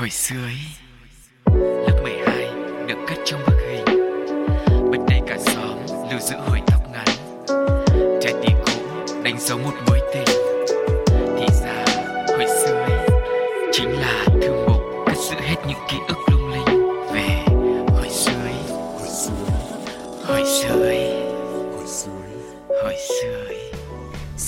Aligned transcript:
Hồi 0.00 0.10
xưa 0.10 0.36
ấy, 0.44 0.58
Lớp 1.86 2.00
12 2.02 2.50
được 2.86 2.98
cất 3.08 3.18
trong 3.24 3.40
bức 3.46 3.56
hình. 3.68 3.84
Bên 4.90 5.00
đây 5.08 5.20
cả 5.26 5.38
xóm 5.38 5.78
lưu 6.10 6.20
giữ 6.20 6.36
hồi 6.36 6.60
tóc 6.66 6.80
ngắn. 6.92 7.06
Trái 8.22 8.34
tim 8.42 8.56
cũ 8.66 8.72
đánh 9.22 9.36
dấu 9.40 9.58
một 9.58 9.74
mối 9.86 10.00
tình. 10.14 10.36
Thì 11.38 11.46
ra, 11.62 11.84
hồi 12.28 12.46
xưa 12.46 12.74
ấy, 12.74 13.08
Chính 13.72 13.90
là 13.90 14.24
thư 14.42 14.66
mục 14.68 14.82
cất 15.06 15.16
giữ 15.16 15.36
hết 15.40 15.56
những 15.68 15.78
ký 15.88 15.96
ức 16.08 16.18
lung 16.30 16.50
linh. 16.52 16.90
Về 17.12 17.44
hồi 17.88 18.08
xưa 18.10 18.40
ấy, 18.44 18.78
Hồi 18.98 19.08
xưa 19.08 20.82
ấy, 20.82 21.22
Hồi 21.76 21.86
xưa 21.86 22.20
ấy. 23.46 23.60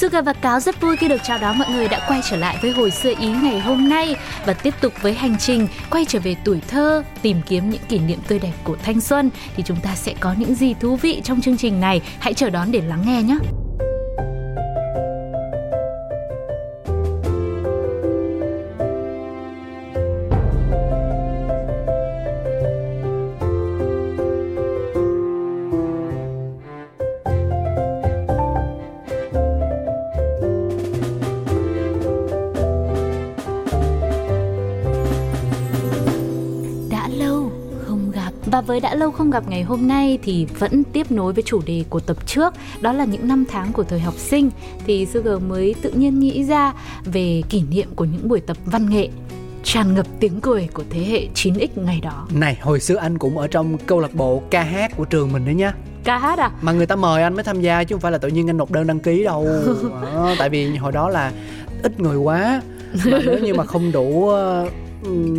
Suga 0.02 0.22
và 0.22 0.32
Cáo 0.32 0.60
rất 0.60 0.80
vui 0.80 0.96
khi 0.96 1.08
được 1.08 1.20
chào 1.24 1.38
đón 1.38 1.58
mọi 1.58 1.68
người 1.70 1.88
đã 1.88 2.04
quay 2.08 2.20
trở 2.30 2.36
lại 2.36 2.58
với 2.62 2.70
hồi 2.70 2.90
xưa 2.90 3.12
ý 3.20 3.28
ngày 3.28 3.60
hôm 3.60 3.88
nay 3.88 4.16
và 4.46 4.52
tiếp 4.52 4.74
tục 4.80 4.92
với 5.02 5.14
hành 5.14 5.38
trình 5.38 5.68
quay 5.90 6.04
trở 6.08 6.18
về 6.18 6.36
tuổi 6.44 6.60
thơ, 6.68 7.02
tìm 7.22 7.36
kiếm 7.46 7.70
những 7.70 7.82
kỷ 7.88 7.98
niệm 7.98 8.18
tươi 8.28 8.38
đẹp 8.38 8.52
của 8.64 8.76
thanh 8.82 9.00
xuân 9.00 9.30
thì 9.56 9.62
chúng 9.66 9.80
ta 9.80 9.94
sẽ 9.94 10.14
có 10.20 10.34
những 10.38 10.54
gì 10.54 10.74
thú 10.80 10.96
vị 10.96 11.20
trong 11.24 11.40
chương 11.40 11.56
trình 11.56 11.80
này. 11.80 12.00
Hãy 12.18 12.34
chờ 12.34 12.50
đón 12.50 12.72
để 12.72 12.80
lắng 12.80 13.02
nghe 13.06 13.22
nhé. 13.22 13.36
Với 38.72 38.80
đã 38.80 38.94
lâu 38.94 39.10
không 39.10 39.30
gặp 39.30 39.48
ngày 39.48 39.62
hôm 39.62 39.88
nay 39.88 40.18
thì 40.22 40.46
vẫn 40.58 40.84
tiếp 40.84 41.10
nối 41.10 41.32
với 41.32 41.42
chủ 41.46 41.60
đề 41.66 41.84
của 41.90 42.00
tập 42.00 42.26
trước. 42.26 42.54
Đó 42.80 42.92
là 42.92 43.04
những 43.04 43.28
năm 43.28 43.44
tháng 43.48 43.72
của 43.72 43.82
thời 43.82 44.00
học 44.00 44.14
sinh. 44.16 44.50
Thì 44.86 45.06
Sugar 45.06 45.42
mới 45.42 45.74
tự 45.82 45.90
nhiên 45.90 46.18
nghĩ 46.18 46.44
ra 46.44 46.72
về 47.04 47.42
kỷ 47.48 47.62
niệm 47.70 47.88
của 47.96 48.04
những 48.04 48.28
buổi 48.28 48.40
tập 48.40 48.56
văn 48.64 48.90
nghệ 48.90 49.08
tràn 49.64 49.94
ngập 49.94 50.06
tiếng 50.20 50.40
cười 50.40 50.68
của 50.72 50.82
thế 50.90 51.04
hệ 51.04 51.28
9X 51.34 51.68
ngày 51.76 52.00
đó. 52.00 52.26
Này, 52.30 52.58
hồi 52.60 52.80
xưa 52.80 52.96
anh 52.96 53.18
cũng 53.18 53.38
ở 53.38 53.48
trong 53.48 53.78
câu 53.78 54.00
lạc 54.00 54.14
bộ 54.14 54.42
ca 54.50 54.62
hát 54.62 54.96
của 54.96 55.04
trường 55.04 55.32
mình 55.32 55.44
đấy 55.44 55.54
nhá. 55.54 55.74
Ca 56.04 56.18
hát 56.18 56.38
à? 56.38 56.50
Mà 56.62 56.72
người 56.72 56.86
ta 56.86 56.96
mời 56.96 57.22
anh 57.22 57.34
mới 57.34 57.44
tham 57.44 57.60
gia 57.60 57.84
chứ 57.84 57.94
không 57.94 58.00
phải 58.00 58.12
là 58.12 58.18
tự 58.18 58.28
nhiên 58.28 58.50
anh 58.50 58.56
nộp 58.56 58.70
đơn 58.70 58.86
đăng 58.86 59.00
ký 59.00 59.24
đâu. 59.24 59.48
Đó, 60.02 60.34
Tại 60.38 60.48
vì 60.48 60.76
hồi 60.76 60.92
đó 60.92 61.08
là 61.08 61.32
ít 61.82 62.00
người 62.00 62.16
quá. 62.16 62.62
Mà 63.06 63.18
nếu 63.26 63.38
như 63.38 63.54
mà 63.54 63.64
không 63.64 63.92
đủ 63.92 64.28
ờ, 64.28 64.68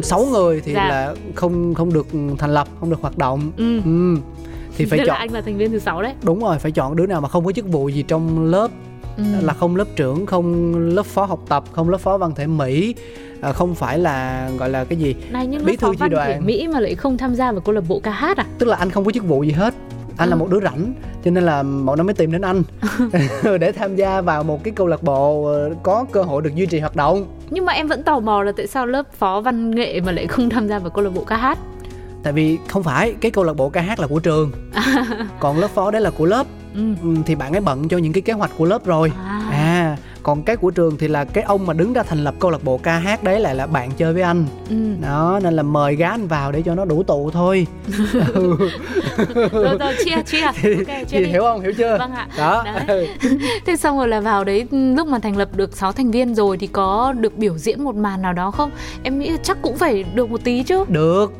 6 0.03 0.25
người 0.25 0.61
thì 0.61 0.73
Dạ. 0.73 0.87
là 0.87 1.15
không 1.35 1.73
không 1.73 1.93
được 1.93 2.07
thành 2.37 2.53
lập, 2.53 2.67
không 2.79 2.89
được 2.89 3.01
hoạt 3.01 3.17
động 3.17 3.51
Ừ. 3.57 3.81
ừ. 3.85 4.15
Thì 4.77 4.85
phải 4.85 4.99
Tức 4.99 5.03
là 5.05 5.13
chọn 5.13 5.17
anh 5.19 5.31
là 5.33 5.41
thành 5.41 5.57
viên 5.57 5.71
thứ 5.71 5.79
sáu 5.79 6.01
đấy. 6.01 6.13
Đúng 6.23 6.39
rồi, 6.39 6.59
phải 6.59 6.71
chọn 6.71 6.95
đứa 6.95 7.05
nào 7.05 7.21
mà 7.21 7.27
không 7.29 7.45
có 7.45 7.51
chức 7.51 7.67
vụ 7.67 7.89
gì 7.89 8.03
trong 8.07 8.43
lớp 8.51 8.71
Ừ. 9.17 9.23
là 9.41 9.53
không 9.53 9.75
lớp 9.75 9.87
trưởng 9.95 10.25
không 10.25 10.75
lớp 10.95 11.05
phó 11.05 11.25
học 11.25 11.39
tập 11.49 11.63
không 11.71 11.89
lớp 11.89 11.97
phó 11.97 12.17
văn 12.17 12.31
thể 12.35 12.47
mỹ 12.47 12.95
à, 13.41 13.51
không 13.51 13.75
phải 13.75 13.99
là 13.99 14.49
gọi 14.59 14.69
là 14.69 14.83
cái 14.83 14.99
gì 14.99 15.15
Này 15.31 15.47
nhưng 15.47 15.65
bí 15.65 15.75
thư 15.75 15.95
chi 15.99 16.05
đoàn. 16.11 16.45
Mỹ 16.45 16.67
mà 16.67 16.79
lại 16.79 16.95
không 16.95 17.17
tham 17.17 17.35
gia 17.35 17.51
vào 17.51 17.61
câu 17.61 17.75
lạc 17.75 17.83
bộ 17.87 17.99
ca 17.99 18.11
hát 18.11 18.37
à? 18.37 18.45
tức 18.59 18.65
là 18.65 18.75
anh 18.75 18.89
không 18.89 19.05
có 19.05 19.11
chức 19.11 19.23
vụ 19.25 19.43
gì 19.43 19.51
hết 19.51 19.73
anh 20.17 20.29
là 20.29 20.35
Ừ. 20.35 20.39
một 20.39 20.47
đứa 20.49 20.59
rảnh 20.63 20.93
cho 21.25 21.31
nên 21.31 21.43
là 21.43 21.63
bọn 21.63 21.97
nó 21.97 22.03
mới 22.03 22.13
tìm 22.13 22.31
đến 22.31 22.41
anh 22.41 22.63
để 23.59 23.71
tham 23.71 23.95
gia 23.95 24.21
vào 24.21 24.43
một 24.43 24.63
cái 24.63 24.73
câu 24.75 24.87
lạc 24.87 25.03
bộ 25.03 25.45
ờ, 25.45 25.69
có 25.83 26.05
cơ 26.11 26.21
hội 26.23 26.41
được 26.41 26.55
duy 26.55 26.65
trì 26.65 26.79
hoạt 26.79 26.95
động 26.95 27.25
Nhưng 27.49 27.65
mà 27.65 27.73
em 27.73 27.87
vẫn 27.87 28.03
tò 28.03 28.19
mò 28.19 28.43
là 28.43 28.51
tại 28.57 28.67
sao 28.67 28.85
lớp 28.85 29.13
phó 29.13 29.41
văn 29.41 29.71
nghệ 29.75 30.01
mà 30.01 30.11
lại 30.11 30.27
không 30.27 30.49
tham 30.49 30.67
gia 30.67 30.79
vào 30.79 30.89
câu 30.89 31.03
lạc 31.03 31.09
bộ 31.15 31.23
ca 31.23 31.37
hát? 31.37 31.57
tại 32.23 32.33
vì 32.33 32.57
không 32.67 32.83
phải 32.83 33.13
cái 33.21 33.31
câu 33.31 33.43
lạc 33.43 33.53
bộ 33.53 33.69
ca 33.69 33.81
hát 33.81 33.99
là 33.99 34.07
của 34.07 34.19
trường 34.19 34.51
còn 35.39 35.59
lớp 35.59 35.67
phó 35.67 35.91
đấy 35.91 36.01
là 36.01 36.09
của 36.09 36.25
lớp 36.25 36.47
Ừ. 36.75 36.81
Ừ, 37.03 37.09
thì 37.25 37.35
bạn 37.35 37.51
ấy 37.55 37.61
bận 37.61 37.87
cho 37.87 37.97
những 37.97 38.13
cái 38.13 38.21
kế 38.21 38.33
hoạch 38.33 38.51
của 38.57 38.65
lớp 38.65 38.85
rồi 38.85 39.11
À. 39.25 39.41
còn 40.23 40.43
cái 40.43 40.55
của 40.57 40.71
trường 40.71 40.97
thì 40.97 41.07
là 41.07 41.25
cái 41.25 41.43
ông 41.43 41.65
mà 41.65 41.73
đứng 41.73 41.93
ra 41.93 42.03
thành 42.03 42.23
lập 42.23 42.35
câu 42.39 42.51
lạc 42.51 42.63
bộ 42.63 42.77
ca 42.77 42.97
hát 42.97 43.23
đấy 43.23 43.39
lại 43.39 43.55
là 43.55 43.67
bạn 43.67 43.91
chơi 43.97 44.13
với 44.13 44.21
anh. 44.21 44.45
Ừ. 44.69 44.75
đó 45.01 45.39
nên 45.43 45.53
là 45.53 45.63
mời 45.63 45.95
gá 45.95 46.09
anh 46.09 46.27
vào 46.27 46.51
để 46.51 46.61
cho 46.61 46.75
nó 46.75 46.85
đủ 46.85 47.03
tụ 47.03 47.31
thôi. 47.31 47.67
Ừ. 48.33 48.55
rồi 49.51 49.77
rồi 49.79 49.93
chia 50.05 50.21
chia. 50.25 50.51
Thì, 50.61 50.73
ok 50.73 50.87
chia 50.87 51.17
thì 51.17 51.23
đi. 51.23 51.25
hiểu 51.25 51.41
không? 51.41 51.61
Hiểu 51.61 51.73
chưa? 51.77 51.97
Vâng 51.97 52.11
ạ. 52.11 52.27
Đó. 52.37 52.65
Đấy. 52.87 53.09
thế 53.65 53.75
xong 53.75 53.97
rồi 53.97 54.07
là 54.07 54.19
vào 54.19 54.43
đấy 54.43 54.67
lúc 54.71 55.07
mà 55.07 55.19
thành 55.19 55.37
lập 55.37 55.49
được 55.55 55.77
6 55.77 55.91
thành 55.91 56.11
viên 56.11 56.35
rồi 56.35 56.57
thì 56.57 56.67
có 56.67 57.13
được 57.19 57.37
biểu 57.37 57.57
diễn 57.57 57.83
một 57.83 57.95
màn 57.95 58.21
nào 58.21 58.33
đó 58.33 58.51
không? 58.51 58.71
Em 59.03 59.19
nghĩ 59.19 59.31
chắc 59.43 59.57
cũng 59.61 59.77
phải 59.77 60.03
được 60.03 60.29
một 60.29 60.43
tí 60.43 60.63
chứ. 60.63 60.83
Được 60.87 61.31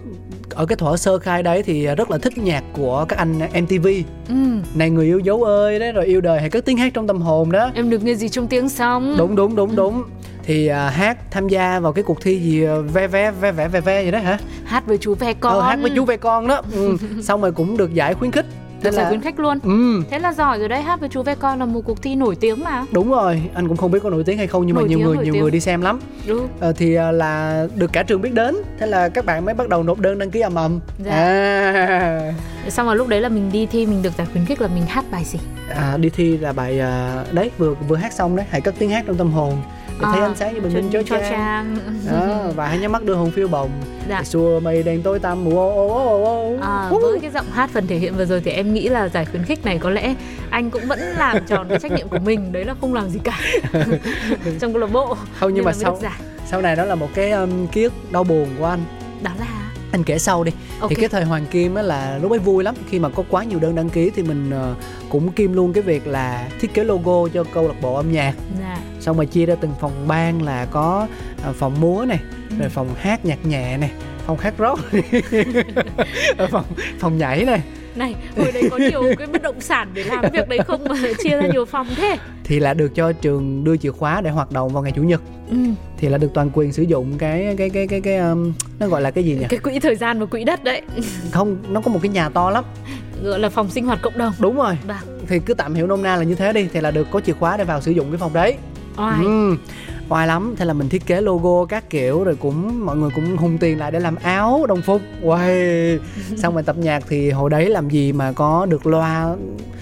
ở 0.56 0.66
cái 0.66 0.76
thuở 0.76 0.98
sơ 0.98 1.20
khai 1.20 1.44
đấy 1.44 1.64
thì 1.64 1.88
rất 1.88 2.12
là 2.12 2.18
thích 2.18 2.38
nhạc 2.38 2.64
của 2.74 3.06
các 3.10 3.20
anh 3.20 3.38
MTV 3.38 3.88
ừ. 4.30 4.36
này 4.76 4.90
người 4.90 5.06
yêu 5.06 5.20
dấu 5.20 5.44
ơi 5.44 5.80
đấy 5.80 5.92
rồi 5.92 6.06
yêu 6.06 6.22
đời 6.22 6.40
hay 6.40 6.50
cất 6.50 6.66
tiếng 6.66 6.78
hát 6.78 6.94
trong 6.94 7.08
tâm 7.08 7.22
hồn 7.22 7.52
đó. 7.52 7.72
Em 7.76 7.90
được 7.90 8.04
nghe 8.04 8.14
gì 8.14 8.30
trong 8.30 8.48
tiếng 8.48 8.70
sóng? 8.70 9.16
Đúng 9.18 9.36
đúng 9.36 9.56
đúng 9.56 9.76
đúng. 9.76 10.04
Thì 10.44 10.68
à, 10.68 10.90
hát 10.90 11.18
tham 11.32 11.48
gia 11.48 11.80
vào 11.80 11.94
cái 11.94 12.04
cuộc 12.04 12.22
thi 12.22 12.40
gì 12.40 12.66
à, 12.66 12.76
ve 12.94 13.08
ve 13.08 13.32
ve 13.32 13.52
ve 13.52 13.68
ve 13.68 13.82
ve 13.82 14.04
gì 14.04 14.12
đó 14.12 14.20
hả? 14.20 14.38
Hát 14.66 14.88
với 14.88 14.98
chú 14.98 15.16
ve 15.16 15.34
con. 15.34 15.54
Ờ, 15.54 15.62
hát 15.62 15.80
với 15.82 15.92
chú 15.96 16.06
ve 16.06 16.18
con 16.18 16.48
đó. 16.48 16.62
Ừ. 16.72 16.98
xong 17.24 17.42
rồi 17.42 17.52
cũng 17.52 17.78
được 17.78 17.94
giải 17.94 18.14
khuyến 18.14 18.32
khích 18.32 18.46
được 18.84 18.92
giải 18.92 19.04
là- 19.04 19.10
khuyến 19.10 19.22
khách 19.22 19.40
luôn. 19.40 19.60
Ừ. 19.64 20.04
Thế 20.10 20.20
là 20.20 20.34
giỏi 20.34 20.60
rồi 20.60 20.70
đấy 20.70 20.82
hát 20.82 21.00
với 21.00 21.10
chú 21.10 21.24
ve 21.24 21.36
con 21.36 21.60
là 21.60 21.66
một 21.66 21.82
cuộc 21.86 22.02
thi 22.02 22.16
nổi 22.16 22.36
tiếng 22.36 22.64
mà. 22.64 22.86
Đúng 22.92 23.12
rồi 23.12 23.42
anh 23.54 23.68
cũng 23.68 23.78
không 23.78 23.92
biết 23.92 24.00
có 24.04 24.10
nổi 24.10 24.24
tiếng 24.24 24.38
hay 24.38 24.48
không 24.48 24.66
nhưng 24.68 24.76
Nổi 24.76 24.84
mà 24.84 24.90
nhiều 24.90 24.98
tiếng, 25.00 25.08
người 25.08 25.16
nhiều 25.26 25.34
tiếng. 25.34 25.42
người 25.42 25.52
đi 25.52 25.60
xem 25.60 25.82
lắm. 25.82 26.00
Đúng 26.28 26.48
ờ, 26.60 26.74
thì 26.78 26.96
à, 26.96 27.12
là 27.12 27.68
được 27.76 27.94
cả 27.94 28.04
trường 28.04 28.22
biết 28.22 28.34
đến. 28.34 28.56
Thế 28.80 28.88
là 28.88 29.10
các 29.10 29.26
bạn 29.26 29.46
mới 29.46 29.54
bắt 29.54 29.70
đầu 29.70 29.84
nộp 29.84 30.00
đơn 30.00 30.20
đăng 30.20 30.32
ký 30.32 30.40
ầm 30.42 30.56
ầm 30.56 30.80
Dạ. 31.06 31.12
à, 31.12 32.34
xong 32.70 32.86
rồi 32.88 32.96
lúc 32.96 33.08
đấy 33.08 33.22
là 33.22 33.30
mình 33.30 33.52
đi 33.52 33.66
thi 33.66 33.86
mình 33.86 34.02
được 34.02 34.14
giải 34.18 34.28
khuyến 34.32 34.46
khích 34.46 34.62
là 34.62 34.68
mình 34.68 34.86
hát 34.88 35.06
bài 35.12 35.24
gì? 35.24 35.40
À, 35.76 35.98
đi 35.98 36.10
thi 36.10 36.38
là 36.38 36.54
bài 36.54 36.80
à, 36.80 37.24
đấy 37.32 37.52
vừa 37.58 37.74
vừa 37.88 37.96
hát 37.96 38.14
xong 38.14 38.36
đấy 38.36 38.46
hãy 38.50 38.62
cất 38.62 38.76
tiếng 38.80 38.90
hát 38.90 39.04
trong 39.08 39.16
tâm 39.16 39.32
hồn 39.32 39.58
thấy 40.00 40.20
À, 40.20 40.26
ánh 40.26 40.36
sáng 40.36 40.54
như 40.54 40.62
bình 40.62 40.74
minh 40.74 40.90
cho, 40.94 41.04
chói 41.04 41.20
chang. 41.20 41.30
Trang 41.30 41.78
đó 42.12 42.52
và 42.56 42.68
hãy 42.68 42.80
nhắm 42.80 42.92
mắt 42.92 43.04
đưa 43.04 43.14
hồn 43.14 43.32
phiêu 43.32 43.48
bồng. 43.48 43.70
Dạ. 44.10 44.24
Xua 44.24 44.60
mây 44.60 44.84
đèn 44.84 45.02
tối 45.02 45.20
tăm. 45.20 45.46
Ô 45.48 45.52
ô 45.52 45.88
ô 45.88 46.24
ô 46.24 46.56
À, 46.62 46.90
với 46.90 47.20
cái 47.20 47.32
giọng 47.32 47.46
hát 47.52 47.70
phần 47.74 47.88
thể 47.88 47.96
hiện 47.96 48.16
vừa 48.16 48.26
rồi 48.26 48.42
thì 48.46 48.52
em 48.52 48.74
nghĩ 48.74 48.90
là 48.90 49.10
giải 49.10 49.26
khuyến 49.26 49.44
khích 49.44 49.66
này 49.66 49.78
có 49.78 49.90
lẽ 49.90 50.16
anh 50.50 50.70
cũng 50.70 50.88
vẫn 50.88 51.00
làm 51.00 51.46
tròn 51.48 51.70
cái 51.70 51.80
trách 51.80 51.92
nhiệm 51.92 52.08
của 52.08 52.20
mình. 52.20 52.52
Đấy 52.52 52.66
là 52.66 52.76
không 52.82 52.94
làm 52.94 53.10
gì 53.10 53.20
cả. 53.24 53.40
Trong 54.60 54.74
câu 54.74 54.82
lạc 54.82 54.92
bộ. 54.94 55.18
Không 55.40 55.54
nhưng 55.54 55.56
nên 55.56 55.66
mà 55.66 55.74
sau 55.74 56.00
sau 56.46 56.62
này 56.62 56.76
đó 56.76 56.86
là 56.86 56.96
một 56.96 57.10
cái 57.14 57.32
um, 57.32 57.68
ký 57.68 57.84
ức 57.84 57.94
đau 58.12 58.24
buồn 58.24 58.48
của 58.60 58.66
anh. 58.66 58.84
Đó 59.24 59.32
là 59.40 59.46
anh 59.94 60.04
kể 60.04 60.20
sau 60.20 60.44
đi. 60.44 60.52
Ok. 60.80 60.90
thì 60.90 60.96
cái 60.96 61.10
thời 61.10 61.24
hoàng 61.24 61.46
kim 61.52 61.76
á 61.76 61.82
là 61.82 62.18
lúc 62.22 62.32
ấy 62.32 62.40
vui 62.40 62.64
lắm. 62.64 62.76
Khi 62.90 63.00
mà 63.00 63.10
có 63.10 63.24
quá 63.30 63.44
nhiều 63.44 63.60
đơn 63.60 63.76
đăng 63.76 63.90
ký 63.90 64.12
thì 64.16 64.24
mình 64.24 64.52
ờ, 64.52 64.76
cũng 65.10 65.32
kim 65.32 65.54
luôn 65.54 65.74
cái 65.74 65.84
việc 65.84 66.08
là 66.08 66.50
thiết 66.60 66.74
kế 66.74 66.84
logo 66.84 67.28
cho 67.34 67.44
câu 67.54 67.68
lạc 67.68 67.76
bộ 67.82 67.96
âm 67.96 68.12
nhạc. 68.12 68.34
Dạ. 68.60 68.78
Xong 69.00 69.18
rồi 69.18 69.26
chia 69.26 69.46
ra 69.46 69.56
từng 69.62 69.74
phòng 69.82 70.08
ban 70.08 70.42
là 70.42 70.66
có 70.66 71.08
ờ, 71.44 71.54
phòng 71.54 71.82
múa 71.82 72.06
này 72.08 72.20
rồi 72.60 72.70
phòng 72.70 72.90
hát 72.98 73.26
nhạc 73.26 73.46
nhẹ 73.46 73.78
này 73.78 73.92
phòng 74.26 74.38
hát 74.38 74.54
rock 74.60 74.82
Ờ, 76.38 76.48
phòng 76.52 76.66
phòng 77.00 77.18
nhảy 77.18 77.46
này. 77.46 77.62
Này 77.96 78.16
hồi 78.38 78.52
đấy 78.52 78.64
có 78.72 78.78
nhiều 78.78 79.04
cái 79.18 79.28
bất 79.28 79.42
động 79.42 79.62
sản 79.62 79.90
để 79.94 80.04
làm 80.04 80.26
việc 80.34 80.48
đấy 80.50 80.60
không? 80.68 80.84
Mà 80.90 80.96
chia 81.24 81.30
ra 81.30 81.48
nhiều 81.54 81.66
phòng 81.66 81.88
thế. 81.96 82.18
Thì 82.44 82.60
là 82.60 82.74
được 82.74 82.96
cho 82.96 83.12
trường 83.12 83.64
đưa 83.64 83.78
chìa 83.78 83.92
khóa 83.92 84.22
để 84.22 84.30
hoạt 84.30 84.52
động 84.52 84.74
vào 84.74 84.84
ngày 84.84 84.92
chủ 84.96 85.04
nhật. 85.04 85.22
Ừ. 85.50 85.58
thì 86.04 86.10
là 86.10 86.18
được 86.18 86.34
toàn 86.34 86.50
quyền 86.54 86.72
sử 86.74 86.84
dụng 86.84 87.18
cái 87.18 87.56
cái 87.58 87.70
cái 87.70 87.88
cái 87.88 88.02
cái 88.02 88.18
um, 88.18 88.54
nó 88.80 88.88
gọi 88.88 89.02
là 89.02 89.12
cái 89.12 89.24
gì 89.24 89.36
nhỉ? 89.36 89.46
Cái 89.50 89.60
quỹ 89.60 89.80
thời 89.80 89.96
gian 89.96 90.20
và 90.20 90.26
quỹ 90.26 90.44
đất 90.44 90.64
đấy. 90.64 90.82
Không 91.32 91.58
nó 91.70 91.82
có 91.82 91.92
một 91.92 92.00
cái 92.02 92.10
nhà 92.10 92.30
to 92.30 92.50
lắm. 92.50 92.64
Gọi 93.24 93.40
là 93.40 93.50
phòng 93.50 93.70
sinh 93.70 93.86
hoạt 93.86 94.02
cộng 94.02 94.18
đồng. 94.18 94.34
Đúng 94.40 94.56
rồi. 94.56 94.78
Vâng. 94.88 94.98
thì 95.28 95.40
cứ 95.40 95.54
tạm 95.54 95.74
hiểu 95.74 95.88
nôm 95.88 96.04
na 96.04 96.16
là 96.16 96.24
như 96.24 96.36
thế 96.36 96.54
đi 96.54 96.68
thì 96.74 96.82
là 96.82 96.92
được 96.92 97.08
có 97.12 97.22
chìa 97.22 97.34
khóa 97.34 97.58
để 97.58 97.64
vào 97.64 97.82
sử 97.82 97.92
dụng 97.92 98.12
cái 98.12 98.18
phòng 98.18 98.34
đấy. 98.34 98.56
Oai. 98.98 99.24
Ừ, 99.24 99.56
oai 100.10 100.28
lắm 100.28 100.56
thế 100.58 100.66
là 100.66 100.74
mình 100.74 100.90
thiết 100.90 101.06
kế 101.06 101.22
logo 101.22 101.66
các 101.66 101.90
kiểu 101.90 102.24
rồi 102.24 102.36
cũng 102.36 102.86
mọi 102.86 102.98
người 102.98 103.10
cũng 103.16 103.38
hùng 103.38 103.58
tiền 103.58 103.80
lại 103.80 103.92
để 103.92 104.00
làm 104.00 104.16
áo 104.16 104.66
đồng 104.68 104.82
phục. 104.82 105.02
Uầy. 105.22 106.00
xong 106.38 106.54
rồi 106.54 106.64
tập 106.64 106.78
nhạc 106.78 107.04
thì 107.10 107.32
hồi 107.32 107.50
đấy 107.50 107.70
làm 107.70 107.90
gì 107.90 108.12
mà 108.12 108.32
có 108.32 108.66
được 108.66 108.88
loa 108.88 109.36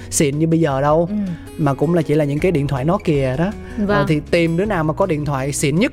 xịn 0.09 0.39
như 0.39 0.47
bây 0.47 0.59
giờ 0.59 0.81
đâu. 0.81 1.07
Ừ. 1.09 1.15
mà 1.57 1.73
cũng 1.73 1.93
là 1.93 2.01
chỉ 2.01 2.13
là 2.13 2.25
những 2.25 2.39
cái 2.39 2.51
điện 2.51 2.67
thoại 2.67 2.85
Nokia 2.85 3.37
đó. 3.37 3.51
Vâng. 3.77 3.87
Ờ, 3.87 4.05
thì 4.07 4.21
tìm 4.31 4.57
đứa 4.57 4.65
nào 4.65 4.83
mà 4.83 4.93
có 4.93 5.05
điện 5.05 5.25
thoại 5.25 5.51
xịn 5.51 5.75
nhất 5.75 5.91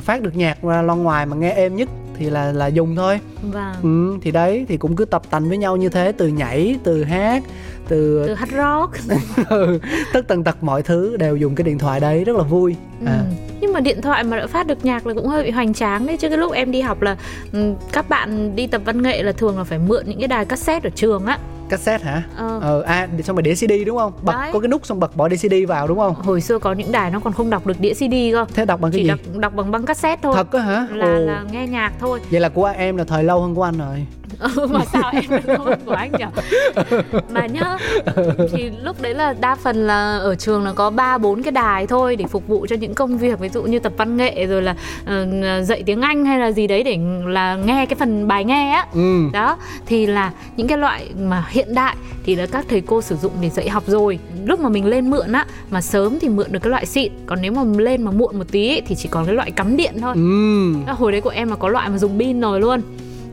phát 0.00 0.22
được 0.22 0.36
nhạc 0.36 0.62
ra 0.62 0.82
loa 0.82 0.96
ngoài 0.96 1.26
mà 1.26 1.36
nghe 1.36 1.50
êm 1.50 1.76
nhất 1.76 1.88
thì 2.18 2.30
là 2.30 2.52
là 2.52 2.66
dùng 2.66 2.96
thôi. 2.96 3.20
Vâng. 3.42 3.74
Ừ, 3.82 4.18
thì 4.22 4.30
đấy 4.30 4.64
thì 4.68 4.76
cũng 4.76 4.96
cứ 4.96 5.04
tập 5.04 5.22
tành 5.30 5.48
với 5.48 5.58
nhau 5.58 5.76
như 5.76 5.88
thế 5.88 6.12
từ 6.12 6.28
nhảy 6.28 6.76
từ 6.84 7.04
hát 7.04 7.42
từ 7.88 8.24
từ 8.26 8.34
hát 8.34 8.48
rock. 8.56 9.18
Ừ, 9.48 9.78
tất 10.12 10.28
tần 10.28 10.44
tật 10.44 10.62
mọi 10.62 10.82
thứ 10.82 11.16
đều 11.16 11.36
dùng 11.36 11.54
cái 11.54 11.64
điện 11.64 11.78
thoại 11.78 12.00
đấy 12.00 12.24
rất 12.24 12.36
là 12.36 12.42
vui. 12.42 12.76
À, 13.06 13.18
Ừ. 13.28 13.34
Nhưng 13.60 13.72
mà 13.72 13.80
điện 13.80 14.02
thoại 14.02 14.24
mà 14.24 14.36
đã 14.36 14.46
phát 14.46 14.66
được 14.66 14.84
nhạc 14.84 15.06
là 15.06 15.14
cũng 15.14 15.26
hơi 15.28 15.44
bị 15.44 15.50
hoành 15.50 15.74
tráng 15.74 16.06
đấy 16.06 16.16
chứ 16.16 16.28
cái 16.28 16.38
lúc 16.38 16.52
em 16.52 16.70
đi 16.72 16.80
học 16.80 17.02
là 17.02 17.16
ừ, 17.52 17.72
các 17.92 18.08
bạn 18.08 18.56
đi 18.56 18.66
tập 18.66 18.82
văn 18.84 19.02
nghệ 19.02 19.22
là 19.22 19.32
thường 19.32 19.58
là 19.58 19.64
phải 19.64 19.78
mượn 19.78 20.04
những 20.06 20.18
cái 20.18 20.28
đài 20.28 20.44
cassette 20.44 20.88
ở 20.88 20.90
trường 20.94 21.26
á 21.26 21.38
cassette 21.68 22.04
hả? 22.04 22.22
Ờ. 22.36 22.58
ờ 22.62 22.82
à 22.82 23.08
xong 23.24 23.36
rồi 23.36 23.42
đĩa 23.42 23.54
cd 23.54 23.72
đúng 23.86 23.98
không? 23.98 24.12
Bật 24.22 24.32
Đấy. 24.32 24.50
có 24.52 24.60
cái 24.60 24.68
nút 24.68 24.86
xong 24.86 25.00
bật 25.00 25.16
bỏ 25.16 25.28
đĩa 25.28 25.36
cd 25.36 25.54
vào 25.68 25.88
đúng 25.88 25.98
không? 25.98 26.14
Hồi 26.14 26.40
xưa 26.40 26.58
có 26.58 26.72
những 26.72 26.92
đài 26.92 27.10
nó 27.10 27.20
còn 27.20 27.32
không 27.32 27.50
đọc 27.50 27.66
được 27.66 27.80
đĩa 27.80 27.94
CD 27.94 28.14
cơ. 28.32 28.46
Thế 28.54 28.64
đọc 28.64 28.80
bằng 28.80 28.92
cái 28.92 28.98
chỉ 28.98 29.04
gì? 29.04 29.08
đọc, 29.08 29.18
đọc 29.40 29.52
bằng 29.56 29.70
băng 29.70 29.86
cassette 29.86 30.20
thôi. 30.22 30.34
Thật 30.36 30.52
á 30.52 30.60
hả? 30.60 30.86
Là 30.92 31.06
Ồ. 31.06 31.18
là 31.18 31.44
nghe 31.52 31.66
nhạc 31.66 31.92
thôi. 32.00 32.20
Vậy 32.30 32.40
là 32.40 32.48
của 32.48 32.64
em 32.66 32.96
là 32.96 33.04
thời 33.04 33.24
lâu 33.24 33.40
hơn 33.42 33.54
của 33.54 33.62
anh 33.62 33.78
rồi 33.78 34.06
Ừ, 34.38 34.66
mà 34.70 34.84
sao 34.92 35.10
em 35.12 35.42
hơn 35.58 35.78
của 35.86 35.92
anh 35.92 36.12
nhỉ? 36.18 36.24
Mà 37.30 37.46
nhá 37.46 37.76
thì 38.52 38.70
lúc 38.82 39.02
đấy 39.02 39.14
là 39.14 39.34
đa 39.40 39.54
phần 39.54 39.86
là 39.86 40.18
ở 40.18 40.34
trường 40.34 40.64
là 40.64 40.72
có 40.72 40.90
ba 40.90 41.18
bốn 41.18 41.42
cái 41.42 41.52
đài 41.52 41.86
thôi 41.86 42.16
để 42.16 42.24
phục 42.24 42.48
vụ 42.48 42.66
cho 42.66 42.76
những 42.76 42.94
công 42.94 43.18
việc 43.18 43.38
ví 43.40 43.48
dụ 43.48 43.62
như 43.62 43.78
tập 43.78 43.92
văn 43.96 44.16
nghệ 44.16 44.46
rồi 44.46 44.62
là 44.62 44.74
ờ, 45.06 45.26
dạy 45.62 45.82
tiếng 45.86 46.00
anh 46.00 46.24
hay 46.24 46.38
là 46.38 46.52
gì 46.52 46.66
đấy 46.66 46.82
để 46.82 46.98
là 47.26 47.56
nghe 47.56 47.86
cái 47.86 47.96
phần 47.98 48.28
bài 48.28 48.44
nghe 48.44 48.70
á. 48.70 48.86
Ừ. 48.94 49.28
Đó 49.32 49.56
thì 49.86 50.06
là 50.06 50.32
những 50.56 50.68
cái 50.68 50.78
loại 50.78 51.10
mà 51.20 51.44
hiện 51.48 51.74
đại 51.74 51.96
thì 52.24 52.34
là 52.34 52.46
các 52.46 52.64
thầy 52.68 52.80
cô 52.80 53.02
sử 53.02 53.16
dụng 53.16 53.32
để 53.40 53.50
dạy 53.50 53.68
học 53.68 53.82
rồi. 53.86 54.18
Lúc 54.44 54.60
mà 54.60 54.68
mình 54.68 54.86
lên 54.86 55.10
mượn 55.10 55.32
á 55.32 55.46
mà 55.70 55.80
sớm 55.80 56.18
thì 56.18 56.28
mượn 56.28 56.52
được 56.52 56.60
cái 56.62 56.70
loại 56.70 56.86
xịn 56.86 57.12
còn 57.26 57.38
nếu 57.42 57.52
mà 57.52 57.62
lên 57.78 58.02
mà 58.02 58.10
muộn 58.10 58.38
một 58.38 58.46
tí 58.50 58.68
ấy, 58.68 58.82
thì 58.86 58.94
chỉ 58.94 59.08
còn 59.08 59.26
cái 59.26 59.34
loại 59.34 59.50
cắm 59.50 59.76
điện 59.76 59.94
thôi. 60.00 60.14
Ừ. 60.14 60.92
Hồi 60.92 61.12
đấy 61.12 61.20
của 61.20 61.30
em 61.30 61.48
là 61.50 61.56
có 61.56 61.68
loại 61.68 61.88
mà 61.88 61.98
dùng 61.98 62.18
pin 62.18 62.40
rồi 62.40 62.60
luôn 62.60 62.80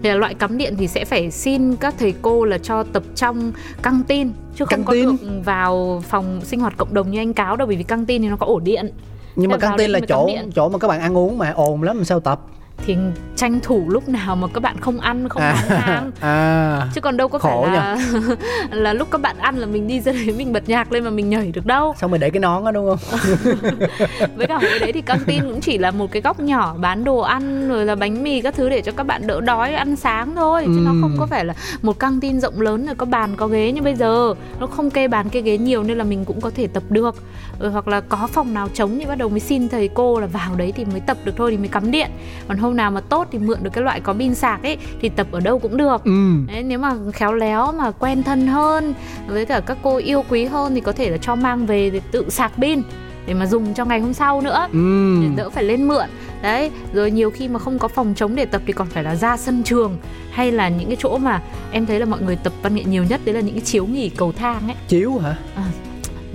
thì 0.06 0.10
là 0.10 0.16
loại 0.16 0.34
cắm 0.34 0.58
điện 0.58 0.76
thì 0.78 0.88
sẽ 0.88 1.06
phải 1.06 1.32
xin 1.32 1.76
các 1.76 1.96
thầy 2.00 2.14
cô 2.22 2.46
là 2.46 2.58
cho 2.58 2.84
tập 2.84 3.04
trong 3.16 3.52
căng 3.82 4.02
tin 4.08 4.30
chứ 4.56 4.66
không 4.66 4.70
Căng 4.70 4.84
có 4.84 4.94
tin? 4.94 5.06
được 5.06 5.42
vào 5.46 6.04
phòng 6.08 6.42
sinh 6.44 6.60
hoạt 6.60 6.78
cộng 6.78 6.94
đồng 6.94 7.12
như 7.12 7.20
anh 7.20 7.34
cáo 7.34 7.56
đâu 7.56 7.68
bởi 7.68 7.76
vì 7.76 7.84
căng 7.84 8.06
tin 8.06 8.22
thì 8.22 8.28
nó 8.30 8.36
có 8.36 8.46
ổ 8.46 8.60
điện. 8.60 8.92
Nhưng 9.36 9.52
mà 9.52 9.58
Thế 9.58 9.62
vào 9.62 9.70
căng 9.70 9.78
tin 9.78 9.90
là 9.92 10.00
chỗ 10.08 10.30
chỗ 10.56 10.70
mà 10.70 10.78
các 10.80 10.88
bạn 10.88 11.02
ăn 11.02 11.18
uống 11.18 11.38
mà 11.38 11.52
ồn 11.52 11.84
lắm 11.84 11.96
làm 11.98 12.06
sao 12.06 12.20
tập 12.20 12.42
thì 12.78 12.98
tranh 13.36 13.60
thủ 13.64 13.90
lúc 13.90 14.10
nào 14.10 14.36
mà 14.36 14.48
các 14.54 14.60
bạn 14.64 14.80
không 14.80 15.00
ăn 15.00 15.30
không 15.30 15.42
bán 15.42 15.70
hàng. 15.70 16.12
à. 16.20 16.88
Chứ 16.94 17.02
còn 17.02 17.18
đâu 17.18 17.28
có 17.28 17.40
phải 17.40 17.72
là 17.72 17.98
là 18.72 18.94
lúc 18.94 19.08
các 19.12 19.22
bạn 19.22 19.38
ăn 19.38 19.58
là 19.58 19.66
mình 19.66 19.88
đi 19.88 20.00
ra 20.00 20.12
đấy 20.12 20.36
mình 20.38 20.54
bật 20.54 20.70
nhạc 20.70 20.92
lên 20.92 21.04
mà 21.04 21.10
mình 21.10 21.30
nhảy 21.30 21.52
được 21.52 21.66
đâu. 21.66 21.96
Xong 21.98 22.12
rồi 22.12 22.20
để 22.20 22.30
cái 22.30 22.40
nón 22.40 22.64
đó 22.64 22.72
đúng 22.72 22.88
không? 22.88 23.20
Với 24.36 24.48
cả 24.48 24.56
hồi 24.56 24.80
đấy 24.80 24.92
thì 24.92 25.02
căng 25.02 25.20
tin 25.26 25.42
cũng 25.42 25.62
chỉ 25.62 25.78
là 25.78 25.92
một 25.92 26.12
cái 26.12 26.22
góc 26.22 26.40
nhỏ 26.40 26.76
bán 26.78 27.04
đồ 27.04 27.20
ăn 27.20 27.70
rồi 27.70 27.86
là 27.86 27.96
bánh 27.96 28.24
mì 28.24 28.42
các 28.42 28.56
thứ 28.56 28.70
để 28.70 28.82
cho 28.82 28.92
các 28.92 29.04
bạn 29.04 29.28
đỡ 29.28 29.42
đói 29.42 29.74
ăn 29.74 29.96
sáng 29.96 30.36
thôi. 30.36 30.64
Chứ 30.66 30.82
nó 30.84 30.92
Ừm. 30.92 31.02
không 31.02 31.16
có 31.20 31.26
phải 31.26 31.46
là 31.46 31.54
một 31.82 32.00
căng 32.00 32.20
tin 32.20 32.40
rộng 32.40 32.62
lớn 32.62 32.86
rồi 32.86 32.96
có 32.96 33.06
bàn 33.06 33.36
có 33.36 33.48
ghế 33.48 33.72
như 33.72 33.82
bây 33.82 33.96
giờ. 33.96 34.34
Nó 34.60 34.68
không 34.68 34.90
kê 34.90 35.08
bàn 35.08 35.30
kê 35.30 35.42
ghế 35.42 35.58
nhiều 35.58 35.84
nên 35.84 35.98
là 35.98 36.04
mình 36.04 36.26
cũng 36.26 36.42
có 36.42 36.50
thể 36.50 36.68
tập 36.68 36.84
được 36.90 37.16
rồi 37.60 37.72
hoặc 37.72 37.88
là 37.88 38.02
có 38.02 38.28
phòng 38.32 38.54
nào 38.54 38.68
trống 38.74 39.00
thì 39.00 39.06
bắt 39.06 39.18
đầu 39.18 39.30
mới 39.30 39.40
xin 39.40 39.70
thầy 39.70 39.88
cô 39.88 40.20
là 40.20 40.28
vào 40.28 40.56
đấy 40.56 40.74
thì 40.76 40.86
mới 40.86 41.00
tập 41.00 41.18
được 41.24 41.34
thôi 41.38 41.52
thì 41.52 41.58
mới 41.58 41.68
cắm 41.68 41.92
điện. 41.92 42.10
Còn 42.48 42.58
hôm 42.58 42.76
nào 42.76 42.92
mà 42.92 43.02
tốt 43.02 43.28
thì 43.32 43.40
mượn 43.40 43.64
được 43.64 43.70
cái 43.74 43.84
loại 43.84 44.00
có 44.00 44.14
pin 44.14 44.36
sạc 44.36 44.64
ấy 44.64 44.78
thì 45.02 45.10
tập 45.10 45.28
ở 45.32 45.40
đâu 45.40 45.60
cũng 45.60 45.78
được. 45.78 46.04
Ừ. 46.04 46.34
Đấy, 46.48 46.64
nếu 46.64 46.80
mà 46.80 46.96
khéo 47.14 47.34
léo 47.34 47.72
mà 47.72 47.92
quen 47.92 48.24
thân 48.24 48.48
hơn 48.48 48.94
với 49.28 49.46
cả 49.46 49.60
các 49.60 49.78
cô 49.84 49.98
yêu 49.98 50.24
quý 50.30 50.46
hơn 50.46 50.76
thì 50.76 50.82
có 50.82 50.92
thể 50.92 51.10
là 51.10 51.18
cho 51.18 51.36
mang 51.36 51.66
về 51.66 51.90
để 51.90 52.02
tự 52.12 52.30
sạc 52.30 52.52
pin 52.58 52.82
để 53.26 53.34
mà 53.34 53.46
dùng 53.46 53.74
cho 53.74 53.86
ngày 53.86 54.00
hôm 54.00 54.14
sau 54.14 54.42
nữa. 54.42 54.68
Ừ. 54.72 55.18
Để 55.22 55.28
đỡ 55.36 55.50
phải 55.50 55.64
lên 55.64 55.88
mượn. 55.88 56.06
Đấy 56.42 56.72
rồi 56.94 57.12
nhiều 57.12 57.32
khi 57.32 57.48
mà 57.48 57.60
không 57.60 57.80
có 57.80 57.88
phòng 57.88 58.14
trống 58.14 58.36
để 58.36 58.46
tập 58.46 58.62
thì 58.66 58.74
còn 58.74 58.88
phải 58.88 59.04
là 59.04 59.16
ra 59.16 59.38
sân 59.38 59.64
trường 59.64 59.98
hay 60.32 60.52
là 60.52 60.70
những 60.70 60.88
cái 60.88 60.98
chỗ 61.00 61.18
mà 61.18 61.42
em 61.72 61.86
thấy 61.86 62.00
là 62.00 62.06
mọi 62.06 62.22
người 62.22 62.36
tập 62.36 62.54
văn 62.62 62.76
nghệ 62.76 62.84
nhiều 62.84 63.04
nhất 63.04 63.22
đấy 63.26 63.36
là 63.36 63.42
những 63.42 63.56
cái 63.56 63.62
chiếu 63.62 63.86
nghỉ 63.86 64.10
cầu 64.10 64.32
thang 64.32 64.62
ấy. 64.68 64.76
Chiếu 64.88 65.18
hả 65.18 65.36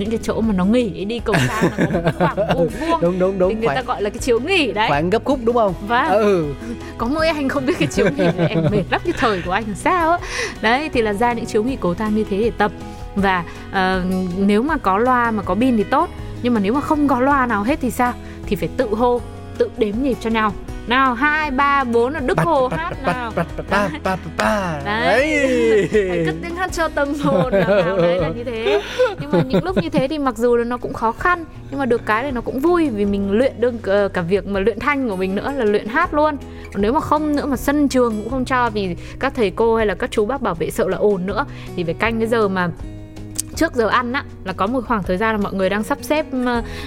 những 0.00 0.10
cái 0.10 0.18
chỗ 0.22 0.40
mà 0.40 0.52
nó 0.52 0.64
nghỉ 0.64 1.04
đi 1.04 1.18
cầu 1.18 1.34
thang 1.48 1.70
là 1.70 1.76
có 1.78 1.90
một 1.92 2.00
cái 2.04 2.12
khoảng 2.12 2.36
vuông 2.56 2.68
vuông 2.68 3.00
đúng 3.00 3.18
đúng 3.18 3.32
thì 3.32 3.38
đúng 3.38 3.60
người 3.60 3.68
ta 3.68 3.74
khoảng 3.74 3.86
gọi 3.86 4.02
là 4.02 4.10
cái 4.10 4.18
chiếu 4.18 4.40
nghỉ 4.40 4.72
đấy. 4.72 4.88
khoảng 4.88 5.10
gấp 5.10 5.24
khúc 5.24 5.40
đúng 5.44 5.56
không? 5.56 5.74
Vâng. 5.88 6.08
ừ. 6.08 6.54
Có 6.98 7.06
mỗi 7.06 7.28
anh 7.28 7.48
không 7.48 7.66
biết 7.66 7.78
cái 7.78 7.88
chiếu 7.88 8.06
nghỉ 8.16 8.24
này 8.36 8.48
em 8.48 8.64
mệt 8.70 8.82
lắm 8.90 9.00
cái 9.04 9.14
thời 9.18 9.42
của 9.42 9.52
anh 9.52 9.64
làm 9.66 9.74
sao 9.74 10.18
đấy 10.60 10.90
thì 10.92 11.02
là 11.02 11.12
ra 11.12 11.32
những 11.32 11.46
chiếu 11.46 11.64
nghỉ 11.64 11.76
cầu 11.80 11.94
thang 11.94 12.14
như 12.14 12.24
thế 12.30 12.38
để 12.38 12.50
tập. 12.58 12.72
Và 13.14 13.44
ờ, 13.72 14.02
nếu 14.38 14.62
mà 14.62 14.76
có 14.76 14.98
loa 14.98 15.30
mà 15.30 15.42
có 15.42 15.54
pin 15.54 15.76
thì 15.76 15.84
tốt. 15.84 16.08
Nhưng 16.42 16.54
mà 16.54 16.60
nếu 16.60 16.72
mà 16.72 16.80
không 16.80 17.08
có 17.08 17.20
loa 17.20 17.46
nào 17.46 17.62
hết 17.62 17.78
thì 17.82 17.90
sao? 17.90 18.12
Thì 18.46 18.56
phải 18.56 18.68
tự 18.76 18.94
hô 18.94 19.20
tự 19.58 19.70
đếm 19.78 19.94
nhịp 20.02 20.16
cho 20.20 20.30
nhau 20.30 20.52
nào 20.90 21.14
hai 21.14 21.50
ba 21.50 21.84
bốn 21.84 22.12
là 22.12 22.20
đức 22.20 22.38
hồ 22.38 22.68
hát 22.68 23.02
nào. 23.02 23.32
ba, 23.70 23.88
ba, 24.04 24.16
ba. 24.36 24.80
Đấy. 24.84 25.48
Phải 25.92 26.22
cất 26.26 26.34
tiếng 26.42 26.56
hát 26.56 26.72
cho 26.72 26.88
tâm 26.88 27.14
hồn 27.14 27.52
là 27.52 27.66
vào 27.66 27.96
đấy 27.96 28.18
là 28.18 28.28
như 28.28 28.44
thế. 28.44 28.82
Nhưng 29.20 29.30
mà 29.32 29.42
những 29.48 29.64
lúc 29.64 29.76
như 29.82 29.88
thế 29.88 30.08
thì 30.08 30.18
mặc 30.18 30.36
dù 30.36 30.56
là 30.56 30.64
nó 30.64 30.76
cũng 30.76 30.92
khó 30.92 31.12
khăn 31.12 31.44
nhưng 31.70 31.78
mà 31.78 31.86
được 31.86 32.06
cái 32.06 32.24
là 32.24 32.30
nó 32.30 32.40
cũng 32.40 32.60
vui 32.60 32.88
vì 32.88 33.04
mình 33.04 33.32
luyện 33.32 33.60
được 33.60 33.74
ờ, 33.82 34.08
cả 34.08 34.22
việc 34.22 34.46
mà 34.46 34.60
luyện 34.60 34.78
thanh 34.78 35.08
của 35.08 35.16
mình 35.16 35.34
nữa 35.34 35.52
là 35.56 35.64
luyện 35.64 35.86
hát 35.86 36.14
luôn. 36.14 36.36
Còn 36.72 36.82
nếu 36.82 36.92
mà 36.92 37.00
không 37.00 37.36
nữa 37.36 37.46
mà 37.46 37.56
sân 37.56 37.88
trường 37.88 38.20
cũng 38.22 38.30
không 38.30 38.44
cho 38.44 38.70
vì 38.70 38.96
các 39.20 39.32
thầy 39.34 39.50
cô 39.50 39.76
hay 39.76 39.86
là 39.86 39.94
các 39.94 40.10
chú 40.10 40.26
bác 40.26 40.42
bảo 40.42 40.54
vệ 40.54 40.70
sợ 40.70 40.88
là 40.88 40.96
ồn 40.96 41.26
nữa. 41.26 41.46
Thì 41.76 41.84
phải 41.84 41.94
canh 41.94 42.18
cái 42.18 42.28
giờ 42.28 42.48
mà 42.48 42.70
trước 43.56 43.74
giờ 43.74 43.88
ăn 43.88 44.12
á 44.12 44.24
là 44.44 44.52
có 44.52 44.66
một 44.66 44.80
khoảng 44.86 45.02
thời 45.02 45.16
gian 45.16 45.34
là 45.34 45.42
mọi 45.42 45.52
người 45.52 45.70
đang 45.70 45.82
sắp 45.82 45.98
xếp 46.02 46.26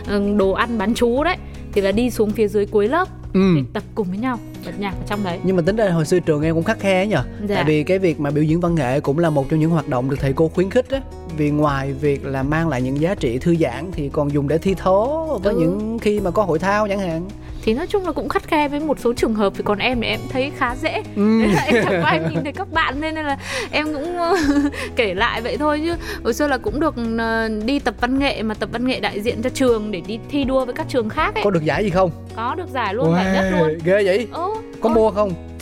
ờ, 0.08 0.22
đồ 0.38 0.52
ăn 0.52 0.78
bán 0.78 0.94
chú 0.94 1.24
đấy 1.24 1.38
thì 1.74 1.82
là 1.82 1.92
đi 1.92 2.10
xuống 2.12 2.32
phía 2.32 2.48
dưới 2.48 2.66
cuối 2.66 2.88
lớp 2.88 3.08
ừ. 3.34 3.56
tập 3.74 3.84
cùng 3.96 4.08
với 4.10 4.18
nhau 4.18 4.40
bật 4.66 4.72
nhạc 4.80 4.92
ở 4.92 5.04
trong 5.08 5.24
đấy 5.24 5.40
nhưng 5.44 5.56
mà 5.56 5.62
tính 5.66 5.76
ra 5.76 5.90
hồi 5.90 6.06
xưa 6.06 6.20
trường 6.20 6.42
em 6.42 6.56
cũng 6.56 6.64
khắc 6.64 6.80
khe 6.80 7.08
nhờ 7.08 7.24
Dạ. 7.48 7.56
tại 7.56 7.64
vì 7.68 7.84
cái 7.84 8.00
việc 8.00 8.20
mà 8.20 8.32
biểu 8.32 8.44
diễn 8.44 8.60
văn 8.60 8.76
nghệ 8.76 9.00
cũng 9.00 9.20
là 9.20 9.30
một 9.30 9.50
trong 9.50 9.60
những 9.60 9.70
hoạt 9.72 9.88
động 9.88 10.10
được 10.10 10.18
thầy 10.20 10.34
cô 10.34 10.48
khuyến 10.48 10.70
khích 10.70 10.90
á 10.90 11.02
vì 11.38 11.50
ngoài 11.52 11.94
việc 11.94 12.26
là 12.26 12.44
mang 12.44 12.70
lại 12.70 12.82
những 12.82 13.02
giá 13.02 13.16
trị 13.16 13.38
thư 13.38 13.56
giãn 13.56 13.86
thì 13.92 14.10
còn 14.10 14.32
dùng 14.32 14.48
để 14.48 14.58
thi 14.58 14.74
thố 14.78 15.26
với 15.44 15.54
Ừ. 15.54 15.60
những 15.60 16.00
khi 16.00 16.20
mà 16.20 16.32
có 16.32 16.44
hội 16.44 16.60
thao 16.60 16.88
chẳng 16.88 17.00
hạn 17.00 17.28
thì 17.64 17.74
nói 17.74 17.88
chung 17.88 18.06
là 18.06 18.12
cũng 18.12 18.30
khắt 18.30 18.48
khe 18.48 18.68
với 18.68 18.80
một 18.80 19.00
số 19.00 19.14
trường 19.14 19.34
hợp 19.34 19.54
thì 19.56 19.64
còn 19.66 19.78
em 19.78 20.02
thì 20.02 20.08
em 20.08 20.20
thấy 20.30 20.52
khá 20.58 20.76
dễ. 20.82 21.04
Ừ. 21.16 21.42
Thế 21.42 21.48
là 21.56 21.62
em 21.62 21.84
chẳng 21.84 22.02
có 22.02 22.08
ai 22.08 22.20
nhìn 22.30 22.44
thấy 22.44 22.54
các 22.54 22.74
bạn 22.74 23.02
nên 23.02 23.16
là 23.16 23.38
em 23.72 23.94
cũng 23.94 24.18
ờ, 24.18 24.36
kể 24.96 25.14
lại 25.14 25.42
vậy 25.42 25.58
thôi 25.58 25.82
chứ. 25.86 25.94
Hồi 26.24 26.34
xưa 26.34 26.48
là 26.48 26.58
cũng 26.58 26.80
được 26.80 26.96
ờ, 27.18 27.50
đi 27.66 27.80
tập 27.80 27.96
văn 28.02 28.20
nghệ 28.20 28.44
mà 28.44 28.54
tập 28.54 28.70
văn 28.72 28.88
nghệ 28.88 29.00
đại 29.00 29.22
diện 29.22 29.42
cho 29.42 29.50
trường 29.50 29.92
để 29.92 30.02
đi 30.08 30.20
thi 30.30 30.44
đua 30.44 30.66
với 30.66 30.74
các 30.74 30.86
trường 30.90 31.10
khác 31.10 31.36
ấy. 31.36 31.44
Có 31.44 31.52
được 31.52 31.64
giải 31.64 31.84
gì 31.84 31.90
không? 31.90 32.12
Có 32.36 32.56
được 32.58 32.70
giải 32.74 32.94
luôn 32.94 33.14
giải 33.16 33.34
nhất 33.34 33.52
luôn. 33.52 33.78
ghê 33.84 34.04
vậy. 34.04 34.28
Ồ, 34.32 34.56
có. 34.82 34.90
mua 34.90 35.12
không 35.12 35.53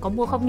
có, 0.00 0.08
mua 0.08 0.26
không 0.26 0.46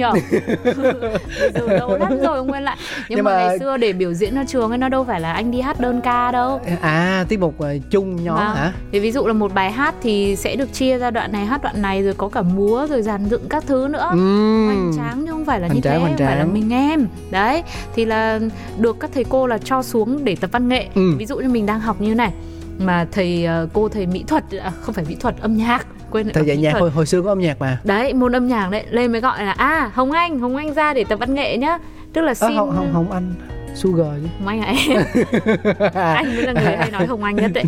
bây 0.63 1.51
giờ 1.53 1.67
lâu 1.67 1.97
lắm 1.97 2.09
rồi 2.21 2.37
không 2.37 2.51
quên 2.51 2.63
lại 2.63 2.77
nhưng, 3.09 3.15
Nhưng 3.15 3.25
mà, 3.25 3.31
mà- 3.31 3.37
ngày 3.47 3.59
xưa 3.59 3.77
để 3.77 3.93
biểu 3.93 4.13
diễn 4.13 4.35
ở 4.35 4.43
trường 4.47 4.69
ấy 4.69 4.77
nó 4.77 4.89
đâu 4.89 5.03
phải 5.03 5.19
là 5.21 5.33
anh 5.33 5.51
đi 5.51 5.61
hát 5.61 5.79
đơn 5.79 6.01
ca 6.01 6.31
đâu 6.31 6.61
à 6.81 7.25
tiết 7.29 7.39
mục 7.39 7.59
ờ, 7.59 7.77
chung 7.89 8.23
nhóm 8.23 8.35
Vâng. 8.37 8.55
hả 8.55 8.73
thì 8.91 8.99
ví 8.99 9.11
dụ 9.11 9.27
là 9.27 9.33
một 9.33 9.53
bài 9.53 9.71
hát 9.71 9.95
thì 10.01 10.35
sẽ 10.35 10.55
được 10.55 10.73
chia 10.73 10.97
ra 10.97 11.11
đoạn 11.11 11.31
này 11.31 11.45
hát 11.45 11.63
đoạn 11.63 11.81
này 11.81 12.03
rồi 12.03 12.13
có 12.13 12.29
cả 12.29 12.41
múa 12.41 12.87
rồi 12.89 13.01
dàn 13.01 13.25
dựng 13.25 13.49
các 13.49 13.63
thứ 13.67 13.87
nữa 13.91 14.07
ừ. 14.11 14.65
hoành 14.65 14.91
tráng 14.97 15.25
chứ 15.25 15.31
không 15.31 15.45
phải 15.45 15.59
là 15.59 15.67
Hoành 15.67 15.75
như 15.75 15.81
tráng, 15.81 15.93
thế 15.93 15.99
hoành 15.99 16.17
không 16.17 16.25
phải 16.27 16.35
là 16.37 16.43
tráng. 16.43 16.53
mình 16.53 16.73
em 16.73 17.07
đấy 17.31 17.63
thì 17.95 18.05
là 18.05 18.39
được 18.79 18.97
các 18.99 19.09
thầy 19.13 19.23
cô 19.29 19.47
là 19.47 19.57
cho 19.57 19.83
xuống 19.83 20.23
để 20.25 20.35
tập 20.41 20.49
văn 20.53 20.67
nghệ 20.69 20.87
Ừ. 20.95 21.01
ví 21.17 21.25
dụ 21.25 21.37
như 21.37 21.49
mình 21.49 21.65
đang 21.65 21.79
học 21.79 22.01
như 22.01 22.15
này 22.15 22.31
mà 22.79 23.07
thầy 23.11 23.45
ờ, 23.45 23.67
cô 23.73 23.89
thầy 23.89 24.05
mỹ 24.05 24.23
thuật 24.27 24.43
à, 24.63 24.71
không 24.81 24.95
phải 24.95 25.05
mỹ 25.09 25.15
thuật 25.19 25.35
âm 25.41 25.57
nhạc 25.57 25.87
quên 26.15 26.31
dạy 26.33 26.43
mỹ 26.45 26.57
nhạc 26.57 26.73
hồi, 26.79 26.91
hồi 26.91 27.05
xưa 27.05 27.21
có 27.21 27.29
âm 27.31 27.39
nhạc 27.39 27.59
mà. 27.59 27.79
Đấy 27.83 28.13
môn 28.13 28.35
âm 28.35 28.47
nhạc 28.47 28.69
đấy 28.69 28.85
lên 28.89 29.11
mới 29.11 29.21
gọi 29.21 29.45
là 29.45 29.51
à 29.51 29.91
hồng 29.93 30.11
anh 30.11 30.39
hồng 30.39 30.55
anh 30.55 30.73
ra 30.73 30.93
để 30.93 31.03
tập 31.03 31.19
văn 31.19 31.33
nghệ 31.33 31.57
nhá. 31.57 31.77
Tức 32.13 32.21
là 32.21 32.31
à, 32.31 32.33
xin 32.33 32.57
không 32.57 32.73
không 32.75 32.89
không 32.93 33.11
anh 33.11 33.33
sugar 33.75 34.07
chứ. 34.21 34.27
Hồng 34.39 34.47
Anh 34.47 34.61
à 34.61 34.73
em 34.87 35.03
Anh 35.93 36.35
mới 36.35 36.43
là 36.45 36.53
người 36.53 36.77
hay 36.77 36.91
nói 36.91 37.05
Hồng 37.05 37.23
Anh 37.23 37.35
nhất 37.35 37.51
đấy. 37.53 37.63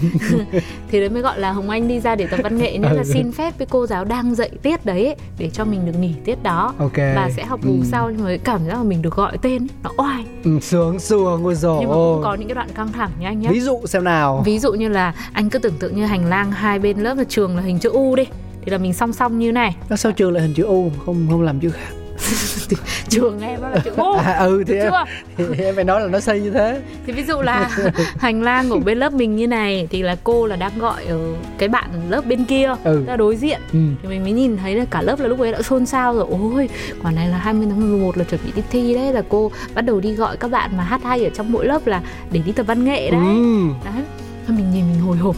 Thì 0.92 1.00
đấy 1.00 1.10
mới 1.10 1.22
gọi 1.22 1.40
là 1.40 1.52
Hồng 1.52 1.70
Anh 1.70 1.88
đi 1.88 2.00
ra 2.00 2.16
để 2.16 2.28
tập 2.28 2.40
văn 2.44 2.58
nghệ 2.58 2.78
Nên 2.78 2.92
là 2.92 3.04
xin 3.04 3.32
phép 3.32 3.58
với 3.58 3.68
cô 3.70 3.88
giáo 3.88 4.06
đang 4.06 4.36
dạy 4.36 4.50
tiết 4.62 4.86
đấy 4.86 5.06
ấy, 5.06 5.16
Để 5.38 5.50
cho 5.50 5.66
mình 5.66 5.86
được 5.86 6.00
nghỉ 6.00 6.14
tiết 6.26 6.44
đó. 6.44 6.74
Ok. 6.80 6.98
Và 6.98 7.30
sẽ 7.36 7.46
học 7.46 7.60
bù 7.66 7.72
Ừ. 7.72 7.84
sau 7.92 8.10
Nhưng 8.10 8.24
mà 8.26 8.38
cảm 8.44 8.66
giác 8.68 8.74
là 8.78 8.84
mình 8.84 9.02
được 9.02 9.16
gọi 9.16 9.38
tên 9.42 9.62
ấy, 9.64 9.68
Nó 9.84 9.92
oai. 9.98 10.24
Ừ, 10.44 10.60
sướng 10.62 11.00
sướng 11.00 11.44
ôi 11.44 11.56
rồi. 11.56 11.78
Nhưng 11.80 11.90
mà 11.90 11.96
cũng 11.96 12.22
có 12.24 12.36
những 12.36 12.48
cái 12.48 12.56
đoạn 12.56 12.68
căng 12.76 12.92
thẳng 12.92 13.12
nha 13.20 13.28
anh 13.30 13.40
nhé 13.40 13.48
ví 13.52 13.60
dụ 13.60 13.80
xem 13.86 14.04
nào. 14.04 14.42
Ví 14.46 14.60
dụ 14.60 14.74
như 14.74 14.88
là 14.90 15.14
anh 15.34 15.50
cứ 15.50 15.60
tưởng 15.60 15.78
tượng 15.80 15.96
như 15.96 16.06
hành 16.06 16.26
lang 16.26 16.52
hai 16.52 16.80
bên 16.80 16.98
lớp 17.00 17.18
là 17.18 17.24
trường 17.30 17.56
là 17.58 17.62
hình 17.62 17.80
chữ 17.80 17.90
U 17.90 18.16
đi. 18.16 18.24
Thì 18.66 18.72
là 18.72 18.78
mình 18.78 18.94
song 18.94 19.14
song 19.14 19.40
như 19.40 19.52
này. 19.52 19.76
Nó 19.90 19.96
sao 19.96 20.12
trường 20.12 20.32
lại 20.34 20.44
hình 20.44 20.54
chữ 20.54 20.64
U 20.64 20.92
không 21.06 21.28
không 21.30 21.42
làm 21.42 21.60
chữ 21.60 21.70
khác 21.70 21.90
Trường 23.10 23.42
em 23.42 23.62
nó 23.62 23.70
là 23.70 23.78
chữ 23.84 23.92
U 23.98 24.12
à, 24.14 24.34
ừ 24.34 24.64
thì 24.68 24.74
em, 24.78 24.92
thì 25.38 25.64
em 25.64 25.76
phải 25.76 25.84
nói 25.84 26.02
là 26.02 26.08
nó 26.08 26.20
xây 26.20 26.40
như 26.42 26.50
thế. 26.52 26.82
Thì 27.08 27.14
ví 27.14 27.24
dụ 27.24 27.42
là 27.42 27.70
hành 28.20 28.42
lang 28.42 28.70
của 28.70 28.80
bên 28.80 28.98
lớp 28.98 29.14
mình 29.14 29.36
như 29.36 29.48
này 29.48 29.88
Thì 29.92 30.02
là 30.02 30.16
cô 30.24 30.46
là 30.48 30.56
đang 30.56 30.80
gọi 30.80 31.06
ở 31.06 31.20
cái 31.58 31.70
bạn 31.70 31.90
lớp 32.10 32.26
bên 32.26 32.46
kia 32.46 32.74
Ừ. 32.84 33.04
Ra 33.08 33.16
đối 33.16 33.36
diện. 33.36 33.60
Ừ. 33.74 33.80
thì 34.02 34.10
mình 34.10 34.24
mới 34.24 34.32
nhìn 34.32 34.58
thấy 34.58 34.76
là 34.76 34.86
cả 34.86 35.02
lớp 35.02 35.20
là 35.20 35.28
lúc 35.28 35.40
ấy 35.40 35.52
đã 35.52 35.62
xôn 35.62 35.86
xao 35.86 36.14
rồi. 36.14 36.26
Ôi 36.30 36.70
quả 37.04 37.12
này 37.12 37.28
là 37.28 37.38
20 37.38 37.68
tháng 37.70 37.80
11 37.92 38.18
là 38.18 38.24
chuẩn 38.24 38.42
bị 38.46 38.52
đi 38.56 38.62
thi 38.72 38.94
đấy 38.94 39.14
là 39.14 39.22
cô 39.30 39.52
bắt 39.76 39.82
đầu 39.82 40.00
đi 40.00 40.14
gọi 40.14 40.38
các 40.38 40.52
bạn 40.52 40.78
mà 40.78 40.84
hát 40.84 41.04
hay 41.04 41.24
ở 41.24 41.30
trong 41.30 41.52
mỗi 41.52 41.66
lớp 41.66 41.88
là 41.88 42.02
để 42.32 42.42
đi 42.46 42.52
tập 42.52 42.64
văn 42.68 42.86
nghệ 42.86 43.12
đấy. 43.12 43.22
Ừ. 43.22 43.68
đấy. 43.86 44.04
Mình 44.48 44.72
nhìn 44.74 44.84
mình 44.94 45.00
hồi 45.02 45.18
hộp. 45.18 45.36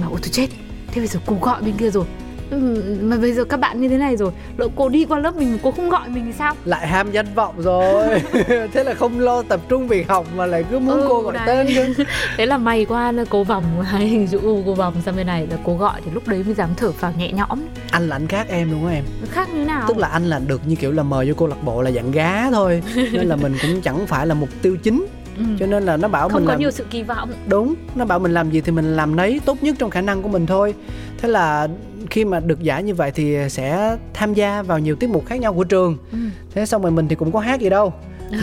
Mà 0.00 0.06
ôi 0.10 0.18
tôi 0.22 0.28
chết. 0.32 0.46
Thế 0.92 1.00
bây 1.00 1.06
giờ 1.06 1.20
cô 1.26 1.36
gọi 1.40 1.62
bên 1.62 1.72
kia 1.76 1.90
rồi 1.90 2.04
ừ, 2.50 2.82
mà 3.02 3.16
bây 3.16 3.32
giờ 3.32 3.44
các 3.44 3.60
bạn 3.60 3.80
như 3.80 3.88
thế 3.88 3.96
này 3.98 4.16
rồi. 4.16 4.30
Lỡ 4.56 4.68
cô 4.76 4.88
đi 4.88 5.04
qua 5.04 5.18
lớp 5.18 5.36
mình 5.36 5.52
mà 5.52 5.58
cô 5.62 5.70
không 5.70 5.90
gọi 5.90 6.08
mình 6.08 6.22
thì 6.26 6.32
sao? 6.32 6.54
Lại 6.64 6.86
ham 6.86 7.12
danh 7.12 7.26
vọng 7.34 7.54
rồi. 7.58 8.20
Thế 8.72 8.84
là 8.84 8.94
không 8.94 9.20
lo 9.20 9.42
tập 9.42 9.60
trung 9.68 9.88
việc 9.88 10.08
học 10.08 10.26
mà 10.36 10.46
lại 10.46 10.64
cứ 10.70 10.78
muốn 10.78 11.00
Ừ, 11.00 11.06
cô 11.08 11.20
gọi 11.22 11.32
đấy. 11.32 11.42
tên. 11.46 11.94
Cơ 11.96 12.04
thế 12.36 12.46
là 12.46 12.58
may 12.58 12.84
qua 12.84 13.12
là 13.12 13.24
cô 13.30 13.44
vòng 13.44 13.64
hay 13.82 14.06
hình 14.06 14.26
dụ 14.26 14.38
"Ừ, 14.38 14.62
cô 14.66 14.74
vòng 14.74 14.94
sang 15.04 15.16
bên 15.16 15.26
này 15.26 15.46
là 15.50 15.56
cô 15.64 15.76
gọi 15.76 16.00
thì 16.04 16.10
lúc 16.14 16.28
đấy 16.28 16.42
mới 16.46 16.54
dám 16.54 16.70
thở 16.76 16.92
phào 16.92 17.12
nhẹ 17.18 17.32
nhõm. 17.32 17.60
Anh 17.90 18.08
là 18.08 18.16
anh 18.16 18.26
khác 18.28 18.46
em 18.48 18.70
đúng 18.70 18.80
không 18.82 18.92
em? 18.92 19.04
Khác 19.30 19.48
như 19.54 19.64
nào? 19.64 19.84
Tức 19.88 19.98
là 19.98 20.08
anh 20.08 20.24
là 20.24 20.38
được 20.46 20.60
như 20.66 20.76
kiểu 20.76 20.92
là 20.92 21.02
mời 21.02 21.26
vô 21.28 21.34
câu 21.38 21.48
lạc 21.48 21.62
bộ 21.64 21.82
là 21.82 21.90
dạng 21.90 22.10
gá 22.12 22.50
thôi. 22.50 22.82
Nên 23.12 23.26
là 23.28 23.36
mình 23.36 23.54
cũng 23.62 23.80
chẳng 23.80 24.06
phải 24.06 24.26
là 24.26 24.34
mục 24.34 24.48
tiêu 24.62 24.76
chính. 24.82 25.06
Ừ. 25.38 25.44
cho 25.60 25.66
nên 25.66 25.82
là 25.82 25.96
nó 25.96 26.08
bảo 26.08 26.28
không 26.28 26.36
mình 26.40 26.46
có 26.46 26.52
làm 26.52 26.60
nhiều 26.60 26.70
sự 26.70 26.84
kỳ 26.90 27.02
vọng. 27.02 27.30
Đúng 27.48 27.74
nó 27.94 28.04
bảo 28.04 28.18
mình 28.18 28.32
làm 28.32 28.50
gì 28.50 28.60
thì 28.60 28.72
mình 28.72 28.96
làm 28.96 29.16
nấy 29.16 29.40
tốt 29.44 29.62
nhất 29.62 29.76
trong 29.78 29.90
khả 29.90 30.00
năng 30.00 30.22
của 30.22 30.28
mình 30.28 30.46
thôi. 30.46 30.74
Thế 31.18 31.28
là 31.28 31.68
khi 32.10 32.24
mà 32.24 32.40
được 32.40 32.60
giải 32.62 32.82
như 32.82 32.94
vậy 32.94 33.10
thì 33.14 33.36
sẽ 33.48 33.96
tham 34.14 34.34
gia 34.34 34.62
vào 34.62 34.78
nhiều 34.78 34.96
tiết 34.96 35.10
mục 35.10 35.26
khác 35.26 35.40
nhau 35.40 35.54
của 35.54 35.64
trường. 35.64 35.96
Ừ. 36.12 36.18
thế 36.54 36.66
xong 36.66 36.82
rồi 36.82 36.90
mình 36.90 37.08
thì 37.08 37.14
cũng 37.14 37.32
có 37.32 37.40
hát 37.40 37.60
gì 37.60 37.70
đâu. 37.70 37.92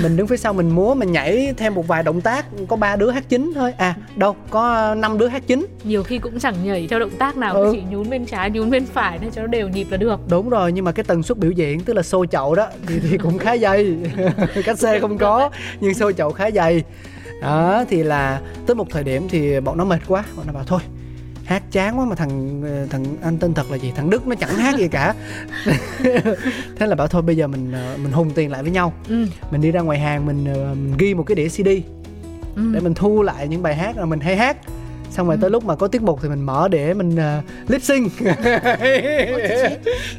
Mình 0.04 0.18
đứng 0.18 0.28
phía 0.28 0.38
sau 0.38 0.54
mình 0.54 0.70
múa 0.70 0.94
mình 0.94 1.12
nhảy 1.12 1.54
thêm 1.58 1.76
một 1.76 1.88
vài 1.88 2.04
động 2.04 2.22
tác 2.22 2.46
có 2.68 2.76
ba 2.76 2.96
đứa 2.96 3.10
hát 3.12 3.24
chính 3.30 3.52
thôi. 3.56 3.74
À 3.78 3.96
đâu 4.16 4.36
có 4.50 4.96
năm 4.96 5.18
đứa 5.18 5.28
hát 5.28 5.44
chính. 5.48 5.66
Nhiều 5.84 6.04
khi 6.04 6.20
cũng 6.20 6.40
chẳng 6.40 6.56
nhảy 6.64 6.88
theo 6.90 7.00
động 7.00 7.10
tác 7.20 7.38
nào 7.38 7.54
Ừ. 7.54 7.70
chỉ 7.74 7.82
nhún 7.92 8.10
bên 8.10 8.26
trái 8.26 8.50
nhún 8.50 8.70
bên 8.70 8.86
phải 8.86 9.20
nên 9.22 9.32
cho 9.32 9.42
nó 9.42 9.48
đều 9.48 9.70
nhịp 9.70 9.88
là 9.92 9.98
được. 9.98 10.20
Đúng 10.30 10.50
rồi 10.50 10.72
nhưng 10.72 10.86
mà 10.86 10.92
cái 10.92 11.04
tần 11.04 11.24
suất 11.24 11.38
biểu 11.38 11.52
diễn 11.52 11.80
tức 11.80 11.94
là 11.94 12.02
xô 12.04 12.26
chậu 12.26 12.56
đó 12.56 12.68
thì, 12.88 13.00
thì 13.10 13.18
cũng 13.18 13.38
khá 13.38 13.58
dày. 13.58 13.96
Cách 14.66 14.80
xe 14.80 15.00
không 15.00 15.18
có 15.18 15.50
nhưng 15.80 15.94
xô 15.94 16.12
chậu 16.12 16.32
khá 16.32 16.52
dày. 16.52 16.84
Đó 17.42 17.84
thì 17.90 18.04
là 18.04 18.42
tới 18.66 18.76
một 18.76 18.88
thời 18.90 19.04
điểm 19.04 19.28
thì 19.30 19.60
bọn 19.60 19.78
nó 19.78 19.86
mệt 19.86 20.00
quá 20.08 20.24
bọn 20.38 20.48
nó 20.48 20.54
bảo 20.54 20.64
thôi 20.68 20.80
hát 21.46 21.64
chán 21.72 22.00
quá 22.00 22.06
mà 22.06 22.16
thằng 22.16 22.62
thằng 22.90 23.06
anh 23.24 23.38
tên 23.38 23.54
thật 23.54 23.72
là 23.72 23.78
gì? 23.78 23.92
Thằng 23.96 24.10
đức 24.10 24.28
nó 24.28 24.36
chẳng 24.36 24.56
hát 24.56 24.76
gì 24.80 24.88
cả. 24.88 25.14
Thế 26.76 26.88
là 26.88 26.96
bảo 26.96 27.08
thôi 27.08 27.22
bây 27.22 27.36
giờ 27.38 27.48
mình 27.48 27.72
ờ, 27.72 27.96
mình 28.04 28.12
hùng 28.12 28.32
tiền 28.36 28.52
lại 28.52 28.62
với 28.64 28.72
nhau. 28.72 28.94
Ừ. 29.10 29.26
mình 29.52 29.62
đi 29.62 29.72
ra 29.72 29.82
ngoài 29.82 30.00
hàng 30.00 30.26
mình, 30.26 30.46
ờ, 30.54 30.60
mình 30.74 30.94
ghi 30.98 31.14
một 31.14 31.24
cái 31.24 31.36
đĩa 31.36 31.48
cd 31.50 31.68
Ừ. 32.56 32.62
để 32.74 32.80
mình 32.80 32.94
thu 32.94 33.22
lại 33.22 33.48
những 33.48 33.62
bài 33.64 33.76
hát 33.76 33.96
mà 33.98 34.06
mình 34.06 34.20
hay 34.20 34.36
hát. 34.38 34.58
Xong 35.12 35.28
rồi 35.28 35.36
Ừ. 35.36 35.42
tới 35.42 35.50
lúc 35.50 35.66
mà 35.66 35.76
có 35.76 35.88
tiết 35.88 36.02
mục 36.02 36.20
thì 36.24 36.30
mình 36.30 36.42
mở 36.42 36.68
để 36.68 36.94
mình 36.94 37.16
uh, 37.16 37.70
lip 37.70 37.82
sync. 37.84 38.12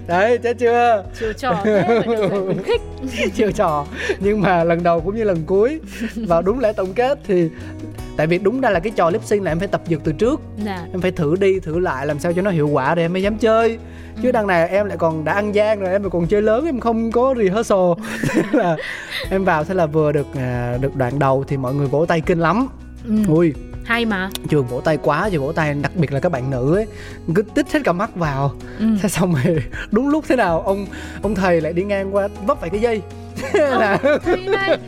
Đấy 0.07 0.39
chết 0.43 0.59
chưa? 0.59 1.05
Chiều 1.21 1.33
trò 1.33 1.61
thế 1.65 2.03
khuyến 2.47 2.63
khích. 2.63 2.81
Chiều 3.35 3.51
trò. 3.53 3.87
Nhưng 4.21 4.41
mà 4.41 4.65
lần 4.65 4.83
đầu 4.83 5.01
cũng 5.01 5.17
như 5.17 5.25
lần 5.25 5.43
cuối. 5.47 5.81
Vào 6.17 6.43
đúng 6.43 6.59
lễ 6.59 6.73
tổng 6.73 6.93
kết 6.93 7.19
thì 7.27 7.49
tại 8.17 8.27
vì 8.27 8.39
đúng 8.39 8.61
ra 8.61 8.71
là 8.71 8.81
cái 8.81 8.93
trò 8.97 9.11
lip 9.11 9.25
sync 9.25 9.43
là 9.43 9.51
em 9.53 9.59
phải 9.59 9.69
tập 9.69 9.83
dượt 9.87 10.01
từ 10.05 10.13
trước. 10.13 10.41
Dạ. 10.65 10.87
Em 10.93 11.01
phải 11.01 11.11
thử 11.11 11.35
đi 11.41 11.61
thử 11.61 11.79
lại 11.79 12.07
làm 12.07 12.19
sao 12.19 12.33
cho 12.33 12.43
nó 12.43 12.51
hiệu 12.51 12.69
quả 12.69 12.95
để 12.95 13.05
em 13.05 13.13
mới 13.13 13.23
dám 13.23 13.39
chơi. 13.39 13.79
Chứ 14.23 14.29
Ừ. 14.29 14.33
đằng 14.33 14.47
này 14.47 14.69
em 14.69 14.87
lại 14.87 14.97
còn 14.99 15.25
đã 15.25 15.33
ăn 15.33 15.55
gian 15.55 15.81
rồi 15.81 15.91
em 15.93 16.03
lại 16.03 16.11
còn 16.11 16.27
chơi 16.27 16.43
lớn 16.43 16.67
em 16.67 16.81
không 16.81 17.13
có 17.13 17.35
rehearsal. 17.39 17.79
Thế 18.35 18.43
là 18.53 18.77
em 19.31 19.45
vào 19.45 19.65
thế 19.65 19.75
là 19.75 19.87
vừa 19.87 20.13
được 20.13 20.27
à, 20.35 20.79
được 20.81 20.97
đoạn 20.97 21.19
đầu 21.19 21.45
thì 21.49 21.57
mọi 21.57 21.75
người 21.75 21.87
vỗ 21.87 22.07
tay 22.07 22.21
kinh 22.21 22.39
lắm. 22.41 22.69
Ừ. 23.09 23.15
ui 23.29 23.55
hay 23.85 24.05
mà. 24.05 24.31
Trường 24.49 24.67
vỗ 24.67 24.81
tay 24.81 24.99
quá 25.03 25.29
trường 25.33 25.43
vỗ 25.43 25.53
tay 25.53 25.75
đặc 25.75 25.93
biệt 25.97 26.13
là 26.13 26.21
các 26.21 26.33
bạn 26.33 26.51
nữ 26.51 26.77
ấy 26.77 26.87
cứ 27.35 27.43
tích 27.43 27.73
hết 27.73 27.81
cả 27.85 27.93
mắt 27.93 28.17
vào. 28.17 28.55
Ừ. 28.79 28.87
thế 29.03 29.09
xong 29.09 29.35
rồi 29.45 29.65
đúng 29.91 30.09
lúc 30.09 30.25
thế 30.29 30.37
nào 30.37 30.61
ông 30.61 30.87
ông 31.23 31.35
thầy 31.35 31.61
lại 31.61 31.73
đi 31.73 31.83
ngang 31.83 32.15
qua 32.15 32.29
vấp 32.47 32.61
phải 32.61 32.71
cái 32.71 32.81
dây. 32.81 33.03
Là 33.53 33.99
thầy 34.25 34.47
này 34.47 34.79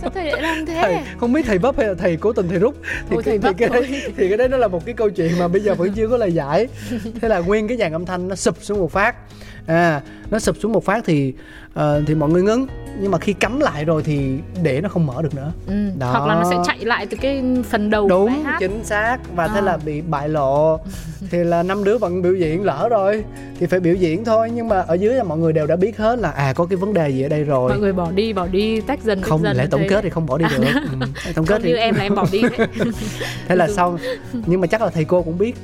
sao 0.00 0.10
thầy 0.14 0.24
lại 0.24 0.42
làm 0.42 0.66
thế? 0.66 0.78
Thầy 0.82 0.96
không 1.20 1.32
biết 1.32 1.42
thầy 1.46 1.58
vấp 1.58 1.76
hay 1.78 1.86
là 1.86 1.94
thầy 1.94 2.16
cố 2.16 2.32
tình 2.32 2.48
thầy 2.48 2.58
rút. 2.58 2.76
Thì, 3.10 3.16
thầy 3.24 3.38
cái, 3.38 3.38
thì 3.38 3.38
vấp 3.38 3.54
cái 3.58 3.68
đấy 3.68 4.02
thì 4.16 4.28
cái 4.28 4.36
đấy 4.36 4.48
nó 4.48 4.56
là 4.56 4.68
một 4.68 4.86
cái 4.86 4.94
câu 4.94 5.10
chuyện 5.10 5.38
mà 5.38 5.48
bây 5.48 5.62
giờ 5.62 5.74
vẫn 5.74 5.92
chưa 5.92 6.08
có 6.08 6.16
lời 6.16 6.32
giải. 6.32 6.68
Thế 7.20 7.28
là 7.28 7.38
nguyên 7.38 7.68
cái 7.68 7.76
dàn 7.76 7.92
âm 7.92 8.06
thanh 8.06 8.28
nó 8.28 8.34
sụp 8.34 8.56
xuống 8.60 8.78
một 8.78 8.92
phát 8.92 9.14
à 9.66 10.00
nó 10.30 10.38
sụp 10.38 10.56
xuống 10.60 10.72
một 10.72 10.84
phát 10.84 11.04
thì 11.06 11.32
ờ, 11.74 12.02
thì 12.06 12.14
mọi 12.14 12.30
người 12.30 12.42
ngưng 12.42 12.66
nhưng 13.00 13.10
mà 13.10 13.18
khi 13.18 13.32
cắm 13.32 13.60
lại 13.60 13.84
rồi 13.84 14.02
thì 14.02 14.38
để 14.62 14.80
nó 14.80 14.88
không 14.88 15.06
mở 15.06 15.22
được 15.22 15.34
nữa 15.34 15.52
ừ. 15.66 15.72
Đó. 15.98 16.10
hoặc 16.10 16.26
là 16.26 16.34
nó 16.34 16.50
sẽ 16.50 16.56
chạy 16.66 16.78
lại 16.84 17.06
từ 17.06 17.16
cái 17.20 17.42
phần 17.70 17.90
đầu 17.90 18.08
của 18.08 18.26
bài 18.26 18.34
đúng 18.36 18.44
hát 18.44 18.56
chính 18.60 18.84
xác 18.84 19.18
và 19.36 19.48
thế 19.48 19.58
À. 19.58 19.60
là 19.60 19.76
bị 19.76 20.00
bại 20.00 20.28
lộ 20.28 20.80
thì 21.30 21.38
là 21.44 21.62
năm 21.62 21.84
đứa 21.84 21.98
vẫn 21.98 22.22
biểu 22.22 22.34
diễn 22.34 22.62
lỡ 22.64 22.88
rồi 22.90 23.24
thì 23.60 23.66
phải 23.66 23.80
biểu 23.80 23.94
diễn 23.94 24.24
thôi 24.24 24.50
nhưng 24.54 24.68
mà 24.68 24.80
ở 24.80 24.94
dưới 24.94 25.14
là 25.14 25.22
mọi 25.24 25.38
người 25.38 25.52
đều 25.52 25.66
đã 25.66 25.76
biết 25.76 25.96
hết 25.98 26.18
là 26.18 26.30
à 26.30 26.52
có 26.52 26.66
cái 26.66 26.76
vấn 26.76 26.94
đề 26.94 27.08
gì 27.08 27.22
ở 27.22 27.28
đây 27.28 27.44
rồi 27.44 27.68
mọi 27.70 27.78
người 27.78 27.92
bỏ 27.92 28.10
đi 28.10 28.32
bỏ 28.32 28.46
đi 28.46 28.80
tách 28.80 29.02
dần 29.02 29.20
tách 29.20 29.28
không 29.28 29.42
dần 29.42 29.56
như 29.56 29.66
tổng 29.70 29.80
thế. 29.80 29.88
kết 29.88 30.00
thì 30.02 30.10
không 30.10 30.26
bỏ 30.26 30.38
đi 30.38 30.44
được 30.50 30.64
ừ. 31.00 31.06
tổng 31.34 31.46
kết 31.46 31.54
không 31.54 31.62
thì 31.62 31.68
như 31.68 31.76
em 31.76 31.94
là 31.94 32.02
em 32.02 32.14
bỏ 32.14 32.26
đi 32.32 32.42
thế 33.48 33.56
là 33.56 33.68
sau 33.68 33.98
nhưng 34.46 34.60
mà 34.60 34.66
chắc 34.66 34.82
là 34.82 34.90
thầy 34.90 35.04
cô 35.04 35.22
cũng 35.22 35.38
biết 35.38 35.56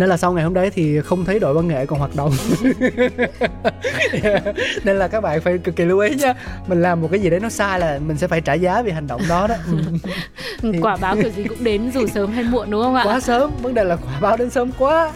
nên 0.00 0.08
là 0.08 0.16
sau 0.16 0.32
ngày 0.32 0.44
hôm 0.44 0.54
đấy 0.54 0.70
thì 0.74 1.00
không 1.00 1.24
thấy 1.24 1.38
đội 1.38 1.54
văn 1.54 1.68
nghệ 1.68 1.86
còn 1.86 1.98
hoạt 1.98 2.16
động. 2.16 2.32
Nên 4.84 4.96
là 4.96 5.08
các 5.08 5.20
bạn 5.20 5.40
phải 5.40 5.58
cực 5.58 5.76
kỳ 5.76 5.84
lưu 5.84 5.98
ý 5.98 6.14
nha 6.14 6.34
mình 6.66 6.82
làm 6.82 7.00
một 7.00 7.08
cái 7.10 7.20
gì 7.20 7.30
đấy 7.30 7.40
nó 7.40 7.48
sai 7.48 7.80
là 7.80 7.98
mình 8.06 8.16
sẽ 8.16 8.26
phải 8.28 8.40
trả 8.40 8.52
giá 8.54 8.82
vì 8.82 8.90
hành 8.92 9.06
động 9.06 9.20
đó 9.28 9.46
đó. 9.46 9.54
Ừ. 10.62 10.72
quả 10.82 10.96
báo 10.96 11.16
kiểu 11.16 11.30
gì 11.30 11.44
cũng 11.44 11.64
đến 11.64 11.90
dù 11.94 12.06
sớm 12.06 12.32
hay 12.32 12.44
muộn 12.44 12.70
đúng 12.70 12.82
không 12.82 12.94
ạ? 12.94 13.04
Quá 13.06 13.20
sớm 13.20 13.50
vấn 13.62 13.74
đề 13.74 13.84
là 13.84 13.96
quả 13.96 14.20
báo 14.20 14.36
đến 14.36 14.50
sớm 14.50 14.70
quá. 14.78 15.12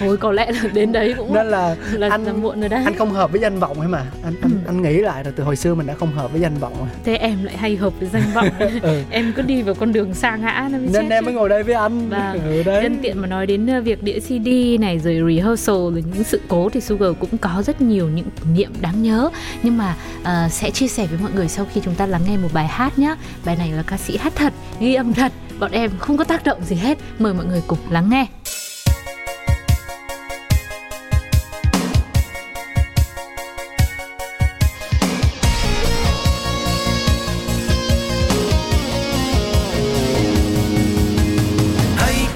Thôi 0.00 0.16
có 0.16 0.32
lẽ 0.32 0.52
là 0.52 0.68
đến 0.74 0.92
đấy 0.92 1.14
cũng 1.18 1.34
nên 1.34 1.46
là 1.46 1.76
là, 1.92 2.08
anh- 2.10 2.24
là 2.24 2.32
muộn 2.32 2.60
rồi 2.60 2.68
đấy. 2.68 2.82
anh 2.84 2.94
không 2.94 3.10
hợp 3.10 3.32
với 3.32 3.40
danh 3.40 3.58
vọng 3.60 3.80
hay 3.80 3.88
mà. 3.88 4.02
Anh 4.24 4.34
anh, 4.42 4.50
Ừ. 4.50 4.56
anh 4.66 4.82
nghĩ 4.82 4.96
lại 4.98 5.22
rồi 5.22 5.32
từ 5.36 5.44
hồi 5.44 5.56
xưa 5.56 5.74
mình 5.74 5.86
đã 5.86 5.94
không 5.94 6.12
hợp 6.12 6.32
với 6.32 6.40
danh 6.40 6.54
vọng 6.60 6.74
rồi. 6.78 6.88
Thế 7.04 7.16
em 7.16 7.44
lại 7.44 7.56
hay 7.56 7.76
hợp 7.76 7.92
với 8.00 8.08
danh 8.12 8.22
vọng. 8.34 8.48
Ừ. 8.82 9.02
em 9.10 9.32
cứ 9.36 9.42
đi 9.42 9.62
vào 9.62 9.74
con 9.74 9.92
đường 9.92 10.14
xa 10.14 10.36
ngã 10.36 10.68
mới 10.72 10.80
nên 10.80 10.92
chết 10.92 11.06
em 11.10 11.24
chứ. 11.24 11.26
mới 11.26 11.34
ngồi 11.34 11.48
đây 11.48 11.62
với 11.62 11.74
anh. 11.74 12.08
Vâng. 12.08 12.40
ừ, 12.44 12.62
đấy. 12.62 12.82
Nhân 12.82 12.98
tiện 13.02 13.18
mà 13.20 13.26
nói 13.26 13.46
đến 13.46 13.66
ờ, 13.66 13.80
việc 13.80 14.02
đĩa 14.06 14.20
CD 14.20 14.80
này 14.80 14.98
rồi 14.98 15.14
rehearsal 15.14 15.74
rồi 15.74 16.04
những 16.14 16.24
sự 16.24 16.40
cố 16.48 16.68
thì 16.68 16.80
Sugar 16.80 17.10
cũng 17.20 17.38
có 17.38 17.62
rất 17.66 17.80
nhiều 17.80 18.08
những 18.08 18.30
kỷ 18.30 18.50
niệm 18.54 18.72
đáng 18.80 19.02
nhớ 19.02 19.30
nhưng 19.62 19.78
mà 19.78 19.96
uh, 20.20 20.52
sẽ 20.52 20.70
chia 20.70 20.88
sẻ 20.88 21.06
với 21.06 21.18
mọi 21.22 21.32
người 21.32 21.48
sau 21.48 21.66
khi 21.72 21.80
chúng 21.84 21.94
ta 21.94 22.06
lắng 22.06 22.22
nghe 22.26 22.36
một 22.36 22.48
bài 22.52 22.68
hát 22.68 22.98
nhé. 22.98 23.14
Bài 23.44 23.56
này 23.56 23.72
là 23.72 23.82
ca 23.82 23.96
sĩ 23.96 24.16
hát 24.16 24.32
thật, 24.36 24.52
ghi 24.80 24.94
âm 24.94 25.14
thật, 25.14 25.32
bọn 25.58 25.70
em 25.70 25.90
không 25.98 26.16
có 26.16 26.24
tác 26.24 26.44
động 26.44 26.64
gì 26.64 26.76
hết. 26.76 26.98
Mời 27.18 27.34
mọi 27.34 27.44
người 27.44 27.62
cùng 27.66 27.78
lắng 27.90 28.10
nghe. 28.10 28.26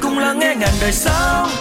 cùng 0.01 0.19
lắng 0.19 0.39
nghe 0.39 0.55
ngàn 0.55 0.73
đời 0.81 0.93
sống 0.93 1.60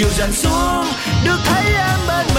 chiều 0.00 0.08
dần 0.10 0.32
xuống 0.32 0.84
được 1.24 1.38
thấy 1.44 1.64
em 1.74 1.98
bên 2.08 2.29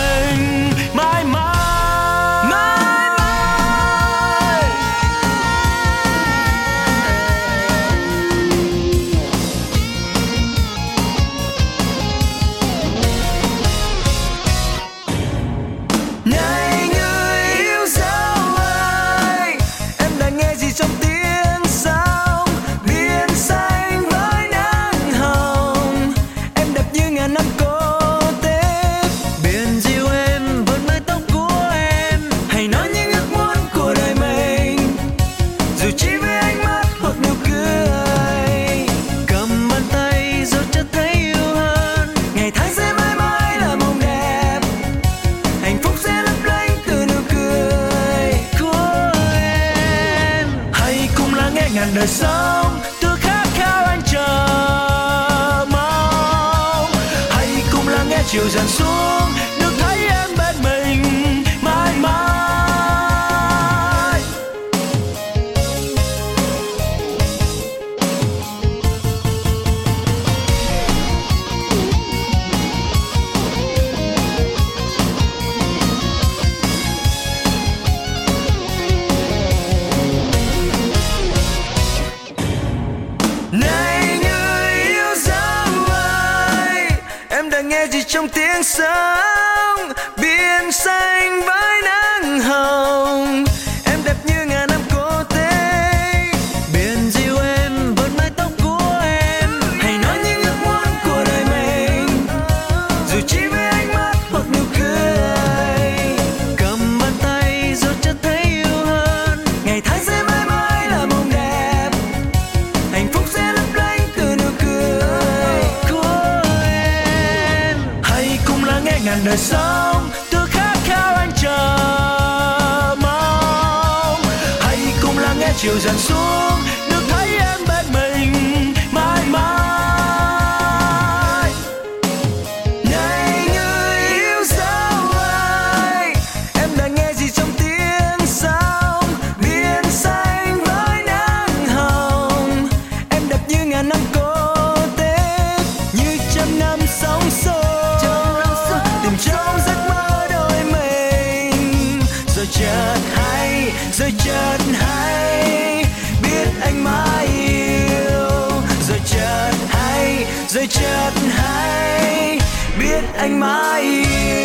rồi 154.01 154.13
chợt 154.25 154.58
hay 154.74 155.86
biết 156.24 156.48
anh 156.62 156.84
mãi 156.84 157.27
yêu. 157.27 158.51
Rồi 158.88 159.00
chợt 159.05 159.51
hay 159.70 160.25
rồi 160.50 160.67
chợt 160.67 161.12
hay 161.31 162.39
biết 162.79 163.03
anh 163.17 163.39
mãi 163.39 163.81
yêu. 163.81 164.41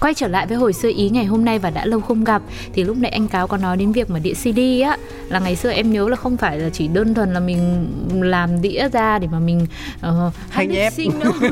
Quay 0.00 0.14
trở 0.14 0.28
lại 0.28 0.46
với 0.46 0.56
hồi 0.56 0.72
xưa 0.72 0.90
ý 0.96 1.10
ngày 1.10 1.24
hôm 1.24 1.44
nay 1.44 1.58
và 1.58 1.70
đã 1.70 1.86
lâu 1.86 2.00
không 2.00 2.24
gặp 2.24 2.42
thì 2.72 2.84
lúc 2.84 2.96
nãy 2.96 3.10
anh 3.10 3.28
cáo 3.28 3.46
có 3.46 3.56
nói 3.56 3.76
đến 3.76 3.92
việc 3.92 4.10
mà 4.10 4.18
đĩa 4.18 4.34
CD 4.34 4.58
á 4.84 4.96
là 5.28 5.38
ngày 5.38 5.56
xưa 5.56 5.70
em 5.70 5.92
nhớ 5.92 6.08
là 6.08 6.16
không 6.16 6.36
phải 6.36 6.58
là 6.58 6.70
chỉ 6.70 6.88
đơn 6.88 7.14
thuần 7.14 7.32
là 7.32 7.40
mình 7.40 7.88
làm 8.10 8.62
đĩa 8.62 8.88
ra 8.92 9.18
để 9.18 9.28
mà 9.32 9.38
mình 9.38 9.66
uh, 10.08 10.34
Hay 10.50 10.66
nhép. 10.66 10.92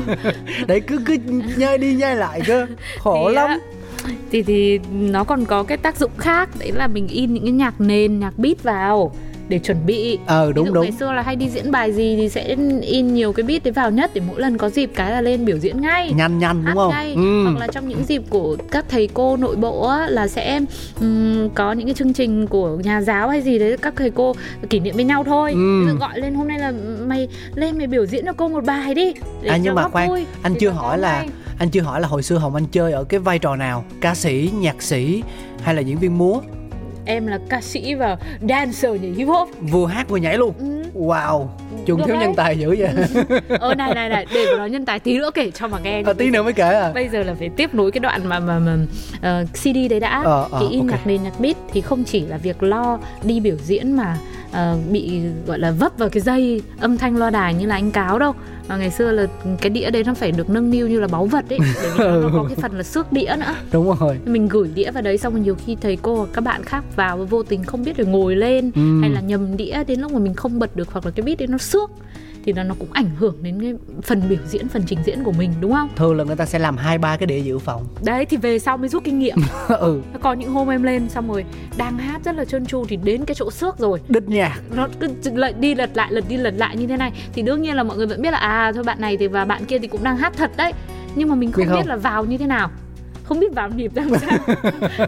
đấy 0.67 0.79
cứ 0.79 0.99
cứ 1.05 1.17
nhai 1.57 1.77
đi 1.77 1.95
nhai 1.95 2.15
lại 2.15 2.41
cơ. 2.47 2.67
Khổ 2.99 3.29
Thì 3.29 3.35
lắm. 3.35 3.47
Á, 3.47 3.57
thì 4.31 4.43
thì 4.43 4.79
nó 4.91 5.23
còn 5.23 5.45
có 5.45 5.63
cái 5.63 5.77
tác 5.77 5.97
dụng 5.97 6.11
khác 6.17 6.49
đấy 6.59 6.71
là 6.71 6.87
mình 6.87 7.07
in 7.07 7.33
những 7.33 7.43
cái 7.43 7.51
nhạc 7.51 7.81
nền 7.81 8.19
nhạc 8.19 8.37
beat 8.37 8.63
vào 8.63 9.11
để 9.49 9.59
chuẩn 9.59 9.85
bị 9.85 10.19
ờ 10.25 10.47
Ví 10.47 10.53
đúng 10.53 10.67
dụ 10.67 10.73
đúng 10.73 10.83
ngày 10.83 10.91
xưa 10.99 11.13
là 11.13 11.21
hay 11.21 11.35
đi 11.35 11.49
diễn 11.49 11.71
bài 11.71 11.91
gì 11.93 12.15
thì 12.15 12.29
sẽ 12.29 12.55
in 12.81 13.13
nhiều 13.13 13.33
cái 13.33 13.43
beat 13.43 13.63
đấy 13.63 13.71
vào 13.71 13.91
nhất 13.91 14.11
để 14.13 14.21
mỗi 14.27 14.41
lần 14.41 14.57
có 14.57 14.69
dịp 14.69 14.91
cái 14.95 15.11
là 15.11 15.21
lên 15.21 15.45
biểu 15.45 15.57
diễn 15.57 15.81
ngay 15.81 16.11
nhanh 16.15 16.39
nhanh 16.39 16.63
hát 16.63 16.69
đúng 16.69 16.75
không 16.75 16.89
ngay 16.91 17.13
ừ. 17.13 17.43
hoặc 17.43 17.57
là 17.59 17.67
trong 17.67 17.87
những 17.87 18.03
dịp 18.03 18.21
của 18.29 18.57
các 18.71 18.85
thầy 18.89 19.09
cô 19.13 19.37
nội 19.37 19.55
bộ 19.55 19.87
á, 19.87 20.07
là 20.09 20.27
sẽ 20.27 20.59
ừm, 20.99 21.49
có 21.49 21.71
những 21.71 21.85
cái 21.87 21.93
chương 21.95 22.13
trình 22.13 22.47
của 22.47 22.69
nhà 22.83 23.01
giáo 23.01 23.29
hay 23.29 23.41
gì 23.41 23.59
đấy 23.59 23.77
các 23.77 23.93
thầy 23.97 24.11
cô 24.11 24.35
kỷ 24.69 24.79
niệm 24.79 24.95
với 24.95 25.03
nhau 25.03 25.23
thôi 25.23 25.53
Ừ. 25.53 25.97
Gọi 25.99 26.19
lên 26.19 26.33
hôm 26.33 26.47
nay 26.47 26.59
là 26.59 26.73
mày 27.07 27.27
lên 27.55 27.77
mày 27.77 27.87
biểu 27.87 28.05
diễn 28.05 28.25
cho 28.25 28.33
cô 28.33 28.47
một 28.47 28.63
bài 28.65 28.93
đi 28.93 29.13
để 29.41 29.49
À, 29.49 29.57
nhưng 29.57 29.75
mà 29.75 29.87
khoan, 29.89 30.09
vui. 30.09 30.25
anh 30.41 30.53
Thì 30.53 30.59
chưa 30.59 30.69
hỏi 30.69 30.97
là 30.97 31.17
ngay. 31.19 31.29
anh 31.59 31.69
chưa 31.69 31.81
hỏi 31.81 32.01
là 32.01 32.07
hồi 32.07 32.23
xưa 32.23 32.37
hồng 32.37 32.55
anh 32.55 32.65
chơi 32.71 32.91
ở 32.91 33.03
cái 33.03 33.19
vai 33.19 33.39
trò 33.39 33.55
nào 33.55 33.85
ca 34.01 34.15
sĩ 34.15 34.49
nhạc 34.59 34.81
sĩ 34.81 35.23
hay 35.63 35.75
là 35.75 35.81
diễn 35.81 35.97
viên 35.97 36.17
múa 36.17 36.39
em 37.07 37.27
là 37.27 37.39
ca 37.49 37.61
sĩ 37.61 37.95
và 37.95 38.17
dancer 38.49 39.01
nhảy 39.01 39.11
hip 39.11 39.27
hop. 39.27 39.49
Vừa 39.61 39.87
hát 39.87 40.09
vừa 40.09 40.17
nhảy 40.17 40.37
luôn. 40.37 40.53
Ừ. 40.59 40.83
wow. 40.93 41.47
Chung 41.85 42.03
thiếu 42.05 42.15
đấy. 42.15 42.25
nhân 42.25 42.35
tài 42.35 42.57
dữ 42.57 42.75
vậy. 42.79 42.89
Ờ 43.59 43.75
này 43.75 43.95
này 43.95 44.09
này 44.09 44.25
để 44.33 44.45
nói 44.57 44.69
nhân 44.69 44.85
tài 44.85 44.99
tí 44.99 45.17
nữa 45.17 45.31
kể 45.33 45.51
cho 45.51 45.67
mà 45.67 45.79
nghe 45.79 46.03
à, 46.05 46.13
tí 46.13 46.29
nữa 46.29 46.43
mới 46.43 46.53
kể 46.53 46.69
à. 46.69 46.91
Bây 46.93 47.07
giờ 47.07 47.23
là 47.23 47.33
phải 47.39 47.49
tiếp 47.49 47.73
nối 47.73 47.91
cái 47.91 47.99
đoạn 47.99 48.27
mà 48.27 48.39
mà, 48.39 48.59
mà 48.59 48.77
uh, 49.15 49.49
CD 49.53 49.77
đấy 49.89 49.99
đã. 49.99 50.21
Ờ, 50.25 50.47
ờ, 50.51 50.59
thì 50.59 50.67
in 50.69 50.79
ok. 50.79 50.89
nhạc 50.91 51.07
nền 51.07 51.23
nhạc 51.23 51.39
beat 51.39 51.55
thì 51.71 51.81
không 51.81 52.03
chỉ 52.03 52.21
là 52.21 52.37
việc 52.37 52.63
lo 52.63 52.99
đi 53.23 53.39
biểu 53.39 53.55
diễn 53.55 53.91
mà 53.91 54.17
ờ, 54.57 54.77
bị 54.91 55.21
gọi 55.47 55.59
là 55.59 55.71
vấp 55.71 55.97
vào 55.97 56.09
cái 56.09 56.21
dây 56.21 56.61
âm 56.79 56.97
thanh 56.97 57.17
loa 57.17 57.29
đài 57.29 57.53
như 57.53 57.65
là 57.65 57.75
anh 57.75 57.91
cáo 57.91 58.19
đâu. 58.19 58.33
Mà 58.67 58.77
ngày 58.77 58.91
xưa 58.91 59.11
là 59.11 59.27
cái 59.61 59.69
đĩa 59.69 59.89
đấy 59.89 60.03
nó 60.03 60.13
phải 60.13 60.31
được 60.31 60.49
nâng 60.49 60.71
niu 60.71 60.87
như 60.87 60.99
là 60.99 61.07
báu 61.07 61.25
vật 61.25 61.45
ấy 61.49 61.59
bởi 61.59 61.69
vì 61.97 62.21
nó, 62.23 62.29
có 62.33 62.45
cái 62.47 62.55
phần 62.61 62.71
là 62.77 62.83
xước 62.83 63.11
đĩa 63.11 63.35
nữa. 63.39 63.55
Đúng 63.71 63.95
rồi. 63.99 64.17
Mình 64.25 64.47
gửi 64.47 64.69
đĩa 64.75 64.91
vào 64.91 65.03
đấy 65.03 65.17
xong 65.17 65.33
rồi 65.33 65.41
nhiều 65.41 65.55
khi 65.65 65.75
thầy 65.81 65.95
cô 66.01 66.15
hoặc 66.15 66.29
các 66.33 66.41
bạn 66.43 66.63
khác 66.63 66.83
vào 66.95 67.17
vô 67.17 67.43
tình 67.43 67.63
không 67.63 67.83
biết 67.83 67.97
rồi 67.97 68.07
ngồi 68.07 68.35
lên 68.35 68.71
Ừ. 68.75 69.01
hay 69.01 69.09
là 69.09 69.21
nhầm 69.21 69.57
đĩa 69.57 69.83
đến 69.87 69.99
lúc 70.01 70.11
mà 70.11 70.19
mình 70.19 70.33
không 70.33 70.59
bật 70.59 70.75
được 70.75 70.91
hoặc 70.91 71.05
là 71.05 71.11
cái 71.11 71.23
beat 71.25 71.37
đấy 71.37 71.47
nó 71.47 71.57
xước 71.57 71.91
thì 72.47 72.53
là 72.53 72.63
nó 72.63 72.75
cũng 72.79 72.87
ảnh 72.93 73.09
hưởng 73.17 73.35
đến 73.41 73.61
cái 73.61 73.73
phần 74.03 74.21
biểu 74.29 74.37
diễn 74.47 74.67
phần 74.67 74.83
trình 74.87 74.99
diễn 75.05 75.23
của 75.23 75.31
mình 75.31 75.51
đúng 75.61 75.73
không? 75.73 75.89
Thường 75.95 76.17
là 76.17 76.23
người 76.23 76.35
ta 76.35 76.45
sẽ 76.45 76.59
làm 76.59 76.77
hai 76.77 76.97
ba 76.97 77.17
cái 77.17 77.27
đĩa 77.27 77.39
dự 77.39 77.59
phòng. 77.59 77.85
Đấy 78.03 78.25
thì 78.25 78.37
về 78.37 78.59
sau 78.59 78.77
mới 78.77 78.89
rút 78.89 79.03
kinh 79.03 79.19
nghiệm. 79.19 79.37
Ừ. 79.67 80.01
Có 80.21 80.33
những 80.33 80.51
hôm 80.51 80.67
em 80.71 80.83
lên 80.83 81.09
xong 81.09 81.27
rồi 81.31 81.45
đang 81.77 81.97
hát 81.97 82.21
rất 82.25 82.35
là 82.35 82.45
trơn 82.45 82.65
tru 82.65 82.85
thì 82.89 82.95
đến 82.95 83.25
cái 83.25 83.35
chỗ 83.35 83.51
xước 83.51 83.77
rồi. 83.79 83.99
Đích 84.09 84.29
nhạc. 84.29 84.59
Nó 84.75 84.87
cứ 84.99 85.07
lật 85.35 85.59
đi 85.59 85.75
lật 85.75 85.89
lại 85.93 86.07
lật 86.11 86.23
đi 86.29 86.37
lật 86.37 86.53
lại 86.57 86.77
như 86.77 86.87
thế 86.87 86.97
này. 86.97 87.11
Thì 87.33 87.41
đương 87.41 87.61
nhiên 87.61 87.75
là 87.75 87.83
mọi 87.83 87.97
người 87.97 88.07
vẫn 88.07 88.21
biết 88.21 88.31
là 88.31 88.37
à 88.37 88.71
thôi 88.75 88.83
bạn 88.83 89.01
này 89.01 89.17
thì 89.17 89.27
và 89.27 89.45
bạn 89.45 89.65
kia 89.65 89.79
thì 89.79 89.87
cũng 89.87 90.03
đang 90.03 90.17
hát 90.17 90.33
thật 90.37 90.51
đấy. 90.57 90.73
Nhưng 91.15 91.29
mà 91.29 91.35
mình 91.35 91.51
không 91.51 91.65
Biết 91.65 91.71
biết, 91.71 91.77
không? 91.79 91.87
là 91.87 91.95
vào 91.95 92.25
như 92.25 92.37
thế 92.37 92.45
nào 92.47 92.69
không 93.27 93.39
biết 93.39 93.53
vào 93.55 93.69
nhịp 93.69 93.91
ra 93.95 94.03
làm 94.09 94.19
sao 94.19 94.37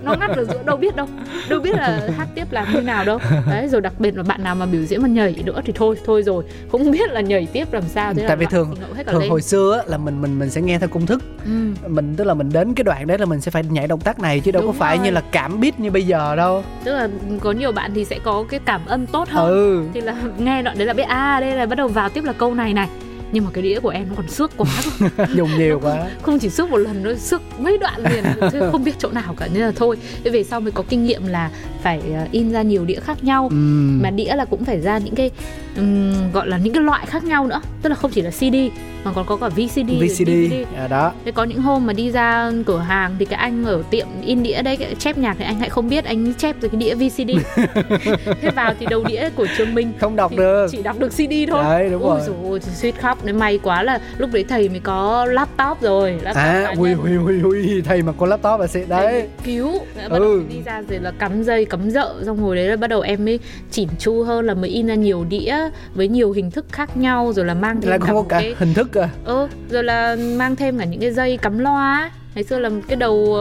nó 0.04 0.16
ngắt 0.20 0.30
ở 0.30 0.44
giữa 0.46 0.64
đâu 0.66 0.78
biết 0.78 0.96
đâu. 0.96 1.08
Đâu 1.50 1.60
biết 1.60 1.76
là 1.76 2.10
hát 2.18 2.28
tiếp 2.36 2.46
làm 2.52 2.74
như 2.74 2.82
nào 2.82 3.06
đâu. 3.06 3.20
Đấy 3.50 3.68
rồi 3.68 3.82
đặc 3.82 3.94
biệt 4.00 4.18
là 4.18 4.24
bạn 4.24 4.44
nào 4.44 4.56
mà 4.56 4.66
biểu 4.66 4.84
diễn 4.84 5.02
mà 5.02 5.08
nhảy 5.08 5.36
nữa 5.46 5.62
thì 5.66 5.74
thôi 5.76 5.96
thôi 6.06 6.24
rồi. 6.24 6.44
Không 6.72 6.92
biết 6.92 7.12
là 7.12 7.22
nhảy 7.22 7.48
tiếp 7.54 7.74
làm 7.74 7.84
sao. 7.84 8.14
Thế 8.14 8.26
tại 8.28 8.38
vì 8.38 8.46
thường 8.46 8.76
thường 9.08 9.20
lên. 9.20 9.30
hồi 9.30 9.42
xưa 9.42 9.78
á, 9.78 9.84
là 9.88 9.98
mình 9.98 10.22
mình 10.22 10.40
mình 10.40 10.50
sẽ 10.50 10.62
nghe 10.62 10.80
theo 10.80 10.90
công 10.90 11.06
thức. 11.06 11.24
Ừ. 11.46 11.88
mình 11.88 12.16
tức 12.16 12.24
là 12.24 12.34
mình 12.34 12.50
đến 12.54 12.74
cái 12.74 12.84
đoạn 12.84 13.08
đấy 13.08 13.18
là 13.18 13.26
mình 13.26 13.42
sẽ 13.42 13.52
phải 13.52 13.64
nhảy 13.70 13.88
động 13.88 14.00
tác 14.00 14.20
này 14.20 14.40
chứ 14.40 14.52
đâu 14.52 14.62
Đúng 14.62 14.72
có 14.72 14.80
phải 14.80 14.98
rồi. 14.98 15.06
như 15.06 15.12
là 15.12 15.22
cảm 15.32 15.62
beat 15.62 15.80
như 15.80 15.92
bây 15.92 16.06
giờ 16.06 16.36
đâu. 16.36 16.64
Tức 16.84 16.94
là 16.94 17.10
có 17.40 17.52
nhiều 17.52 17.72
bạn 17.72 17.92
thì 17.96 18.06
sẽ 18.06 18.20
có 18.24 18.46
cái 18.50 18.60
cảm 18.66 18.82
âm 18.86 19.06
tốt 19.06 19.30
hơn. 19.30 19.50
Ừ. 19.50 19.84
Thì 19.94 20.02
là 20.02 20.16
nghe 20.38 20.62
đoạn 20.62 20.78
đấy 20.78 20.88
là 20.88 20.94
biết 20.94 21.04
à 21.08 21.40
đây 21.40 21.56
là 21.56 21.66
bắt 21.66 21.76
đầu 21.76 21.88
vào 21.88 22.10
tiếp 22.10 22.24
là 22.24 22.34
câu 22.34 22.54
này 22.54 22.74
này 22.74 22.88
nhưng 23.32 23.46
mà 23.46 23.52
cái 23.54 23.64
đĩa 23.64 23.80
của 23.80 23.90
em 23.90 24.10
nó 24.10 24.16
còn 24.18 24.28
xước 24.28 24.52
quá 24.58 24.70
dùng 25.36 25.50
nhiều 25.58 25.80
quá. 25.84 26.10
không 26.22 26.40
chỉ 26.40 26.50
xước 26.50 26.70
một 26.70 26.78
lần 26.78 27.04
nó 27.04 27.14
xước 27.16 27.42
mấy 27.60 27.78
đoạn 27.78 28.02
liền 28.12 28.24
chứ 28.52 28.60
không 28.72 28.84
biết 28.84 28.96
chỗ 29.00 29.10
nào 29.12 29.36
cả. 29.38 29.48
Nên 29.54 29.64
là 29.64 29.72
thôi 29.76 29.98
thế 30.24 30.32
về 30.32 30.44
sau 30.44 30.60
mới 30.60 30.72
có 30.72 30.84
kinh 30.90 31.04
nghiệm 31.04 31.28
là 31.28 31.52
phải 31.82 32.00
ờ, 32.16 32.28
in 32.32 32.52
ra 32.52 32.62
nhiều 32.62 32.86
đĩa 32.86 33.00
khác 33.00 33.24
nhau 33.24 33.48
Ừm. 33.52 34.02
mà 34.02 34.10
đĩa 34.10 34.36
là 34.36 34.46
cũng 34.46 34.66
phải 34.66 34.82
ra 34.82 34.98
những 34.98 35.16
cái 35.16 35.32
ừm, 35.76 36.32
gọi 36.32 36.48
là 36.48 36.58
những 36.58 36.74
cái 36.74 36.84
loại 36.84 37.06
khác 37.06 37.24
nhau 37.24 37.48
nữa 37.48 37.62
tức 37.82 37.90
là 37.90 37.96
không 37.96 38.12
chỉ 38.12 38.22
là 38.22 38.32
CD 38.32 38.56
mà 39.04 39.12
còn 39.16 39.26
có 39.26 39.36
cả 39.36 39.50
VCD, 39.50 39.90
VCD 40.02 40.28
DVD. 40.28 40.54
à, 40.78 40.88
đó 40.88 41.12
Thế 41.26 41.32
có 41.32 41.44
những 41.44 41.62
hôm 41.62 41.86
mà 41.86 41.94
đi 41.94 42.12
ra 42.12 42.52
cửa 42.66 42.80
hàng 42.80 43.16
thì 43.20 43.26
cái 43.26 43.40
anh 43.40 43.66
ở 43.66 43.84
tiệm 43.90 44.08
in 44.26 44.44
đĩa 44.44 44.62
đấy 44.62 44.78
chép 45.00 45.18
nhạc 45.18 45.36
thì 45.40 45.46
anh 45.46 45.60
lại 45.60 45.70
không 45.70 45.90
biết 45.90 46.06
anh 46.06 46.34
chép 46.34 46.56
rồi 46.62 46.70
cái 46.70 46.80
đĩa 46.80 46.96
VCD. 46.96 47.30
Thế 48.42 48.50
vào 48.56 48.74
thì 48.80 48.86
đầu 48.90 49.04
đĩa 49.04 49.30
của 49.36 49.48
trường 49.58 49.76
mình 49.76 49.92
không 50.00 50.16
đọc 50.16 50.32
được 50.38 50.68
chỉ 50.72 50.82
đọc 50.82 51.00
được 51.00 51.10
CD 51.10 51.34
thôi. 51.50 51.64
Đấy, 51.64 51.90
đúng 51.92 52.04
Ôi 52.04 52.20
rồi. 52.28 52.36
ôi, 52.44 52.60
suýt 52.60 53.02
khóc 53.02 53.26
nên 53.26 53.38
may 53.40 53.58
quá 53.64 53.84
là 53.84 54.00
lúc 54.18 54.30
đấy 54.34 54.46
thầy 54.50 54.70
mới 54.70 54.80
có 54.80 55.26
laptop 55.26 55.82
rồi. 55.82 56.12
Laptop 56.22 56.36
à 56.44 56.74
ui 56.78 56.94
ui 56.94 57.16
ui 57.18 57.42
ui 57.42 57.82
thầy 57.82 58.02
mà 58.02 58.12
có 58.18 58.26
laptop 58.26 58.60
là 58.60 58.68
sẽ 58.68 58.84
đấy 58.88 59.28
cứu 59.44 59.72
bắt 59.96 60.10
Ừ. 60.10 60.20
đầu 60.20 60.40
đi 60.50 60.62
ra 60.66 60.82
rồi 60.90 61.00
là 61.00 61.12
cắm 61.20 61.44
dây 61.44 61.66
cắm 61.70 61.90
dợ 61.90 62.16
xong 62.26 62.46
rồi 62.46 62.56
đấy 62.56 62.68
là 62.68 62.76
bắt 62.76 62.88
đầu 62.88 63.02
em 63.02 63.26
mới 63.26 63.40
chỉn 63.72 63.90
chu 64.00 64.24
hơn 64.24 64.46
là 64.46 64.54
mới 64.54 64.70
in 64.70 64.88
ra 64.88 64.96
nhiều 64.96 65.26
đĩa 65.30 65.58
với 65.94 66.08
nhiều 66.08 66.32
hình 66.32 66.52
thức 66.52 66.66
khác 66.72 66.98
nhau 66.98 67.34
rồi 67.34 67.46
là 67.46 67.54
mang 67.54 67.82
thêm 67.82 67.92
là 67.92 67.98
có 67.98 68.24
cả 68.30 68.40
cái 68.40 68.56
hình 68.58 68.74
thức 68.74 68.98
à 68.98 69.10
ừ 69.26 69.48
rồi 69.70 69.84
là 69.84 70.16
mang 70.36 70.56
thêm 70.56 70.78
cả 70.78 70.86
những 70.86 71.02
cái 71.02 71.12
dây 71.12 71.38
cắm 71.38 71.60
loa 71.60 72.02
ấy. 72.02 72.10
ngày 72.36 72.44
xưa 72.44 72.60
là 72.60 72.70
cái 72.88 72.96
đầu 72.96 73.38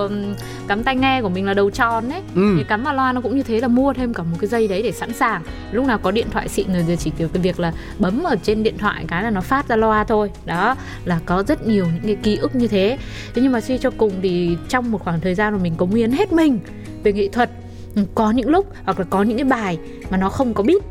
cắm 0.69 0.83
tai 0.83 0.97
nghe 0.97 1.23
của 1.23 1.29
mình 1.29 1.47
là 1.47 1.55
đầu 1.55 1.71
tròn 1.71 2.11
ấy. 2.11 2.23
Ừ. 2.35 2.55
thì 2.59 2.65
cắm 2.69 2.85
vào 2.85 2.95
loa 2.95 3.13
nó 3.13 3.21
cũng 3.21 3.37
như 3.37 3.43
thế 3.43 3.61
là 3.61 3.69
mua 3.69 3.93
thêm 3.93 4.15
cả 4.15 4.23
một 4.23 4.37
cái 4.41 4.49
dây 4.49 4.69
đấy 4.69 4.83
để 4.83 4.93
sẵn 4.93 5.13
sàng. 5.13 5.43
Lúc 5.73 5.87
nào 5.87 5.99
có 5.99 6.11
điện 6.11 6.27
thoại 6.31 6.49
xịn 6.49 6.73
rồi 6.73 6.85
thì 6.89 6.97
chỉ 6.97 7.11
kiểu 7.19 7.29
cái 7.29 7.43
việc 7.43 7.61
là 7.61 7.73
bấm 7.99 8.23
ở 8.23 8.37
trên 8.43 8.63
điện 8.63 8.79
thoại 8.79 9.05
cái 9.09 9.23
là 9.23 9.31
nó 9.31 9.41
phát 9.41 9.69
ra 9.69 9.77
loa 9.77 10.05
thôi. 10.05 10.31
Đó 10.45 10.77
là 11.05 11.21
có 11.27 11.43
rất 11.43 11.67
nhiều 11.67 11.87
những 11.87 12.03
cái 12.03 12.17
ký 12.23 12.37
ức 12.37 12.55
như 12.55 12.69
thế. 12.69 12.99
Thế 13.35 13.43
nhưng 13.43 13.53
mà 13.53 13.61
suy 13.61 13.79
cho 13.79 13.91
cùng 13.91 14.13
thì 14.23 14.57
trong 14.69 14.91
một 14.91 15.05
khoảng 15.05 15.21
thời 15.21 15.35
gian 15.35 15.53
mà 15.53 15.59
mình 15.63 15.75
cống 15.75 15.95
hiến 15.95 16.13
hết 16.13 16.33
mình 16.33 16.59
về 17.03 17.13
nghệ 17.13 17.29
thuật 17.29 17.51
có 18.15 18.31
những 18.31 18.49
lúc 18.49 18.67
hoặc 18.85 18.99
là 18.99 19.05
có 19.11 19.23
những 19.23 19.37
cái 19.37 19.45
bài 19.45 19.79
mà 20.11 20.17
nó 20.17 20.29
không 20.29 20.55
có 20.55 20.63
beat. 20.63 20.83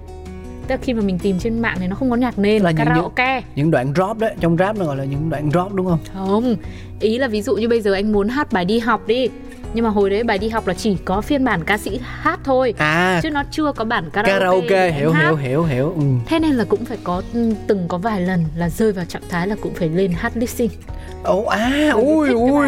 Tức 0.68 0.74
là 0.76 0.78
khi 0.82 0.94
mà 0.94 1.02
mình 1.02 1.20
tìm 1.20 1.40
trên 1.40 1.60
mạng 1.60 1.78
thì 1.80 1.88
nó 1.88 1.96
không 1.96 2.10
có 2.10 2.16
nhạc 2.16 2.40
nền 2.40 2.62
Là 2.64 2.72
những- 2.72 2.78
karaoke. 2.78 3.42
những 3.56 3.72
đoạn 3.72 3.94
drop 3.96 4.18
đấy 4.18 4.36
trong 4.40 4.58
rap 4.58 4.78
nó 4.78 4.86
gọi 4.86 4.98
là 4.98 5.04
những 5.04 5.30
đoạn 5.30 5.52
drop 5.52 5.74
đúng 5.74 5.86
không? 5.86 6.00
Không. 6.14 6.56
Ý 7.00 7.18
là 7.18 7.28
ví 7.28 7.42
dụ 7.42 7.56
như 7.56 7.70
bây 7.70 7.82
giờ 7.82 7.94
anh 7.94 8.12
muốn 8.12 8.28
hát 8.28 8.52
bài 8.52 8.66
đi 8.66 8.80
học 8.80 9.08
đi 9.08 9.30
nhưng 9.78 9.84
mà 9.84 9.90
hồi 9.90 10.10
đấy 10.10 10.24
bài 10.24 10.38
đi 10.38 10.50
học 10.50 10.68
là 10.68 10.74
chỉ 10.74 10.98
có 11.06 11.22
phiên 11.22 11.44
bản 11.44 11.64
ca 11.64 11.78
sĩ 11.78 12.00
hát 12.04 12.40
thôi 12.44 12.74
à. 12.78 13.20
chứ 13.24 13.30
nó 13.30 13.44
chưa 13.52 13.72
có 13.72 13.86
bản 13.86 14.10
karaoke, 14.10 14.40
karaoke 14.40 14.92
hiểu 14.92 15.14
hiểu 15.14 15.36
hiểu 15.36 15.64
hiểu. 15.64 15.94
Ừ. 15.96 16.02
thế 16.26 16.40
nên 16.40 16.52
là 16.52 16.64
cũng 16.64 16.86
phải 16.86 16.98
có 17.04 17.22
ừ, 17.34 17.54
từng 17.68 17.88
có 17.88 17.98
vài 17.98 18.22
lần 18.22 18.46
là 18.56 18.70
rơi 18.70 18.92
vào 18.92 19.06
trạng 19.06 19.22
thái 19.30 19.48
là 19.48 19.56
cũng 19.62 19.74
phải 19.74 19.90
lên 19.90 20.12
hát 20.12 20.32
lip 20.36 20.50
sync 20.50 20.72
Ồ 21.24 21.44
à 21.44 21.70
Bởi 21.72 21.84
vì 21.94 22.34
ui 22.34 22.52
ui. 22.52 22.68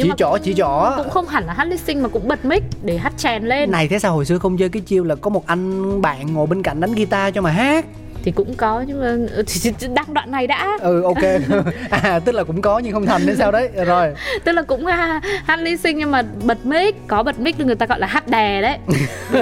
Chỉ 0.00 0.10
trỏ 0.16 0.36
chỉ 0.42 0.54
trỏ. 0.54 0.92
cũng 0.96 1.10
không 1.10 1.26
hẳn 1.26 1.46
là 1.46 1.52
hát 1.52 1.64
lip 1.64 1.80
sync 1.80 2.02
mà 2.02 2.08
cũng 2.08 2.28
bật 2.28 2.44
mic 2.44 2.62
để 2.82 2.96
hát 2.96 3.12
chèn 3.16 3.44
lên. 3.44 3.70
Này 3.70 3.88
thế 3.88 3.98
sao 3.98 4.14
hồi 4.14 4.24
xưa 4.24 4.38
không 4.38 4.56
chơi 4.56 4.68
cái 4.68 4.82
chiêu 4.82 5.04
là 5.04 5.14
có 5.14 5.30
một 5.30 5.46
anh 5.46 6.02
bạn 6.02 6.34
ngồi 6.34 6.46
bên 6.46 6.62
cạnh 6.62 6.80
đánh 6.80 6.92
guitar 6.92 7.34
cho 7.34 7.40
mà 7.42 7.50
hát 7.50 7.84
thì 8.24 8.30
cũng 8.32 8.54
có 8.54 8.84
nhưng 8.88 9.00
mà 9.00 9.16
ừ, 9.36 9.42
đang 9.94 10.14
đoạn 10.14 10.30
này 10.30 10.46
đã. 10.46 10.78
Ừ 10.80 11.02
ok. 11.02 11.18
À 11.90 12.20
tức 12.24 12.32
là 12.34 12.44
cũng 12.44 12.62
có 12.62 12.78
nhưng 12.78 12.92
không 12.92 13.06
thành 13.06 13.26
đến 13.26 13.36
sao 13.36 13.52
đấy. 13.52 13.68
Rồi. 13.86 14.14
Tức 14.44 14.52
là 14.52 14.62
cũng 14.62 14.86
ha, 14.86 15.20
hát 15.44 15.56
lip 15.60 15.80
sync 15.80 15.96
nhưng 15.98 16.10
mà 16.10 16.22
bật 16.44 16.66
mic 16.66 17.06
có 17.06 17.22
bật 17.22 17.40
mic 17.40 17.60
người 17.60 17.74
ta 17.74 17.86
gọi 17.86 18.00
là 18.00 18.06
hát 18.06 18.28
đè 18.28 18.62
đấy. 18.62 18.78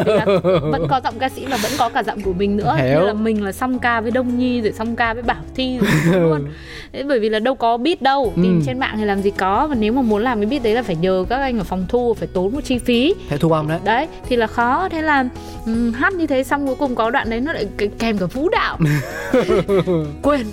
Vẫn 0.63 0.87
có 0.91 1.01
giọng 1.05 1.15
ca 1.19 1.29
sĩ 1.29 1.47
mà 1.51 1.57
vẫn 1.57 1.73
có 1.79 1.89
cả 1.89 2.03
giọng 2.03 2.21
của 2.23 2.33
mình 2.33 2.57
nữa. 2.57 2.75
Hiểu. 2.79 3.01
như 3.01 3.07
là 3.07 3.13
mình 3.13 3.45
là 3.45 3.53
song 3.53 3.79
ca 3.79 4.01
với 4.01 4.11
đông 4.11 4.39
nhi 4.39 4.61
rồi 4.61 4.73
song 4.73 4.97
ca 4.97 5.15
với 5.15 5.23
bảo 5.23 5.37
thi 5.55 5.79
rồi 6.13 6.21
luôn. 6.21 6.49
Thế 6.93 7.03
bởi 7.03 7.21
vì 7.21 7.29
là 7.29 7.39
đâu 7.39 7.55
có 7.55 7.77
beat 7.77 8.03
đâu 8.03 8.33
tìm 8.37 8.59
Ừ. 8.61 8.65
trên 8.67 8.79
mạng 8.79 8.95
thì 8.99 9.05
làm 9.05 9.23
gì 9.23 9.31
có. 9.31 9.67
Và 9.67 9.75
nếu 9.75 9.93
mà 9.93 10.03
muốn 10.03 10.23
làm 10.23 10.39
cái 10.41 10.47
beat 10.47 10.63
đấy 10.63 10.75
là 10.75 10.83
phải 10.83 10.97
nhờ 10.97 11.25
các 11.29 11.37
anh 11.41 11.59
ở 11.59 11.65
phòng 11.65 11.87
thu 11.89 12.15
phải 12.15 12.29
tốn 12.33 12.53
một 12.55 12.61
chi 12.65 12.79
phí. 12.79 13.15
Phải 13.29 13.39
thu 13.39 13.49
âm 13.53 13.69
đấy. 13.69 13.79
Đấy 13.85 14.07
thì 14.29 14.37
là 14.37 14.47
khó. 14.47 14.89
Thế 14.89 15.03
là 15.03 15.25
ừm, 15.67 15.93
hát 15.93 16.13
như 16.13 16.27
thế 16.27 16.45
xong 16.45 16.67
cuối 16.67 16.77
cùng 16.79 16.95
có 16.95 17.11
đoạn 17.11 17.31
đấy 17.31 17.41
nó 17.41 17.53
lại 17.53 17.67
kèm 17.99 18.19
cả 18.19 18.27
vũ 18.27 18.49
đạo 18.49 18.72
quên 20.23 20.47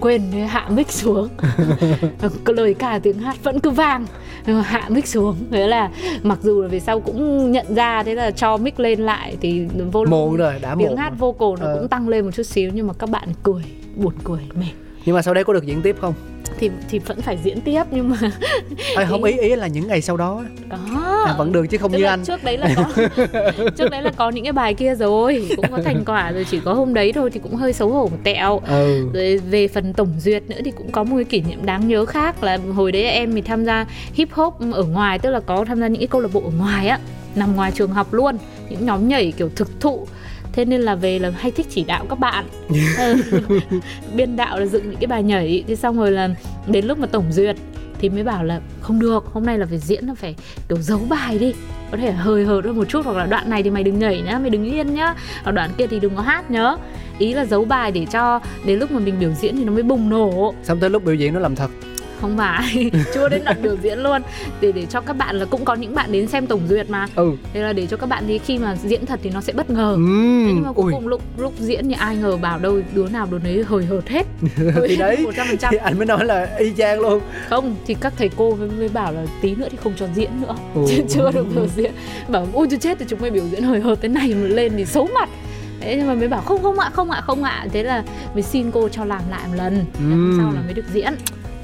quên 0.00 0.22
thế 0.32 0.38
hạ 0.40 0.68
mic 0.70 0.92
xuống. 0.92 1.28
Cái 2.44 2.54
lời 2.56 2.74
ca 2.74 2.98
tiếng 2.98 3.18
hát 3.18 3.36
vẫn 3.42 3.60
cứ 3.60 3.70
vang. 3.70 4.06
Hạ 4.62 4.84
mic 4.88 5.06
xuống 5.06 5.36
thế 5.50 5.66
là 5.66 5.90
mặc 6.22 6.38
dù 6.42 6.62
là 6.62 6.68
về 6.68 6.80
sau 6.80 7.00
cũng 7.00 7.52
nhận 7.52 7.74
ra 7.74 8.02
thế 8.02 8.14
là 8.14 8.30
cho 8.30 8.56
mic 8.56 8.80
lên 8.80 9.00
lại 9.00 9.36
thì 9.40 9.66
volume 9.92 10.10
muộn 10.10 10.36
rồi 10.36 10.54
đã 10.62 10.76
tiếng 10.78 10.96
hát 10.96 11.12
vocal 11.18 11.48
nó 11.60 11.66
Ờ. 11.66 11.76
cũng 11.78 11.88
tăng 11.88 12.08
lên 12.08 12.24
một 12.24 12.30
chút 12.34 12.42
xíu 12.42 12.70
nhưng 12.74 12.86
mà 12.86 12.92
các 12.98 13.10
bạn 13.10 13.28
cười 13.42 13.62
buồn 13.96 14.14
cười 14.24 14.40
mệt. 14.54 14.72
Nhưng 15.04 15.14
mà 15.14 15.22
sau 15.22 15.34
đấy 15.34 15.44
có 15.44 15.52
được 15.52 15.64
diễn 15.66 15.82
tiếp 15.82 15.96
không 16.00 16.14
thì 16.58 16.70
thì 16.88 16.98
vẫn 16.98 17.20
phải 17.20 17.38
diễn 17.44 17.60
tiếp 17.60 17.82
nhưng 17.90 18.08
mà 18.10 18.16
à, 18.96 19.04
không? 19.04 19.24
Ý 19.24 19.38
ý 19.38 19.56
là 19.56 19.66
những 19.66 19.88
ngày 19.88 20.02
sau 20.02 20.16
đó 20.16 20.42
có. 20.70 20.78
À, 21.26 21.34
vẫn 21.38 21.52
được 21.52 21.66
chứ 21.70 21.78
không 21.78 21.92
Tức 21.92 21.98
như 21.98 22.04
anh. 22.04 22.24
trước 22.24 22.44
đấy 22.44 22.58
là 22.58 22.68
có 22.76 22.84
trước 23.76 23.90
đấy 23.90 24.02
là 24.02 24.10
có 24.16 24.30
những 24.30 24.44
cái 24.44 24.52
bài 24.52 24.74
kia 24.74 24.94
rồi 24.94 25.48
cũng 25.56 25.66
có 25.70 25.78
thành 25.84 26.02
quả 26.06 26.32
rồi 26.32 26.46
chỉ 26.50 26.60
có 26.64 26.74
hôm 26.74 26.94
đấy 26.94 27.12
thôi 27.12 27.30
thì 27.30 27.40
cũng 27.42 27.54
hơi 27.54 27.72
xấu 27.72 27.88
hổ 27.88 28.08
một 28.08 28.18
tẹo. 28.24 28.58
Ừ. 28.58 29.08
Rồi 29.14 29.36
về 29.50 29.68
phần 29.68 29.92
tổng 29.92 30.12
duyệt 30.20 30.42
nữa 30.48 30.58
thì 30.64 30.70
cũng 30.70 30.92
có 30.92 31.04
một 31.04 31.16
cái 31.16 31.24
kỷ 31.24 31.40
niệm 31.40 31.66
đáng 31.66 31.88
nhớ 31.88 32.04
khác 32.04 32.42
là 32.42 32.58
hồi 32.74 32.92
đấy 32.92 33.02
em 33.02 33.34
mình 33.34 33.44
tham 33.44 33.64
gia 33.64 33.86
hip 34.12 34.32
hop 34.32 34.54
ở 34.72 34.82
ngoài 34.84 35.18
tức 35.18 35.30
là 35.30 35.40
có 35.40 35.64
tham 35.64 35.80
gia 35.80 35.86
những 35.86 36.00
cái 36.00 36.06
câu 36.08 36.20
lạc 36.20 36.28
bộ 36.32 36.40
ở 36.40 36.50
ngoài 36.58 36.88
á 36.88 36.98
nằm 37.34 37.56
ngoài 37.56 37.72
trường 37.74 37.90
học 37.90 38.12
luôn. 38.14 38.36
Những 38.70 38.86
nhóm 38.86 39.08
nhảy 39.08 39.32
kiểu 39.36 39.50
thực 39.56 39.80
thụ 39.80 40.06
thế 40.58 40.64
nên 40.64 40.80
là 40.80 40.94
về 40.94 41.18
là 41.18 41.30
hay 41.30 41.50
thích 41.50 41.66
chỉ 41.70 41.84
đạo 41.84 42.06
các 42.08 42.18
bạn. 42.18 42.44
Ừ. 42.98 43.16
biên 44.14 44.36
đạo 44.36 44.60
là 44.60 44.66
dựng 44.66 44.90
những 44.90 45.00
cái 45.00 45.06
bài 45.06 45.22
nhảy 45.22 45.64
thế 45.68 45.76
xong 45.76 45.98
rồi 45.98 46.12
là 46.12 46.28
đến 46.66 46.84
lúc 46.84 46.98
mà 46.98 47.06
tổng 47.06 47.24
duyệt 47.32 47.56
thì 48.00 48.08
mới 48.08 48.24
bảo 48.24 48.44
là 48.44 48.60
không 48.80 49.00
được 49.00 49.24
hôm 49.32 49.46
nay 49.46 49.58
là 49.58 49.66
phải 49.66 49.78
diễn 49.78 50.06
là 50.06 50.14
phải 50.14 50.34
kiểu 50.68 50.78
giấu 50.78 51.00
bài 51.08 51.38
đi. 51.38 51.54
Có 51.90 51.96
thể 51.96 52.12
hời 52.12 52.44
hợt 52.44 52.64
hơn 52.64 52.76
một 52.76 52.84
chút 52.88 53.04
hoặc 53.04 53.16
là 53.16 53.26
đoạn 53.26 53.50
này 53.50 53.62
thì 53.62 53.70
mày 53.70 53.84
đừng 53.84 53.98
nhảy 53.98 54.20
nhá 54.20 54.38
mày 54.38 54.50
đừng 54.50 54.64
yên 54.64 54.94
nhá. 54.94 55.14
Ở 55.44 55.52
đoạn 55.52 55.70
kia 55.78 55.86
thì 55.86 56.00
đừng 56.00 56.16
có 56.16 56.22
hát 56.22 56.50
nhớ. 56.50 56.76
Ý 57.18 57.34
là 57.34 57.44
giấu 57.44 57.64
bài 57.64 57.92
để 57.92 58.06
cho 58.12 58.40
đến 58.64 58.78
lúc 58.78 58.90
mà 58.90 58.98
mình 58.98 59.14
biểu 59.20 59.32
diễn 59.40 59.56
thì 59.56 59.64
nó 59.64 59.72
mới 59.72 59.82
bùng 59.82 60.08
nổ. 60.08 60.54
Xong 60.62 60.78
tới 60.80 60.90
lúc 60.90 61.04
biểu 61.04 61.14
diễn 61.14 61.34
nó 61.34 61.40
làm 61.40 61.56
thật 61.56 61.70
không 62.20 62.36
phải 62.38 62.90
chưa 63.14 63.28
đến 63.28 63.42
đoạn 63.44 63.62
biểu 63.62 63.76
diễn 63.82 63.98
luôn. 63.98 64.22
Để 64.60 64.72
để 64.72 64.86
cho 64.90 65.00
các 65.00 65.12
bạn 65.16 65.36
là 65.36 65.44
cũng 65.44 65.64
có 65.64 65.74
những 65.74 65.94
bạn 65.94 66.12
đến 66.12 66.26
xem 66.28 66.46
tổng 66.46 66.60
duyệt 66.68 66.90
mà. 66.90 67.06
Ừ. 67.14 67.32
Thế 67.52 67.60
là 67.60 67.72
để 67.72 67.86
cho 67.86 67.96
các 67.96 68.06
bạn 68.06 68.24
thì 68.26 68.38
khi 68.38 68.58
mà 68.58 68.76
diễn 68.84 69.06
thật 69.06 69.20
thì 69.22 69.30
nó 69.30 69.40
sẽ 69.40 69.52
bất 69.52 69.70
ngờ. 69.70 69.92
Ừ 69.92 69.98
Thế 70.46 70.52
nhưng 70.54 70.62
mà 70.62 70.72
cuối 70.72 70.84
ui. 70.84 70.92
cùng 70.92 71.08
lúc 71.08 71.22
lúc 71.36 71.52
diễn 71.58 71.88
thì 71.88 71.94
ai 71.98 72.16
ngờ 72.16 72.36
bảo 72.36 72.58
đâu 72.58 72.80
đứa 72.94 73.08
nào 73.08 73.28
đứa 73.30 73.38
nấy 73.38 73.64
hời 73.68 73.84
hợt 73.84 74.08
hết. 74.08 74.26
Thì 74.88 74.96
đấy 74.96 75.16
một 75.24 75.30
trăm 75.36 75.46
phần 75.48 75.58
trăm. 75.58 75.70
thì 75.72 75.78
anh 75.78 75.96
mới 75.98 76.06
nói 76.06 76.24
là 76.24 76.48
y 76.58 76.72
chang 76.78 77.00
luôn. 77.00 77.20
Không 77.48 77.76
thì 77.86 77.94
các 78.00 78.12
thầy 78.16 78.30
cô 78.36 78.54
mới, 78.56 78.68
mới 78.68 78.88
bảo 78.88 79.12
là 79.12 79.26
tí 79.40 79.54
nữa 79.54 79.68
thì 79.70 79.76
không 79.82 79.92
cho 79.96 80.06
diễn 80.14 80.30
nữa. 80.42 80.54
Ừ. 80.74 80.84
chứ 80.88 81.02
chưa 81.08 81.30
được 81.34 81.46
biểu 81.54 81.66
diễn. 81.76 81.92
Bảo 82.28 82.48
ôi 82.52 82.66
tôi 82.70 82.78
chết 82.78 82.98
thì 82.98 83.04
chúng 83.08 83.20
mày 83.20 83.30
biểu 83.30 83.44
diễn 83.52 83.62
hời 83.62 83.80
hợt 83.80 83.98
thế 84.02 84.08
này 84.08 84.34
mà 84.34 84.48
lên 84.48 84.72
thì 84.76 84.84
xấu 84.84 85.08
mặt. 85.14 85.28
Thế 85.80 85.96
nhưng 85.96 86.06
mà 86.06 86.14
mới 86.14 86.28
bảo 86.28 86.40
không 86.40 86.62
không 86.62 86.78
ạ 86.78 86.90
không 86.92 87.10
ạ 87.10 87.20
không 87.20 87.42
ạ. 87.42 87.66
Thế 87.72 87.82
là 87.82 88.02
mới 88.34 88.42
xin 88.42 88.70
cô 88.70 88.88
cho 88.88 89.04
làm 89.04 89.22
lại 89.30 89.40
một 89.48 89.54
lần. 89.56 89.84
Hôm 89.98 90.30
Ừ. 90.30 90.36
sau 90.42 90.52
là 90.54 90.60
mới 90.64 90.74
được 90.74 90.84
diễn 90.92 91.12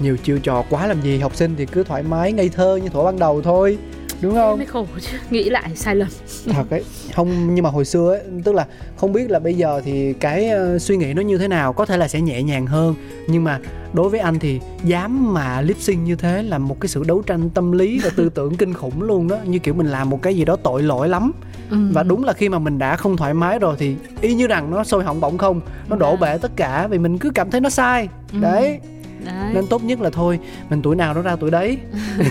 nhiều 0.01 0.17
chiêu 0.17 0.39
trò 0.39 0.65
quá 0.71 0.87
làm 0.87 1.01
gì 1.03 1.19
học 1.19 1.37
sinh 1.37 1.55
thì 1.59 1.67
cứ 1.67 1.85
thoải 1.85 2.03
mái 2.03 2.33
ngây 2.33 2.49
thơ 2.49 2.77
như 2.83 2.89
thuở 2.89 3.05
ban 3.05 3.19
đầu 3.19 3.43
thôi. 3.43 3.79
Đúng 4.21 4.35
không? 4.35 4.57
Mới 4.59 4.67
khổ 4.67 4.87
chứ 5.01 5.17
nghĩ 5.31 5.51
lại 5.51 5.71
sai 5.75 5.97
lầm. 5.97 6.09
Thật 6.47 6.71
ấy 6.71 6.85
không 7.15 7.55
nhưng 7.55 7.63
mà 7.63 7.71
hồi 7.71 7.85
xưa 7.85 8.11
ấy 8.15 8.21
tức 8.45 8.55
là 8.55 8.67
không 8.97 9.13
biết 9.13 9.31
là 9.31 9.39
bây 9.39 9.55
giờ 9.55 9.81
thì 9.85 10.13
cái 10.13 10.49
ờ, 10.49 10.79
suy 10.79 10.97
nghĩ 10.97 11.13
nó 11.15 11.23
như 11.23 11.39
thế 11.39 11.49
nào 11.49 11.73
có 11.73 11.87
thể 11.87 11.97
là 11.97 12.09
sẽ 12.09 12.21
nhẹ 12.21 12.43
nhàng 12.43 12.67
hơn. 12.67 12.95
Nhưng 13.29 13.45
mà 13.45 13.59
đối 13.93 14.09
với 14.09 14.21
anh 14.21 14.39
thì 14.39 14.61
dám 14.85 15.35
mà 15.35 15.61
lip 15.61 15.77
sync 15.81 15.99
như 16.07 16.17
thế 16.17 16.43
là 16.43 16.59
một 16.59 16.81
cái 16.81 16.89
sự 16.89 17.05
đấu 17.07 17.23
tranh 17.23 17.51
tâm 17.51 17.73
lý 17.73 18.01
và 18.05 18.11
tư 18.17 18.29
tưởng 18.35 18.57
kinh 18.57 18.75
khủng 18.75 19.03
luôn 19.03 19.29
đó. 19.29 19.37
Như 19.45 19.59
kiểu 19.59 19.75
mình 19.75 19.87
làm 19.87 20.11
một 20.11 20.23
cái 20.23 20.37
gì 20.37 20.45
đó 20.45 20.57
tội 20.63 20.83
lỗi 20.83 21.09
lắm. 21.09 21.33
Ừ. 21.71 21.77
và 21.93 22.03
đúng 22.03 22.25
là 22.25 22.33
khi 22.33 22.49
mà 22.49 22.59
mình 22.59 22.79
đã 22.79 22.97
không 22.97 23.17
thoải 23.17 23.35
mái 23.35 23.59
rồi 23.59 23.77
thì 23.79 23.95
y 24.21 24.35
như 24.35 24.47
rằng 24.47 24.71
nó 24.71 24.85
sôi 24.85 25.05
hỏng 25.05 25.21
bỏng 25.21 25.39
không 25.39 25.61
nó 25.89 25.97
đổ 25.97 26.11
À. 26.11 26.17
bể 26.21 26.39
tất 26.39 26.51
cả 26.57 26.87
vì 26.87 26.99
mình 26.99 27.19
cứ 27.19 27.31
cảm 27.35 27.51
thấy 27.51 27.61
nó 27.61 27.71
sai. 27.71 28.09
Ừ. 28.33 28.39
đấy 28.41 28.79
Đấy. 29.25 29.51
nên 29.55 29.67
tốt 29.67 29.85
nhất 29.85 30.01
là 30.01 30.11
thôi 30.11 30.39
mình 30.71 30.83
tuổi 30.83 30.97
nào 30.97 31.15
nó 31.15 31.23
ra 31.23 31.37
tuổi 31.37 31.51
đấy. 31.51 31.79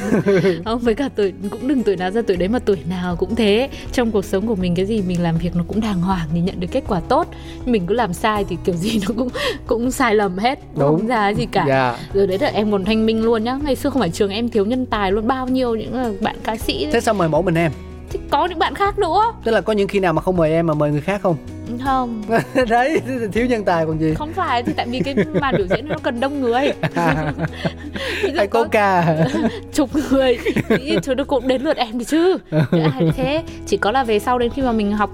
Không 0.65 0.79
với 0.79 0.95
cả 0.95 1.09
tuổi 1.15 1.33
cũng 1.51 1.67
đừng 1.67 1.83
tuổi 1.83 1.95
nào 1.95 2.11
ra 2.11 2.21
tuổi 2.27 2.37
đấy 2.37 2.47
mà 2.47 2.59
tuổi 2.59 2.77
nào 2.89 3.15
cũng 3.15 3.35
thế. 3.35 3.69
Trong 3.91 4.11
cuộc 4.11 4.25
sống 4.25 4.47
của 4.47 4.55
mình 4.55 4.75
cái 4.75 4.85
gì 4.85 5.01
mình 5.01 5.21
làm 5.21 5.37
việc 5.37 5.55
nó 5.55 5.63
cũng 5.67 5.81
đàng 5.81 6.01
hoàng 6.01 6.27
thì 6.33 6.39
nhận 6.39 6.59
được 6.59 6.67
kết 6.71 6.83
quả 6.87 6.99
tốt. 6.99 7.27
Mình 7.65 7.85
cứ 7.87 7.93
làm 7.93 8.13
sai 8.13 8.45
thì 8.49 8.57
kiểu 8.65 8.75
gì 8.75 8.99
nó 9.07 9.13
cũng 9.17 9.29
cũng 9.67 9.91
sai 9.91 10.15
lầm 10.15 10.37
hết 10.37 10.59
Đúng. 10.75 10.83
không? 10.83 11.07
Ra 11.07 11.29
gì 11.29 11.45
cả. 11.45 11.65
Dạ. 11.67 11.97
Rồi 12.13 12.27
đấy 12.27 12.39
là 12.39 12.47
em 12.47 12.71
còn 12.71 12.85
thanh 12.85 13.05
minh 13.05 13.23
luôn 13.23 13.43
nhá. 13.43 13.59
Ngày 13.63 13.75
xưa 13.75 13.89
không 13.89 13.99
phải 13.99 14.09
trường 14.09 14.31
em 14.31 14.49
thiếu 14.49 14.65
nhân 14.65 14.85
tài 14.85 15.11
luôn 15.11 15.27
bao 15.27 15.47
nhiêu 15.47 15.75
những 15.75 15.95
là 15.95 16.11
bạn 16.21 16.35
ca 16.43 16.57
sĩ. 16.57 16.87
Thế 16.93 17.01
sao 17.01 17.13
mời 17.13 17.29
mẫu 17.29 17.41
mình 17.41 17.55
em? 17.55 17.71
Thì 18.09 18.19
có 18.29 18.45
những 18.45 18.59
bạn 18.59 18.75
khác 18.75 18.99
nữa. 18.99 19.33
Tức 19.43 19.51
là 19.51 19.61
có 19.61 19.73
những 19.73 19.87
khi 19.87 19.99
nào 19.99 20.13
mà 20.13 20.21
không 20.21 20.37
mời 20.37 20.51
em 20.51 20.67
mà 20.67 20.73
mời 20.73 20.91
người 20.91 21.01
khác 21.01 21.21
không 21.21 21.35
không. 21.85 22.23
Đấy 22.69 23.01
thiếu 23.33 23.45
nhân 23.45 23.65
tài 23.65 23.85
còn 23.85 23.99
gì? 23.99 24.13
Không 24.13 24.33
phải 24.33 24.63
thì 24.63 24.73
tại 24.75 24.87
vì 24.89 24.99
cái 24.99 25.15
màn 25.41 25.55
biểu 25.57 25.67
diễn 25.67 25.87
nó 25.87 25.95
cần 26.03 26.19
đông 26.19 26.41
người. 26.41 26.71
Hay 28.35 28.47
có 28.47 28.63
ca 28.71 29.17
chục 29.73 29.89
người. 30.11 30.37
Thì 30.69 30.97
thôi 31.03 31.15
nó 31.15 31.23
cũng 31.23 31.47
đến 31.47 31.61
lượt 31.61 31.77
em 31.77 31.99
thì 31.99 32.05
chứ. 32.05 32.37
Ai 32.71 33.11
thế. 33.15 33.43
Chỉ 33.67 33.77
có 33.77 33.91
là 33.91 34.03
về 34.03 34.19
sau 34.19 34.39
đến 34.39 34.51
khi 34.55 34.61
mà 34.61 34.71
mình 34.71 34.91
học 34.91 35.11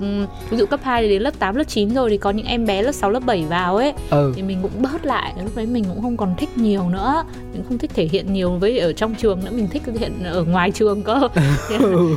ví 0.49 0.57
dụ 0.57 0.65
cấp 0.65 0.79
2 0.83 1.09
đến 1.09 1.21
lớp 1.21 1.39
8, 1.39 1.55
lớp 1.55 1.63
9 1.63 1.89
rồi 1.89 2.09
thì 2.09 2.17
có 2.17 2.31
những 2.31 2.45
em 2.45 2.65
bé 2.65 2.81
lớp 2.81 2.91
6, 2.91 3.09
lớp 3.09 3.23
7 3.25 3.45
vào 3.49 3.75
ấy. 3.75 3.93
Ừ. 4.09 4.33
Thì 4.35 4.41
mình 4.41 4.59
cũng 4.61 4.71
bớt 4.81 5.05
lại. 5.05 5.33
Lúc 5.43 5.55
đấy 5.55 5.65
mình 5.65 5.85
cũng 5.89 6.01
không 6.01 6.17
còn 6.17 6.35
thích 6.37 6.49
nhiều 6.55 6.89
nữa. 6.89 7.23
Mình 7.53 7.63
không 7.67 7.77
thích 7.77 7.91
thể 7.93 8.05
hiện 8.11 8.33
nhiều 8.33 8.51
với 8.51 8.79
ở 8.79 8.93
trong 8.93 9.15
trường 9.15 9.39
nữa. 9.45 9.51
Mình 9.51 9.67
thích 9.67 9.81
thể 9.85 9.93
hiện 9.99 10.23
ở 10.23 10.43
ngoài 10.43 10.71
trường 10.71 11.03
cơ. 11.03 11.27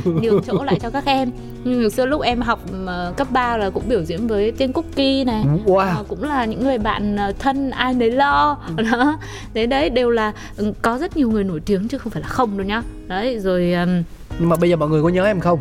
Nhường 0.05 0.43
chỗ 0.47 0.63
lại 0.63 0.79
cho 0.81 0.89
các 0.89 1.05
em. 1.05 1.31
Nhưng 1.65 1.89
xưa 1.89 2.05
lúc 2.05 2.21
em 2.21 2.41
học 2.41 2.59
ờ, 2.85 3.13
cấp 3.17 3.27
3 3.31 3.57
là 3.57 3.69
cũng 3.69 3.83
biểu 3.87 4.03
diễn 4.03 4.22
với 4.27 4.51
tiên 4.51 4.73
Cookie 4.73 5.23
này. 5.23 5.45
Wow. 5.65 5.77
Ờ, 5.77 6.03
cũng 6.07 6.23
là 6.23 6.45
những 6.45 6.63
người 6.63 6.77
bạn 6.77 7.15
ờ, 7.15 7.33
thân 7.39 7.69
ai 7.69 7.93
nấy 7.93 8.11
lo. 8.11 8.57
Đó. 8.91 9.19
Đấy 9.53 9.67
đấy 9.67 9.89
đều 9.89 10.09
là 10.09 10.33
ừ, 10.57 10.73
có 10.81 10.97
rất 10.97 11.17
nhiều 11.17 11.31
người 11.31 11.43
nổi 11.43 11.59
tiếng 11.59 11.87
chứ 11.87 11.97
không 11.97 12.11
phải 12.11 12.21
là 12.21 12.27
không 12.27 12.57
đâu 12.57 12.67
nhá. 12.67 12.81
Đấy 13.07 13.39
rồi 13.39 13.73
ừm, 13.73 14.03
nhưng 14.39 14.49
mà 14.49 14.55
bây 14.55 14.69
giờ 14.69 14.75
mọi 14.75 14.89
người 14.89 15.03
có 15.03 15.09
nhớ 15.09 15.25
em 15.25 15.39
không? 15.39 15.59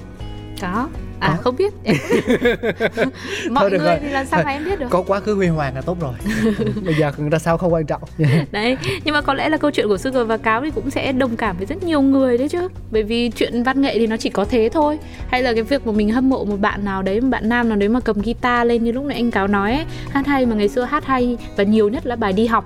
Có 0.63 0.89
à 1.23 1.29
Có. 1.37 1.43
không 1.43 1.57
biết. 1.57 1.73
Mọi 3.51 3.71
người 3.71 3.79
rồi. 3.79 3.99
thì 4.03 4.09
làm 4.09 4.27
sao 4.27 4.43
mà 4.45 4.51
em 4.51 4.65
biết 4.65 4.79
được? 4.81 4.87
Có 4.91 5.03
quá 5.03 5.21
khứ 5.21 5.35
huy 5.35 5.47
hoàng 5.47 5.75
là 5.75 5.81
tốt 5.81 5.97
rồi. 6.01 6.15
Bây 6.85 6.95
giờ 6.95 7.13
người 7.19 7.31
ta 7.31 7.39
sao 7.39 7.59
không 7.59 7.73
quan 7.73 7.87
trọng. 7.87 8.03
Đấy 8.51 8.77
nhưng 9.05 9.15
mà 9.15 9.21
có 9.21 9.35
lẽ 9.35 9.49
là 9.49 9.57
câu 9.57 9.71
chuyện 9.71 9.89
của 9.89 9.99
Sugar 9.99 10.27
và 10.27 10.37
Cáo 10.37 10.63
thì 10.63 10.71
cũng 10.75 10.91
sẽ 10.91 11.13
đồng 11.13 11.37
cảm 11.37 11.57
với 11.57 11.67
rất 11.67 11.83
nhiều 11.83 12.03
người 12.03 12.39
đấy 12.39 12.49
chứ. 12.49 12.69
Bởi 12.91 13.03
vì 13.03 13.31
chuyện 13.31 13.63
văn 13.63 13.81
nghệ 13.81 13.99
thì 13.99 14.07
nó 14.07 14.17
chỉ 14.17 14.31
có 14.31 14.45
thế 14.45 14.69
thôi. 14.73 14.99
Hay 15.29 15.43
là 15.43 15.53
cái 15.53 15.63
việc 15.63 15.87
mà 15.87 15.93
mình 15.93 16.11
hâm 16.11 16.29
mộ 16.29 16.45
một 16.45 16.61
bạn 16.61 16.85
nào 16.85 17.03
đấy 17.03 17.21
một 17.21 17.29
bạn 17.31 17.49
nam 17.49 17.69
nào 17.69 17.77
đấy 17.79 17.89
mà 17.89 18.01
cầm 18.01 18.23
guitar 18.23 18.67
lên 18.69 18.85
như 18.85 18.93
lúc 18.93 19.05
nãy 19.05 19.17
anh 19.17 19.31
Cáo 19.31 19.47
nói 19.47 19.73
ấy, 19.73 19.85
hát 20.11 20.27
hay 20.27 20.47
mà 20.47 20.55
ngày 20.55 20.69
xưa 20.69 20.83
hát 20.83 21.05
hay 21.05 21.37
và 21.57 21.65
nhiều 21.65 21.89
nhất 21.89 22.07
là 22.07 22.17
bài 22.17 22.33
đi 22.33 22.47
học 22.47 22.65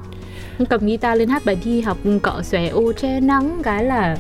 cầm 0.65 0.87
guitar 0.87 1.19
lên 1.19 1.29
hát 1.29 1.43
bài 1.45 1.57
đi 1.65 1.81
học 1.81 1.97
cọ 2.23 2.43
xòe 2.43 2.67
ô 2.69 2.93
che 2.93 3.21
nắng 3.21 3.61
cái 3.63 3.85
là 3.85 4.17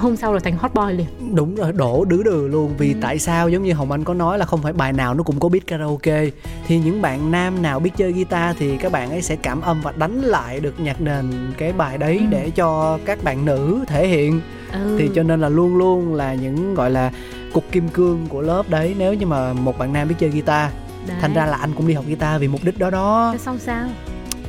hôm 0.00 0.16
sau 0.16 0.32
là 0.34 0.40
thành 0.40 0.56
hot 0.56 0.74
boy 0.74 0.92
liền 0.92 1.36
đúng 1.36 1.54
rồi 1.54 1.72
đổ 1.72 2.04
đứ 2.04 2.22
đừ 2.22 2.48
luôn 2.48 2.74
vì 2.78 2.92
Ừ. 2.92 2.98
tại 3.02 3.18
sao 3.18 3.48
giống 3.48 3.62
như 3.62 3.72
hồng 3.72 3.92
anh 3.92 4.04
có 4.04 4.14
nói 4.14 4.38
là 4.38 4.44
không 4.44 4.62
phải 4.62 4.72
bài 4.72 4.92
nào 4.92 5.14
nó 5.14 5.22
cũng 5.22 5.40
có 5.40 5.48
beat 5.48 5.66
karaoke 5.66 6.24
thì 6.66 6.78
những 6.78 7.02
bạn 7.02 7.30
nam 7.30 7.62
nào 7.62 7.80
biết 7.80 7.90
chơi 7.96 8.12
guitar 8.12 8.56
thì 8.58 8.76
các 8.76 8.92
bạn 8.92 9.10
ấy 9.10 9.22
sẽ 9.22 9.36
cảm 9.36 9.60
âm 9.60 9.80
và 9.80 9.92
đánh 9.96 10.20
lại 10.20 10.60
được 10.60 10.80
nhạc 10.80 11.00
nền 11.00 11.24
cái 11.58 11.72
bài 11.72 11.98
đấy 11.98 12.16
Ừ. 12.18 12.24
để 12.30 12.50
cho 12.54 12.98
các 13.04 13.24
bạn 13.24 13.44
nữ 13.44 13.78
thể 13.86 14.08
hiện 14.08 14.40
ừ. 14.72 14.96
thì 14.98 15.10
cho 15.14 15.22
nên 15.22 15.40
là 15.40 15.48
luôn 15.48 15.76
luôn 15.76 16.14
là 16.14 16.34
những 16.34 16.74
gọi 16.74 16.90
là 16.90 17.10
cục 17.52 17.64
kim 17.72 17.88
cương 17.88 18.26
của 18.28 18.40
lớp 18.40 18.70
đấy 18.70 18.94
nếu 18.98 19.14
như 19.14 19.26
mà 19.26 19.52
một 19.52 19.78
bạn 19.78 19.92
nam 19.92 20.08
biết 20.08 20.14
chơi 20.18 20.30
guitar 20.30 20.70
Đấy. 21.06 21.16
thành 21.20 21.34
ra 21.34 21.46
là 21.46 21.56
anh 21.56 21.70
cũng 21.76 21.88
đi 21.88 21.94
học 21.94 22.04
guitar 22.06 22.40
vì 22.40 22.48
mục 22.48 22.60
đích 22.64 22.78
đó 22.78 22.90
đó 22.90 23.28
Thế 23.32 23.38
xong 23.38 23.58
sao 23.58 23.88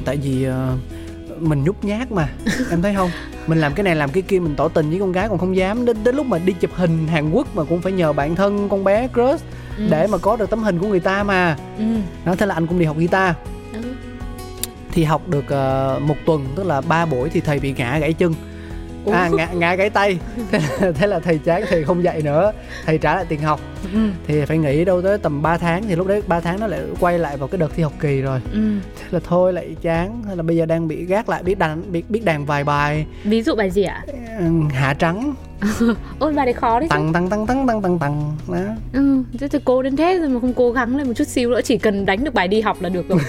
tại 0.05 0.17
vì 0.17 0.43
ờ, 0.43 0.75
mình 1.39 1.63
nhút 1.63 1.75
nhát 1.83 2.11
mà 2.11 2.29
em 2.69 2.81
thấy 2.81 2.93
không 2.95 3.09
mình 3.47 3.59
làm 3.59 3.73
cái 3.73 3.83
này 3.83 3.95
làm 3.95 4.09
cái 4.11 4.23
kia 4.23 4.39
mình 4.39 4.55
tỏ 4.55 4.67
tình 4.67 4.89
với 4.89 4.99
con 4.99 5.11
gái 5.11 5.29
còn 5.29 5.37
không 5.37 5.55
dám 5.55 5.85
đến 5.85 5.97
đến 6.03 6.15
lúc 6.15 6.25
mà 6.25 6.37
đi 6.37 6.53
chụp 6.53 6.71
hình 6.75 7.07
Hàn 7.07 7.31
Quốc 7.31 7.55
mà 7.55 7.63
cũng 7.63 7.81
phải 7.81 7.91
nhờ 7.91 8.13
bạn 8.13 8.35
thân 8.35 8.69
con 8.69 8.83
bé 8.83 9.07
crush 9.13 9.43
ừ. 9.77 9.87
để 9.89 10.07
mà 10.07 10.17
có 10.17 10.35
được 10.35 10.49
tấm 10.49 10.63
hình 10.63 10.79
của 10.79 10.87
người 10.87 10.99
ta 10.99 11.23
mà 11.23 11.57
ừ. 11.77 11.83
đó 12.25 12.35
thế 12.35 12.45
là 12.45 12.53
anh 12.55 12.67
cũng 12.67 12.79
đi 12.79 12.85
học 12.85 12.97
guitar 12.97 13.33
Ừ. 13.73 13.79
thì 14.91 15.03
học 15.03 15.27
được 15.27 15.47
ờ, 15.49 15.99
một 16.01 16.15
tuần 16.25 16.45
tức 16.55 16.65
là 16.65 16.81
ba 16.81 17.05
buổi 17.05 17.29
thì 17.29 17.39
thầy 17.41 17.59
bị 17.59 17.73
ngã 17.77 17.99
gãy 17.99 18.13
chân 18.13 18.33
à 19.11 19.29
ngã, 19.29 19.47
ngã 19.53 19.75
gãy 19.75 19.89
tay. 19.89 20.19
Thế 20.51 20.59
là, 20.79 20.91
thế 20.91 21.07
là 21.07 21.19
thầy 21.19 21.37
chán 21.37 21.63
thầy 21.69 21.83
không 21.83 22.03
dạy 22.03 22.21
nữa. 22.21 22.51
Thầy 22.85 22.97
trả 22.97 23.15
lại 23.15 23.25
tiền 23.29 23.41
học. 23.41 23.59
Ừ. 23.93 23.99
thì 24.27 24.45
phải 24.45 24.57
nghỉ 24.57 24.85
đâu 24.85 25.01
tới 25.01 25.17
tầm 25.17 25.41
3 25.41 25.57
tháng. 25.57 25.83
Thì 25.87 25.95
lúc 25.95 26.07
đấy 26.07 26.21
3 26.27 26.39
tháng 26.39 26.59
nó 26.59 26.67
lại 26.67 26.81
quay 26.99 27.19
lại 27.19 27.37
vào 27.37 27.47
cái 27.47 27.57
đợt 27.57 27.71
thi 27.75 27.83
học 27.83 27.93
kỳ 27.99 28.21
rồi. 28.21 28.39
Ừ. 28.53 28.59
thế 28.99 29.05
là 29.11 29.19
thôi 29.23 29.53
lại 29.53 29.75
chán. 29.81 30.23
Thế 30.27 30.35
là 30.35 30.43
bây 30.43 30.57
giờ 30.57 30.65
đang 30.65 30.87
bị 30.87 31.05
gác 31.05 31.29
lại 31.29 31.43
biết 31.43 31.59
đàn 31.59 31.91
biết 31.91 32.09
biết 32.09 32.25
đàn 32.25 32.45
vài 32.45 32.63
bài. 32.63 33.05
Ví 33.23 33.41
dụ 33.41 33.55
bài 33.55 33.69
gì 33.71 33.83
ạ? 33.83 34.05
Hạ 34.73 34.93
trắng 34.93 35.33
ôi 36.19 36.33
bài 36.33 36.45
đấy 36.45 36.53
khó 36.53 36.79
đấy 36.79 36.89
tăng 36.89 37.13
tăng 37.13 37.29
tăng 37.29 37.47
tăng 37.47 37.67
tăng 37.67 37.81
tăng 37.81 37.99
tăng. 37.99 38.35
Đó. 38.47 38.73
Ừ 38.93 39.23
thế 39.39 39.47
thì 39.47 39.59
cố 39.65 39.81
đến 39.81 39.95
thế 39.95 40.19
rồi 40.19 40.29
mà 40.29 40.39
không 40.39 40.53
cố 40.53 40.71
gắng 40.71 40.97
lên 40.97 41.07
một 41.07 41.13
chút 41.15 41.27
xíu 41.27 41.49
nữa 41.49 41.61
chỉ 41.61 41.77
cần 41.77 42.05
đánh 42.05 42.23
được 42.23 42.33
bài 42.33 42.47
đi 42.47 42.61
học 42.61 42.81
là 42.81 42.89
được 42.89 43.05
rồi. 43.09 43.19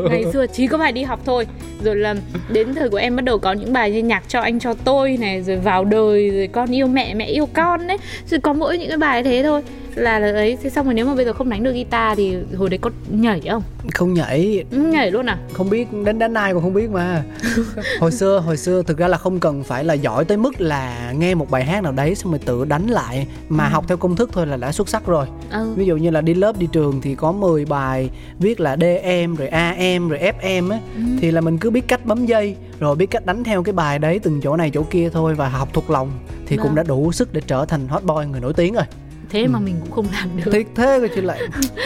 Ngày 0.10 0.24
xưa 0.32 0.46
chỉ 0.46 0.66
có 0.66 0.78
bài 0.78 0.92
đi 0.92 1.02
học 1.02 1.20
thôi. 1.24 1.46
Rồi 1.84 1.96
là 1.96 2.14
đến 2.52 2.74
thời 2.74 2.90
của 2.90 2.96
em 2.96 3.16
bắt 3.16 3.24
đầu 3.24 3.38
có 3.38 3.52
những 3.52 3.72
bài 3.72 3.90
như 3.90 3.98
nhạc 4.02 4.22
cho 4.28 4.40
anh 4.40 4.60
cho 4.60 4.74
tôi 4.74 5.16
này 5.20 5.42
rồi 5.42 5.56
vào 5.56 5.84
đời 5.84 6.30
rồi 6.30 6.48
con 6.52 6.70
yêu 6.70 6.86
mẹ 6.86 7.14
mẹ 7.14 7.24
yêu 7.24 7.48
con 7.52 7.86
đấy 7.86 7.96
rồi 8.30 8.40
có 8.40 8.52
mỗi 8.52 8.78
những 8.78 8.88
cái 8.88 8.98
bài 8.98 9.22
thế 9.22 9.42
thôi 9.42 9.62
là 9.94 10.18
là 10.18 10.32
ấy 10.32 10.58
thế 10.62 10.70
xong 10.70 10.84
rồi 10.86 10.94
nếu 10.94 11.06
mà 11.06 11.14
bây 11.14 11.24
giờ 11.24 11.32
không 11.32 11.48
đánh 11.50 11.62
được 11.62 11.72
guitar 11.72 12.16
thì 12.18 12.36
hồi 12.56 12.68
đấy 12.70 12.78
có 12.82 12.90
nhảy 13.10 13.40
không? 13.50 13.62
Không 13.94 14.14
nhảy. 14.14 14.64
Nhảy 14.70 15.10
luôn 15.10 15.26
à? 15.26 15.38
Không 15.52 15.70
biết 15.70 15.88
đến 16.04 16.18
đến 16.18 16.32
nay 16.32 16.52
còn 16.54 16.62
không 16.62 16.74
biết 16.74 16.90
mà. 16.90 17.22
Hồi 18.00 18.12
xưa 18.12 18.38
hồi 18.38 18.56
xưa 18.56 18.82
thực 18.82 18.98
ra 18.98 19.08
là 19.08 19.16
không 19.18 19.40
cần 19.40 19.62
phải 19.62 19.84
là 19.84 19.94
giỏi 19.94 20.24
tới 20.24 20.36
mức 20.36 20.60
là 20.60 21.12
nghe 21.18 21.34
một 21.34 21.50
bài 21.50 21.64
hát 21.64 21.82
nào 21.82 21.92
đấy 21.92 22.14
xong 22.14 22.32
rồi 22.32 22.40
tự 22.44 22.64
đánh 22.64 22.86
lại 22.86 23.26
mà 23.48 23.64
Ừ. 23.64 23.70
học 23.70 23.84
theo 23.88 23.96
công 23.96 24.16
thức 24.16 24.30
thôi 24.32 24.46
là 24.46 24.56
đã 24.56 24.72
xuất 24.72 24.88
sắc 24.88 25.06
rồi. 25.06 25.26
Ừ. 25.50 25.72
Ví 25.76 25.86
dụ 25.86 25.96
như 25.96 26.10
là 26.10 26.20
đi 26.20 26.34
lớp 26.34 26.58
đi 26.58 26.68
trường 26.72 27.00
thì 27.00 27.14
có 27.14 27.32
10 27.32 27.64
bài 27.64 28.10
viết 28.38 28.60
là 28.60 28.76
DM 28.76 29.34
rồi 29.36 29.48
AM 29.48 30.08
rồi 30.08 30.18
FM 30.40 30.70
á. 30.70 30.78
Ừ. 30.96 31.02
thì 31.20 31.30
là 31.30 31.40
mình 31.40 31.58
cứ 31.58 31.70
biết 31.70 31.88
cách 31.88 32.06
bấm 32.06 32.26
dây 32.26 32.56
rồi 32.80 32.96
biết 32.96 33.06
cách 33.10 33.26
đánh 33.26 33.44
theo 33.44 33.62
cái 33.62 33.72
bài 33.72 33.98
đấy 33.98 34.18
từng 34.22 34.40
chỗ 34.40 34.56
này 34.56 34.70
chỗ 34.70 34.82
kia 34.90 35.08
thôi 35.12 35.34
và 35.34 35.48
học 35.48 35.68
thuộc 35.72 35.90
lòng 35.90 36.10
thì 36.46 36.56
cũng 36.56 36.66
Vâng. 36.66 36.74
đã 36.74 36.82
đủ 36.82 37.12
sức 37.12 37.32
để 37.32 37.40
trở 37.46 37.64
thành 37.64 37.88
hot 37.88 38.02
boy 38.04 38.26
người 38.30 38.40
nổi 38.40 38.52
tiếng 38.52 38.74
rồi 38.74 38.84
thế 39.30 39.46
mà 39.46 39.58
Ừ. 39.58 39.62
mình 39.64 39.74
cũng 39.80 39.90
không 39.90 40.06
làm 40.12 40.28
được. 40.36 40.50
Tiếc 40.52 40.66
thế 40.74 40.98
cơ 41.00 41.08
chứ 41.14 41.20
lại. 41.20 41.40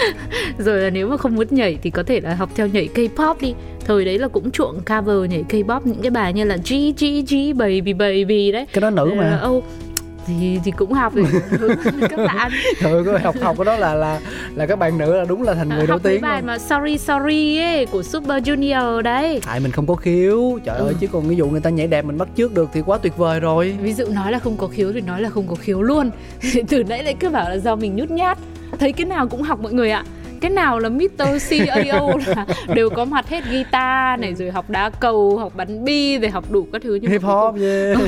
Rồi 0.58 0.78
là 0.80 0.90
nếu 0.90 1.08
mà 1.08 1.16
không 1.16 1.34
muốn 1.34 1.46
nhảy 1.50 1.78
thì 1.82 1.90
có 1.90 2.02
thể 2.02 2.20
là 2.20 2.34
học 2.34 2.50
theo 2.54 2.66
nhảy 2.66 2.88
K-pop 2.94 3.34
đi. 3.40 3.54
Thời 3.86 4.04
đấy 4.04 4.18
là 4.18 4.28
cũng 4.28 4.50
chuộng 4.50 4.80
cover 4.80 5.30
nhảy 5.30 5.44
K-pop 5.48 5.80
những 5.84 6.02
cái 6.02 6.10
bài 6.10 6.32
như 6.32 6.44
là 6.44 6.56
G 6.56 6.72
G 7.00 7.04
G 7.30 7.34
baby 7.56 7.92
baby 7.92 8.52
đấy. 8.52 8.66
Cái 8.72 8.80
đó 8.82 8.90
nữ 8.90 9.10
Ờ, 9.10 9.16
mà. 9.16 9.36
Âu 9.36 9.62
thì 10.26 10.60
thì 10.64 10.70
cũng 10.70 10.92
học 10.92 11.12
hướng 11.14 11.26
dẫn 11.84 12.00
các 12.10 12.16
bạn. 12.26 12.50
Trời 12.80 12.92
ơi 13.06 13.18
học 13.20 13.34
học 13.42 13.56
cái 13.58 13.64
đó 13.64 13.76
là 13.76 13.94
là 13.94 14.20
là 14.54 14.66
các 14.66 14.78
bạn 14.78 14.98
nữ 14.98 15.16
là 15.16 15.24
đúng 15.24 15.42
là 15.42 15.54
thành 15.54 15.68
người 15.68 15.78
nổi 15.78 15.86
học 15.86 16.00
mấy 16.04 16.12
tiếng 16.12 16.22
bài 16.22 16.40
luôn. 16.40 16.46
mà 16.46 16.58
sorry 16.58 16.98
sorry 16.98 17.58
ấy 17.58 17.86
của 17.86 18.02
Super 18.02 18.42
Junior 18.48 19.00
đấy. 19.02 19.40
Tại 19.46 19.60
mình 19.60 19.72
không 19.72 19.86
có 19.86 19.94
khiếu. 19.94 20.58
Trời 20.64 20.78
Ừ. 20.78 20.84
ơi 20.86 20.94
chứ 21.00 21.06
còn 21.12 21.22
ví 21.28 21.36
dụ 21.36 21.46
người 21.46 21.60
ta 21.60 21.70
nhảy 21.70 21.86
đẹp 21.86 22.04
mình 22.04 22.18
bắt 22.18 22.28
chước 22.36 22.54
được 22.54 22.70
thì 22.72 22.82
quá 22.86 22.98
tuyệt 22.98 23.16
vời 23.16 23.40
rồi. 23.40 23.76
Ví 23.80 23.92
dụ 23.92 24.04
nói 24.08 24.32
là 24.32 24.38
không 24.38 24.56
có 24.56 24.66
khiếu 24.66 24.92
thì 24.92 25.00
nói 25.00 25.20
là 25.22 25.30
không 25.30 25.48
có 25.48 25.54
khiếu 25.54 25.82
luôn. 25.82 26.10
Từ 26.68 26.84
nãy 26.84 27.02
lại 27.04 27.14
cứ 27.20 27.28
bảo 27.30 27.50
là 27.50 27.56
do 27.58 27.76
mình 27.76 27.96
nhút 27.96 28.10
nhát. 28.10 28.38
Thấy 28.78 28.92
cái 28.92 29.06
nào 29.06 29.28
cũng 29.28 29.42
học 29.42 29.60
mọi 29.60 29.72
người 29.72 29.90
ạ 29.90 30.04
cái 30.40 30.50
nào 30.50 30.78
là 30.78 30.88
Mr. 30.88 31.22
CAO 31.50 32.18
là 32.26 32.46
đều 32.74 32.90
có 32.90 33.04
mặt 33.04 33.28
hết 33.28 33.44
guitar 33.50 34.20
này 34.20 34.34
rồi 34.34 34.50
học 34.50 34.70
đá 34.70 34.90
cầu 34.90 35.38
học 35.38 35.52
bắn 35.56 35.84
bi 35.84 36.18
rồi 36.18 36.30
học 36.30 36.44
đủ 36.50 36.66
các 36.72 36.82
thứ 36.82 36.94
nhưng 36.94 37.10
mà 37.10 37.12
hip 37.12 37.22
hop 37.22 37.54
yeah. 37.60 37.98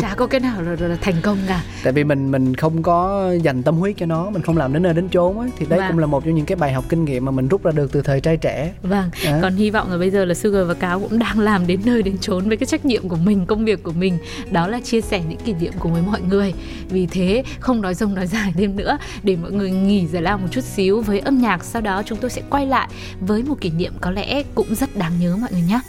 chả 0.00 0.14
có 0.14 0.26
cái 0.26 0.40
nào 0.40 0.62
là, 0.62 0.76
là, 0.80 0.88
là 0.88 0.96
thành 1.00 1.14
công 1.22 1.38
cả 1.48 1.62
tại 1.84 1.92
vì 1.92 2.04
mình 2.04 2.30
mình 2.30 2.54
không 2.54 2.82
có 2.82 3.30
dành 3.42 3.62
tâm 3.62 3.74
huyết 3.76 3.96
cho 3.96 4.06
nó 4.06 4.30
mình 4.30 4.42
không 4.42 4.56
làm 4.56 4.72
đến 4.72 4.82
nơi 4.82 4.92
đến 4.94 5.08
chốn 5.08 5.40
á 5.40 5.46
thì 5.58 5.66
đấy 5.68 5.78
Vâng. 5.78 5.88
cũng 5.90 5.98
là 5.98 6.06
một 6.06 6.24
trong 6.24 6.34
những 6.34 6.46
cái 6.46 6.56
bài 6.56 6.72
học 6.72 6.84
kinh 6.88 7.04
nghiệm 7.04 7.24
mà 7.24 7.30
mình 7.30 7.48
rút 7.48 7.62
ra 7.64 7.70
được 7.70 7.92
từ 7.92 8.02
thời 8.02 8.20
trai 8.20 8.36
trẻ 8.36 8.72
Vâng, 8.82 9.10
Đó. 9.24 9.38
còn 9.42 9.56
hy 9.56 9.70
vọng 9.70 9.90
là 9.90 9.98
bây 9.98 10.10
giờ 10.10 10.24
là 10.24 10.34
Sugar 10.34 10.66
và 10.68 10.74
Cáo 10.74 11.00
cũng 11.00 11.18
đang 11.18 11.40
làm 11.40 11.66
đến 11.66 11.80
nơi 11.84 12.02
đến 12.02 12.18
chốn 12.18 12.48
với 12.48 12.56
cái 12.56 12.66
trách 12.66 12.84
nhiệm 12.84 13.08
của 13.08 13.16
mình, 13.16 13.46
công 13.46 13.64
việc 13.64 13.82
của 13.82 13.92
mình 13.92 14.18
Đó 14.50 14.68
là 14.68 14.80
chia 14.80 15.00
sẻ 15.00 15.22
những 15.28 15.38
kỷ 15.38 15.52
niệm 15.60 15.72
cùng 15.78 15.92
với 15.92 16.02
mọi 16.02 16.20
người 16.20 16.54
Vì 16.90 17.06
thế 17.06 17.44
không 17.60 17.80
nói 17.80 17.94
rông 17.94 18.14
nói 18.14 18.26
dài 18.26 18.52
thêm 18.58 18.76
nữa 18.76 18.98
Để 19.22 19.36
mọi 19.42 19.52
người 19.52 19.70
nghỉ 19.70 20.06
giải 20.06 20.22
lao 20.22 20.38
một 20.38 20.48
chút 20.50 20.64
xíu 20.64 21.00
với 21.00 21.18
âm 21.18 21.38
nhạc 21.40 21.57
sau 21.62 21.82
đó 21.82 22.02
chúng 22.06 22.18
tôi 22.18 22.30
sẽ 22.30 22.42
quay 22.50 22.66
lại 22.66 22.88
với 23.20 23.42
một 23.42 23.60
kỷ 23.60 23.70
niệm 23.70 23.92
có 24.00 24.10
lẽ 24.10 24.42
cũng 24.54 24.74
rất 24.74 24.96
đáng 24.96 25.12
nhớ 25.20 25.36
mọi 25.36 25.50
người 25.52 25.62
nhé. 25.68 25.80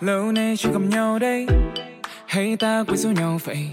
Lâu 0.00 0.32
nay 0.32 0.56
chưa 0.56 0.72
gặp 0.72 0.82
nhau 0.88 1.18
đây 1.18 1.46
Hay 2.26 2.56
ta 2.56 2.84
quên 2.86 2.96
số 2.96 3.10
nhau 3.10 3.38
vậy? 3.44 3.68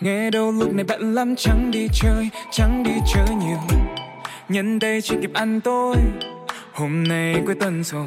Nghe 0.00 0.30
đâu 0.30 0.52
lúc 0.52 0.72
này 0.74 0.84
bận 0.84 1.14
lắm 1.14 1.36
Chẳng 1.36 1.70
đi 1.70 1.88
chơi, 1.92 2.28
chẳng 2.50 2.82
đi 2.82 2.92
chơi 3.14 3.34
nhiều. 3.34 3.58
Nhân 4.48 4.78
đây 4.78 5.00
chưa 5.02 5.16
kịp 5.22 5.30
ăn 5.34 5.60
tối 5.60 5.96
Hôm 6.72 7.04
nay 7.04 7.42
cuối 7.46 7.54
tuần 7.54 7.84
rồi. 7.84 8.06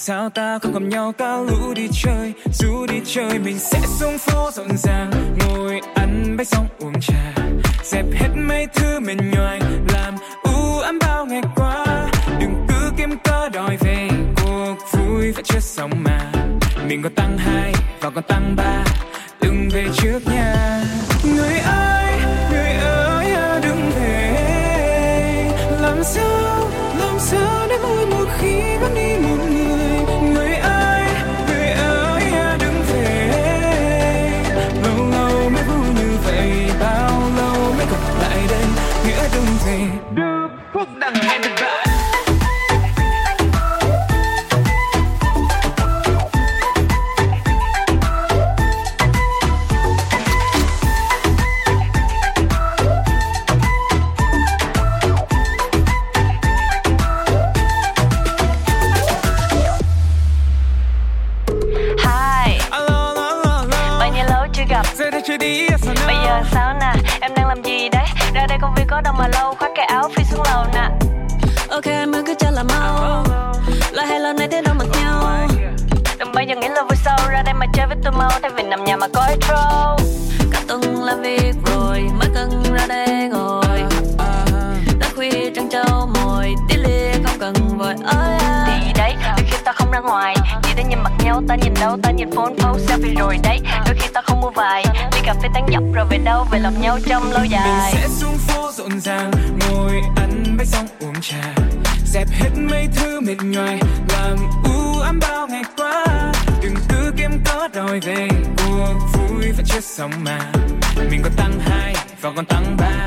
Sao 0.00 0.30
ta 0.30 0.58
không 0.58 0.72
gặp 0.72 0.82
nhau 0.82 1.12
cả 1.18 1.36
lũ 1.36 1.74
đi 1.74 1.88
chơi, 1.92 2.32
Dù 2.52 2.86
đi 2.86 3.00
chơi 3.06 3.38
mình 3.38 3.58
sẽ 3.58 3.80
xuống 3.98 4.18
phố 4.18 4.50
rộn 4.50 4.76
ràng, 4.76 5.10
Ngồi 5.38 5.80
ăn 5.94 6.36
bánh 6.36 6.44
xong 6.44 6.66
uống 6.78 7.00
trà. 7.00 7.34
Dẹp 7.84 8.04
hết 8.12 8.28
mấy 8.36 8.66
thứ 8.74 9.00
mệt 9.00 9.16
nhoài, 9.32 9.60
Làm 9.92 10.14
u 10.42 10.78
ám 10.78 10.98
bao 10.98 11.26
ngày 11.26 11.42
qua. 11.56 11.84
Đừng 12.40 12.66
cứ 12.68 12.92
kiếm 12.96 13.10
cớ 13.24 13.48
đòi 13.48 13.76
về, 13.76 14.08
Cuộc 14.36 14.76
vui 14.92 15.32
vẫn 15.32 15.44
chưa 15.44 15.60
xong 15.60 15.90
mà. 16.04 16.32
Mình 16.88 17.02
còn 17.02 17.14
tăng 17.14 17.38
hai 17.38 17.72
và 18.00 18.10
còn 18.10 18.24
tăng 18.24 18.56
ba, 18.56 18.84
Đừng 19.40 19.68
về 19.72 19.86
trước 19.96 20.20
nha. 20.26 20.82
Đi 65.86 65.94
sao 65.94 65.94
nào 65.94 66.06
Bây 66.06 66.16
giờ 66.24 66.42
sao 66.52 66.74
nè, 66.80 66.92
em 67.20 67.34
đang 67.36 67.48
làm 67.48 67.62
gì 67.62 67.88
đấy? 67.88 68.04
Ra 68.34 68.46
đây 68.46 68.58
công 68.60 68.74
viên 68.74 68.86
có 68.86 69.00
đâu 69.00 69.14
mà 69.18 69.28
lâu 69.28 69.54
Khoác 69.54 69.70
cái 69.76 69.86
áo 69.86 70.10
phi 70.16 70.24
xuống 70.24 70.42
lầu 70.44 70.64
nè. 70.74 70.88
Ok 71.68 71.86
mới 72.08 72.22
cứ 72.26 72.34
cho 72.38 72.50
là 72.50 72.62
mau. 72.62 73.24
Lại 73.92 74.06
hay 74.06 74.20
lần 74.20 74.36
này 74.36 74.48
thế 74.48 74.62
đâu 74.62 74.74
mặc 74.78 74.86
nhau. 74.92 75.48
Đừng 76.18 76.32
bao 76.34 76.44
giờ 76.44 76.56
nghĩ 76.56 76.68
là 76.68 76.82
vui 76.82 76.96
sâu 77.04 77.16
Ra 77.30 77.42
đây 77.42 77.54
mà 77.54 77.66
chơi 77.72 77.86
với 77.86 77.96
tôi 78.04 78.12
mau 78.12 78.30
Thay 78.42 78.50
vì 78.50 78.62
nằm 78.62 78.84
nhà 78.84 78.96
mà 78.96 79.08
coi 79.08 79.36
troll. 79.40 80.08
Cả 80.52 80.60
tuần 80.68 81.02
làm 81.02 81.20
việc 81.22 81.54
rồi 81.66 82.00
Mới 82.18 82.28
cần 82.34 82.62
ra 82.72 82.86
đây 82.86 83.28
ngồi. 83.28 83.82
Đã 84.98 85.08
khuya 85.16 85.50
trăng 85.56 85.68
trâu 85.70 86.08
mồi 86.14 86.54
Tí 86.68 86.76
lia 86.76 87.12
không 87.12 87.38
cần 87.40 87.54
vội. 87.78 87.94
Ơi. 88.04 88.38
Thì 88.66 88.92
đấy, 88.98 89.16
đôi 89.36 89.46
khi 89.50 89.56
ta 89.64 89.72
không 89.72 89.90
ra 89.90 90.00
ngoài 90.00 90.34
chỉ 90.78 90.84
nhìn 90.84 90.98
mặt 91.02 91.12
nhau, 91.24 91.42
ta 91.48 91.54
nhìn 91.54 91.74
đâu 91.80 91.98
Ta 92.02 92.10
nhìn 92.10 92.30
phone 92.30 92.54
post 92.58 92.90
selfie 92.90 93.18
rồi 93.18 93.38
đấy. 93.42 93.60
Đôi 93.86 93.94
khi 93.98 94.08
ta 94.14 94.20
không 94.22 94.40
mua 94.40 94.50
vài 94.50 94.84
Đi 95.12 95.18
cà 95.24 95.34
phê 95.42 95.48
tán 95.54 95.66
dọc 95.72 95.82
rồi 95.94 96.06
về 96.10 96.18
đâu 96.18 96.46
Về 96.50 96.58
lòng 96.58 96.80
nhau 96.80 96.98
trong 97.06 97.32
lâu 97.32 97.44
dài. 97.44 97.92
Mình 97.92 98.02
sẽ 98.02 98.08
xuống 98.08 98.38
phố 98.38 98.70
rộn 98.72 99.00
ràng 99.00 99.30
Ngồi 99.60 99.92
ăn 100.16 100.56
bánh 100.58 100.66
xong 100.66 100.86
uống 101.00 101.14
trà. 101.20 101.54
Dẹp 102.06 102.28
hết 102.30 102.50
mấy 102.70 102.88
thứ 102.96 103.20
mệt 103.20 103.36
nhoài 103.42 103.80
Làm 104.08 104.36
u 104.64 105.00
ám 105.00 105.18
bao 105.20 105.46
ngày 105.46 105.62
qua. 105.76 106.04
Đừng 106.62 106.74
cứ 106.88 107.12
kiếm 107.16 107.30
cớ 107.44 107.68
đòi 107.74 108.00
về 108.00 108.28
Cuộc 108.56 108.94
vui 109.12 109.52
vẫn 109.52 109.64
chưa 109.66 109.80
xong 109.80 110.10
mà. 110.24 110.38
Mình 111.10 111.20
còn 111.22 111.32
tăng 111.36 111.60
hai 111.60 111.94
và 112.20 112.30
còn 112.36 112.44
tăng 112.44 112.76
ba 112.78 113.04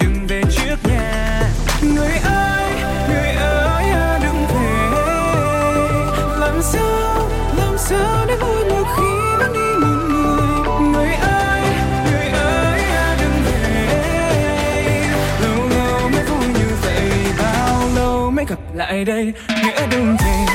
Đừng 0.00 0.26
về 0.28 0.42
trước 0.56 0.76
nhà 0.88 1.42
Người 1.82 2.16
ơi, 2.24 2.72
người 3.08 3.18
ơi 3.18 3.35
làm 6.56 6.62
sao 6.62 7.28
làm 7.56 7.78
sao 7.78 8.26
để 8.28 8.36
vui 8.36 8.64
được 8.64 8.84
khi 8.96 9.02
vẫn 9.38 9.52
đi 9.52 9.86
một 9.86 9.96
người 10.08 10.88
người 10.92 11.14
ơi 11.14 11.60
người 12.04 12.28
ơi 12.28 12.80
à, 12.80 13.16
đừng 13.20 13.42
về. 13.44 15.08
Lâu 15.42 15.68
lâu 15.68 16.08
mới 16.10 16.24
vui 16.24 16.46
như 16.48 16.68
vậy, 16.82 17.10
bao 17.38 17.88
lâu 17.96 18.30
mới 18.30 18.44
gặp 18.48 18.58
lại 18.74 19.04
đây? 19.04 19.32
Nghĩa 19.48 19.86
đừng 19.90 20.16
về. 20.16 20.46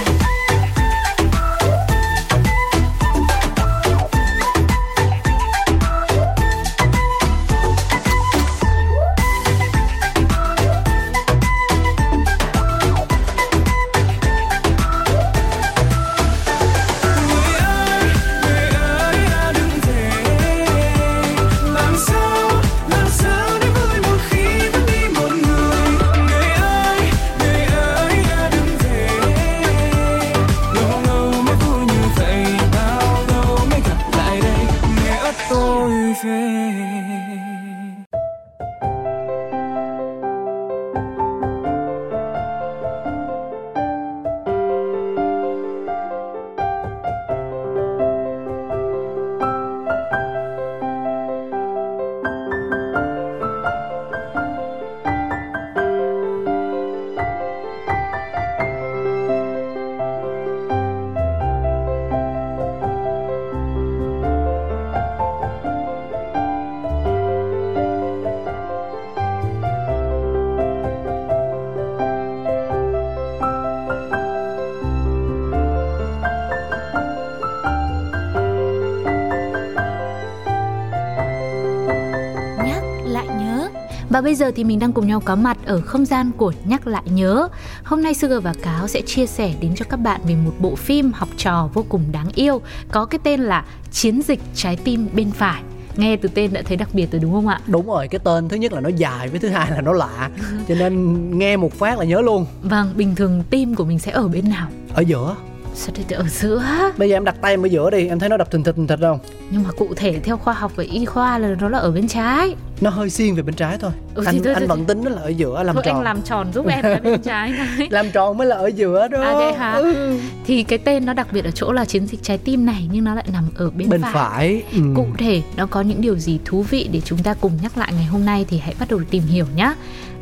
Bây 84.32 84.36
giờ 84.36 84.52
thì 84.56 84.64
mình 84.64 84.80
đang 84.80 84.94
cùng 84.94 85.08
nhau 85.08 85.20
có 85.26 85.36
mặt 85.36 85.58
ở 85.66 85.82
không 85.82 86.06
gian 86.06 86.32
của 86.38 86.54
nhắc 86.66 86.88
lại 86.88 87.04
nhớ. 87.06 87.48
Hôm 87.84 88.04
nay 88.04 88.14
Sugar 88.14 88.44
và 88.44 88.54
Cáo 88.62 88.88
sẽ 88.88 89.02
chia 89.02 89.26
sẻ 89.26 89.54
đến 89.62 89.76
cho 89.76 89.86
các 89.90 89.98
bạn 89.98 90.22
về 90.28 90.36
một 90.36 90.52
bộ 90.60 90.76
phim 90.76 91.12
học 91.14 91.30
trò 91.38 91.70
vô 91.74 91.86
cùng 91.90 92.04
đáng 92.12 92.28
yêu 92.36 92.62
có 92.92 93.06
cái 93.06 93.20
tên 93.24 93.42
là 93.42 93.66
Chiến 93.92 94.22
dịch 94.22 94.40
trái 94.56 94.76
tim 94.76 95.08
bên 95.14 95.32
phải. 95.32 95.62
Nghe 95.96 96.16
từ 96.16 96.30
tên 96.34 96.54
đã 96.54 96.62
thấy 96.66 96.78
đặc 96.78 96.90
biệt 96.94 97.12
rồi 97.12 97.20
đúng 97.20 97.34
không 97.34 97.48
ạ? 97.48 97.60
Đúng 97.68 97.88
rồi 97.88 98.08
cái 98.08 98.20
tên 98.24 98.50
thứ 98.50 98.58
nhất 98.58 98.74
là 98.74 98.82
nó 98.82 98.90
dài 98.90 99.30
với 99.30 99.40
thứ 99.40 99.48
hai 99.48 99.72
là 99.72 99.82
nó 99.82 99.94
lạ 99.94 100.30
cho 100.68 100.76
nên 100.76 101.40
nghe 101.40 101.58
một 101.58 101.74
phát 101.74 102.00
là 102.00 102.06
nhớ 102.06 102.22
luôn. 102.22 102.46
Vâng 102.62 102.94
bình 102.96 103.16
thường 103.16 103.44
tim 103.50 103.76
của 103.76 103.86
mình 103.86 104.00
sẽ 104.00 104.12
ở 104.12 104.28
bên 104.28 104.50
nào? 104.50 104.68
Ở 104.94 105.02
giữa. 105.02 105.36
Sao 105.76 105.96
đây 105.96 106.18
ở 106.18 106.26
giữa 106.28 106.64
bây 106.98 107.10
giờ 107.10 107.16
em 107.16 107.26
đặt 107.26 107.36
tay 107.42 107.54
em 107.54 107.66
ở 107.66 107.68
giữa 107.68 107.90
đi 107.90 108.08
em 108.08 108.20
thấy 108.20 108.30
nó 108.30 108.38
đập 108.38 108.52
thình 108.52 108.64
thịch 108.64 108.76
thình 108.76 108.88
thịch 108.88 109.00
không? 109.02 109.20
Nhưng 109.52 109.64
mà 109.64 109.72
cụ 109.72 109.88
thể 109.96 110.20
theo 110.24 110.38
khoa 110.38 110.54
học 110.54 110.72
và 110.76 110.84
y 110.84 111.06
khoa 111.06 111.38
là 111.38 111.56
nó 111.60 111.70
là 111.70 111.80
ở 111.80 111.92
bên 111.92 112.08
trái 112.08 112.56
nó 112.82 112.90
hơi 112.90 113.10
xiên 113.10 113.36
về 113.36 113.42
bên 113.44 113.56
trái 113.56 113.78
thôi 113.78 113.92
Ừ, 114.16 114.24
anh 114.26 114.44
thôi, 114.44 114.54
anh 114.54 114.68
vẫn 114.68 114.86
tính 114.86 115.04
nó 115.04 115.10
là 115.12 115.22
ở 115.22 115.30
giữa 115.30 115.64
làm 115.64 115.76
thôi 115.76 115.84
tròn 115.86 115.96
anh 115.96 116.04
làm 116.04 116.22
tròn 116.22 116.54
giúp 116.54 116.66
em 116.68 116.84
là 116.84 117.00
bên 117.04 117.22
trái 117.22 117.50
này 117.52 117.88
làm 117.92 118.12
tròn 118.12 118.38
mới 118.38 118.48
là 118.48 118.56
ở 118.56 118.68
giữa 118.68 119.08
đó 119.08 119.22
À, 119.22 119.58
hả? 119.58 119.72
Ừ. 119.74 120.20
thì 120.46 120.64
cái 120.64 120.80
tên 120.80 121.06
nó 121.06 121.14
đặc 121.14 121.28
biệt 121.32 121.46
ở 121.46 121.52
chỗ 121.52 121.72
là 121.72 121.86
chiến 121.86 122.06
dịch 122.08 122.24
trái 122.24 122.38
tim 122.38 122.66
này 122.66 122.88
nhưng 122.92 123.04
nó 123.04 123.16
lại 123.16 123.26
nằm 123.34 123.44
ở 123.56 123.70
bên, 123.72 123.90
bên 123.90 124.02
phải. 124.02 124.12
phải 124.14 124.64
ừ. 124.72 124.80
Cụ 124.96 125.06
thể 125.18 125.42
nó 125.58 125.66
có 125.66 125.82
những 125.82 126.02
điều 126.02 126.18
gì 126.18 126.40
thú 126.46 126.62
vị 126.70 126.90
để 126.92 127.02
chúng 127.02 127.24
ta 127.24 127.34
cùng 127.34 127.52
nhắc 127.64 127.78
lại 127.78 127.94
ngày 127.96 128.06
hôm 128.06 128.26
nay 128.26 128.46
thì 128.50 128.58
hãy 128.58 128.76
bắt 128.80 128.90
đầu 128.90 129.00
tìm 129.10 129.24
hiểu 129.24 129.46
nhé. 129.56 129.74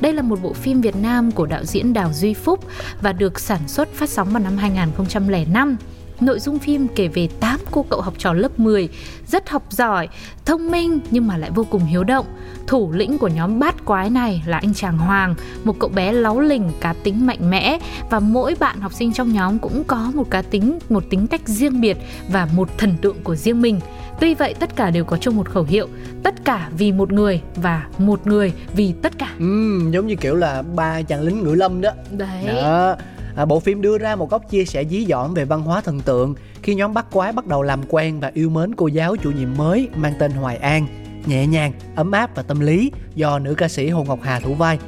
Đây 0.01 0.13
là 0.13 0.21
một 0.21 0.41
bộ 0.41 0.53
phim 0.53 0.81
Việt 0.81 0.95
Nam 0.95 1.31
của 1.31 1.45
đạo 1.45 1.63
diễn 1.65 1.93
Đào 1.93 2.11
Duy 2.13 2.33
Phúc 2.33 2.59
và 3.01 3.13
được 3.13 3.39
sản 3.39 3.59
xuất 3.67 3.89
phát 3.93 4.09
sóng 4.09 4.29
vào 4.29 4.43
năm 4.43 4.57
2005. 4.57 5.77
Nội 6.21 6.39
dung 6.39 6.59
phim 6.59 6.87
kể 6.95 7.07
về 7.07 7.27
8 7.39 7.59
cô 7.71 7.85
cậu 7.89 8.01
học 8.01 8.13
trò 8.17 8.33
lớp 8.33 8.59
10 8.59 8.89
rất 9.27 9.49
học 9.49 9.63
giỏi, 9.69 10.07
thông 10.45 10.71
minh 10.71 10.99
nhưng 11.11 11.27
mà 11.27 11.37
lại 11.37 11.51
vô 11.55 11.65
cùng 11.69 11.85
hiếu 11.85 12.03
động. 12.03 12.25
Thủ 12.67 12.91
lĩnh 12.91 13.17
của 13.17 13.27
nhóm 13.27 13.59
bát 13.59 13.85
quái 13.85 14.09
này 14.09 14.43
là 14.45 14.57
anh 14.57 14.73
chàng 14.73 14.97
Hoàng, 14.97 15.35
một 15.63 15.75
cậu 15.79 15.89
bé 15.89 16.11
láu 16.11 16.39
lình, 16.39 16.71
cá 16.79 16.93
tính 17.03 17.25
mạnh 17.25 17.49
mẽ 17.49 17.79
và 18.09 18.19
mỗi 18.19 18.55
bạn 18.59 18.81
học 18.81 18.93
sinh 18.93 19.13
trong 19.13 19.33
nhóm 19.33 19.59
cũng 19.59 19.83
có 19.83 20.11
một 20.13 20.29
cá 20.29 20.41
tính, 20.41 20.79
một 20.89 21.03
tính 21.09 21.27
cách 21.27 21.41
riêng 21.45 21.81
biệt 21.81 21.97
và 22.31 22.47
một 22.55 22.77
thần 22.77 22.95
tượng 23.01 23.17
của 23.23 23.35
riêng 23.35 23.61
mình. 23.61 23.79
Tuy 24.19 24.33
vậy 24.33 24.53
tất 24.53 24.75
cả 24.75 24.89
đều 24.89 25.05
có 25.05 25.17
chung 25.17 25.35
một 25.35 25.49
khẩu 25.49 25.63
hiệu, 25.63 25.87
tất 26.23 26.45
cả 26.45 26.69
vì 26.77 26.91
một 26.91 27.11
người 27.11 27.41
và 27.55 27.87
một 27.97 28.27
người 28.27 28.53
vì 28.75 28.93
tất 29.01 29.17
cả. 29.17 29.29
ừ, 29.39 29.79
giống 29.91 30.07
như 30.07 30.15
kiểu 30.15 30.35
là 30.35 30.61
ba 30.75 31.01
chàng 31.01 31.21
lính 31.21 31.43
ngự 31.43 31.53
lâm 31.55 31.81
đó 31.81 31.91
Đấy. 32.11 32.45
đó 32.47 32.95
à, 33.39 33.45
bộ 33.45 33.59
phim 33.59 33.81
đưa 33.81 33.97
ra 33.97 34.15
một 34.15 34.29
góc 34.29 34.49
chia 34.49 34.65
sẻ 34.65 34.83
dí 34.83 35.05
dỏm 35.05 35.33
về 35.33 35.45
văn 35.45 35.61
hóa 35.61 35.81
thần 35.81 35.99
tượng 35.99 36.35
khi 36.63 36.75
nhóm 36.75 36.93
bắt 36.93 37.05
quái 37.11 37.31
bắt 37.31 37.47
đầu 37.47 37.61
làm 37.61 37.81
quen 37.89 38.19
và 38.19 38.31
yêu 38.33 38.49
mến 38.49 38.75
cô 38.75 38.87
giáo 38.87 39.15
chủ 39.15 39.31
nhiệm 39.31 39.57
mới 39.57 39.89
mang 39.95 40.13
tên 40.19 40.31
Hoài 40.31 40.57
An. 40.57 40.87
Nhẹ 41.25 41.47
nhàng 41.47 41.73
ấm 41.95 42.11
áp 42.11 42.35
và 42.35 42.43
tâm 42.43 42.59
lý 42.59 42.91
do 43.15 43.39
nữ 43.39 43.53
ca 43.53 43.67
sĩ 43.67 43.89
Hồ 43.89 44.03
Ngọc 44.03 44.19
Hà 44.21 44.39
thủ 44.39 44.53
vai. 44.53 44.79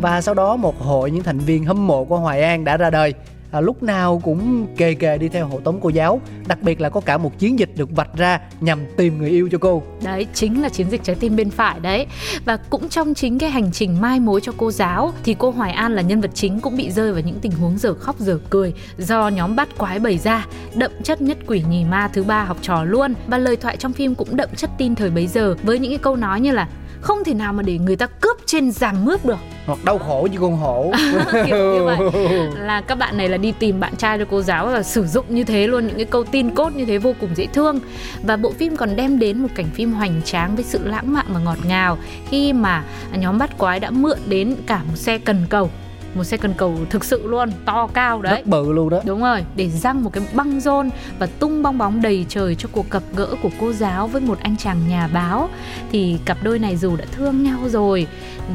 Và 0.00 0.20
sau 0.20 0.34
đó 0.34 0.56
một 0.56 0.78
hội 0.78 1.10
những 1.10 1.22
thành 1.22 1.38
viên 1.38 1.64
hâm 1.64 1.86
mộ 1.86 2.04
của 2.04 2.16
Hoài 2.16 2.42
An 2.42 2.64
đã 2.64 2.76
ra 2.76 2.90
đời 2.90 3.14
à, 3.50 3.60
lúc 3.60 3.82
nào 3.82 4.20
cũng 4.24 4.66
kề 4.76 4.94
kề 4.94 5.18
đi 5.18 5.28
theo 5.28 5.46
hộ 5.46 5.60
tống 5.60 5.80
cô 5.82 5.88
giáo 5.88 6.20
đặc 6.46 6.62
biệt 6.62 6.80
là 6.80 6.88
có 6.88 7.00
cả 7.00 7.18
một 7.18 7.38
chiến 7.38 7.58
dịch 7.58 7.76
được 7.76 7.96
vạch 7.96 8.16
ra 8.16 8.40
nhằm 8.60 8.78
tìm 8.96 9.18
người 9.18 9.30
yêu 9.30 9.48
cho 9.52 9.58
cô. 9.58 9.82
Đấy 10.04 10.26
chính 10.34 10.62
là 10.62 10.68
chiến 10.68 10.90
dịch 10.90 11.04
trái 11.04 11.16
tim 11.16 11.36
bên 11.36 11.50
phải 11.50 11.80
đấy. 11.80 12.06
Và 12.44 12.56
cũng 12.56 12.88
trong 12.88 13.14
chính 13.14 13.38
cái 13.38 13.50
hành 13.50 13.72
trình 13.72 14.00
mai 14.00 14.20
mối 14.20 14.40
cho 14.40 14.52
cô 14.56 14.70
giáo 14.70 15.12
Thì 15.24 15.36
cô 15.38 15.50
Hoài 15.50 15.72
An 15.72 15.92
là 15.92 16.02
nhân 16.02 16.20
vật 16.20 16.30
chính 16.34 16.60
cũng 16.60 16.76
bị 16.76 16.90
rơi 16.90 17.12
vào 17.12 17.22
những 17.22 17.38
tình 17.40 17.52
huống 17.52 17.78
giờ 17.78 17.94
khóc 17.94 18.18
giờ 18.18 18.38
cười 18.50 18.74
Do 18.98 19.28
nhóm 19.28 19.56
bắt 19.56 19.68
quái 19.78 19.98
bày 19.98 20.18
ra 20.18 20.46
Đậm 20.74 20.90
chất 21.02 21.22
nhất 21.22 21.38
quỷ 21.46 21.62
nhì 21.70 21.84
ma 21.84 22.10
thứ 22.12 22.22
ba 22.22 22.44
học 22.44 22.56
trò 22.62 22.84
luôn. 22.84 23.14
Và 23.26 23.38
lời 23.38 23.56
thoại 23.56 23.76
trong 23.76 23.92
phim 23.92 24.14
cũng 24.14 24.36
đậm 24.36 24.48
chất 24.56 24.70
tin 24.78 24.94
thời 24.94 25.10
bấy 25.10 25.26
giờ 25.26 25.54
Với 25.62 25.78
những 25.78 25.90
cái 25.90 25.98
câu 25.98 26.16
nói 26.16 26.40
như 26.40 26.52
là 26.52 26.68
không 27.00 27.24
thể 27.24 27.34
nào 27.34 27.52
mà 27.52 27.62
để 27.62 27.78
người 27.78 27.96
ta 27.96 28.06
cướp 28.06 28.36
trên 28.46 28.70
giàn 28.70 29.04
mướp 29.04 29.26
được. 29.26 29.38
Hoặc 29.66 29.84
đau 29.84 29.98
khổ 29.98 30.28
như 30.32 30.38
con 30.40 30.56
hổ. 30.56 30.92
Kiểu 31.46 31.74
như 31.74 31.84
vậy. 31.84 31.98
Là 32.58 32.80
các 32.80 32.94
bạn 32.94 33.16
này 33.16 33.28
là 33.28 33.36
đi 33.36 33.52
tìm 33.58 33.80
bạn 33.80 33.96
trai 33.96 34.18
cho 34.18 34.24
cô 34.30 34.42
giáo 34.42 34.66
và 34.66 34.82
sử 34.82 35.06
dụng 35.06 35.24
như 35.28 35.44
thế 35.44 35.66
luôn 35.66 35.86
những 35.86 35.96
cái 35.96 36.04
câu 36.04 36.24
tin 36.24 36.54
cốt 36.54 36.76
như 36.76 36.84
thế 36.84 36.98
vô 36.98 37.14
cùng 37.20 37.30
dễ 37.34 37.46
thương. 37.46 37.80
Và 38.22 38.36
bộ 38.36 38.52
phim 38.58 38.76
còn 38.76 38.96
đem 38.96 39.18
đến 39.18 39.38
một 39.38 39.48
cảnh 39.54 39.70
phim 39.74 39.92
hoành 39.92 40.22
tráng 40.24 40.56
với 40.56 40.64
sự 40.64 40.80
lãng 40.84 41.12
mạn 41.12 41.26
và 41.28 41.40
ngọt 41.40 41.58
ngào 41.66 41.98
khi 42.28 42.52
mà 42.52 42.84
nhóm 43.12 43.38
bắt 43.38 43.58
quái 43.58 43.80
đã 43.80 43.90
mượn 43.90 44.18
đến 44.26 44.56
cả 44.66 44.80
một 44.88 44.96
xe 44.96 45.18
cần 45.18 45.46
cầu 45.48 45.70
một 46.14 46.24
xe 46.24 46.36
cần 46.36 46.54
cầu 46.56 46.78
thực 46.90 47.04
sự 47.04 47.26
luôn 47.26 47.50
to 47.64 47.86
cao 47.86 48.22
đấy. 48.22 48.34
Rất 48.36 48.46
bự 48.46 48.72
luôn 48.72 48.88
đó. 48.88 49.00
Đúng 49.04 49.22
rồi, 49.22 49.44
để 49.56 49.68
răng 49.68 50.04
một 50.04 50.12
cái 50.12 50.24
băng 50.34 50.60
rôn 50.60 50.90
và 51.18 51.26
tung 51.26 51.62
bong 51.62 51.78
bóng 51.78 52.02
đầy 52.02 52.26
trời 52.28 52.54
cho 52.54 52.68
cuộc 52.72 52.90
gặp 52.90 53.02
gỡ 53.16 53.28
của 53.42 53.50
cô 53.60 53.72
giáo 53.72 54.06
với 54.06 54.20
một 54.20 54.38
anh 54.42 54.56
chàng 54.56 54.88
nhà 54.88 55.08
báo. 55.12 55.48
Thì 55.92 56.18
cặp 56.24 56.38
đôi 56.42 56.58
này 56.58 56.76
dù 56.76 56.96
đã 56.96 57.04
thương 57.12 57.42
nhau 57.42 57.58
rồi 57.68 58.06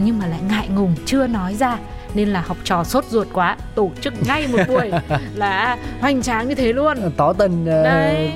nhưng 0.04 0.20
mà 0.20 0.28
lại 0.28 0.39
ngại 0.50 0.68
ngùng 0.68 0.96
chưa 1.06 1.28
nói 1.28 1.56
ra 1.56 1.78
nên 2.15 2.30
là 2.30 2.41
học 2.41 2.58
trò 2.63 2.84
sốt 2.84 3.06
ruột 3.10 3.28
quá 3.34 3.58
tổ 3.75 3.91
chức 4.01 4.13
ngay 4.28 4.47
một 4.51 4.60
buổi 4.67 4.91
là 5.36 5.78
hoành 6.01 6.21
tráng 6.21 6.49
như 6.49 6.56
thế 6.56 6.73
luôn. 6.73 6.97
Tỏ 7.17 7.34
tình 7.34 7.65
Đấy. 7.65 8.32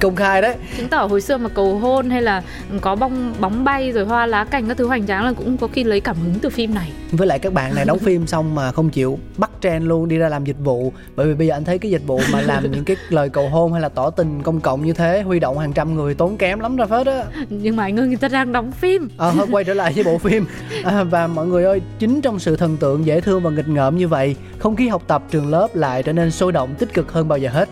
công 0.00 0.16
khai 0.16 0.42
đấy. 0.42 0.54
Chứng 0.76 0.88
tỏ 0.88 1.06
hồi 1.06 1.20
xưa 1.20 1.36
mà 1.36 1.48
cầu 1.48 1.78
hôn 1.78 2.10
hay 2.10 2.22
là 2.22 2.42
có 2.80 2.94
bong 2.94 3.34
bóng 3.40 3.64
bay 3.64 3.92
rồi 3.92 4.04
hoa 4.04 4.26
lá 4.26 4.44
cành 4.44 4.68
các 4.68 4.76
thứ 4.76 4.86
hoành 4.86 5.06
tráng 5.06 5.24
là 5.24 5.32
cũng 5.32 5.56
có 5.56 5.66
khi 5.72 5.84
lấy 5.84 6.00
cảm 6.00 6.16
hứng 6.16 6.34
từ 6.42 6.50
phim 6.50 6.74
này. 6.74 6.92
Với 7.12 7.26
lại 7.26 7.38
các 7.38 7.52
bạn 7.52 7.74
này 7.74 7.84
đóng 7.84 7.98
phim 7.98 8.26
xong 8.26 8.54
mà 8.54 8.72
không 8.72 8.90
chịu 8.90 9.18
bắt 9.36 9.47
trend 9.60 9.86
luôn 9.86 10.08
đi 10.08 10.18
ra 10.18 10.28
làm 10.28 10.44
dịch 10.44 10.58
vụ. 10.58 10.92
Bởi 11.16 11.26
vì 11.26 11.34
bây 11.34 11.46
giờ 11.46 11.56
anh 11.56 11.64
thấy 11.64 11.78
cái 11.78 11.90
dịch 11.90 12.06
vụ 12.06 12.20
mà 12.32 12.40
làm 12.40 12.70
những 12.70 12.84
cái 12.84 12.96
lời 13.08 13.28
cầu 13.28 13.48
hôn 13.48 13.72
hay 13.72 13.82
là 13.82 13.88
tỏ 13.88 14.10
tình 14.10 14.42
công 14.42 14.60
cộng 14.60 14.84
như 14.84 14.92
thế 14.92 15.22
huy 15.22 15.40
động 15.40 15.58
hàng 15.58 15.72
trăm 15.72 15.94
người 15.94 16.14
tốn 16.14 16.36
kém 16.36 16.60
lắm 16.60 16.76
ra 16.76 16.86
phết 16.86 17.06
á. 17.06 17.24
Nhưng 17.50 17.76
mà 17.76 17.88
người 17.88 18.16
ta 18.16 18.28
đang 18.28 18.52
đóng 18.52 18.72
phim. 18.72 19.08
Ờ 19.16 19.32
thôi 19.36 19.46
quay 19.50 19.64
trở 19.64 19.74
lại 19.74 19.92
với 19.92 20.04
bộ 20.04 20.18
phim. 20.18 20.46
À, 20.84 21.04
và 21.04 21.26
mọi 21.26 21.46
người 21.46 21.64
ơi 21.64 21.80
chính 21.98 22.20
trong 22.20 22.38
sự 22.38 22.56
thần 22.56 22.76
tượng 22.76 23.06
dễ 23.06 23.20
thương 23.20 23.42
và 23.42 23.50
nghịch 23.50 23.68
ngợm 23.68 23.98
như 23.98 24.08
vậy 24.08 24.36
không 24.58 24.76
khí 24.76 24.88
học 24.88 25.02
tập 25.06 25.22
trường 25.30 25.50
lớp 25.50 25.68
lại 25.74 26.02
trở 26.02 26.12
nên 26.12 26.30
sôi 26.30 26.52
động 26.52 26.74
tích 26.78 26.94
cực 26.94 27.12
hơn 27.12 27.28
bao 27.28 27.38
giờ 27.38 27.50
hết 27.50 27.68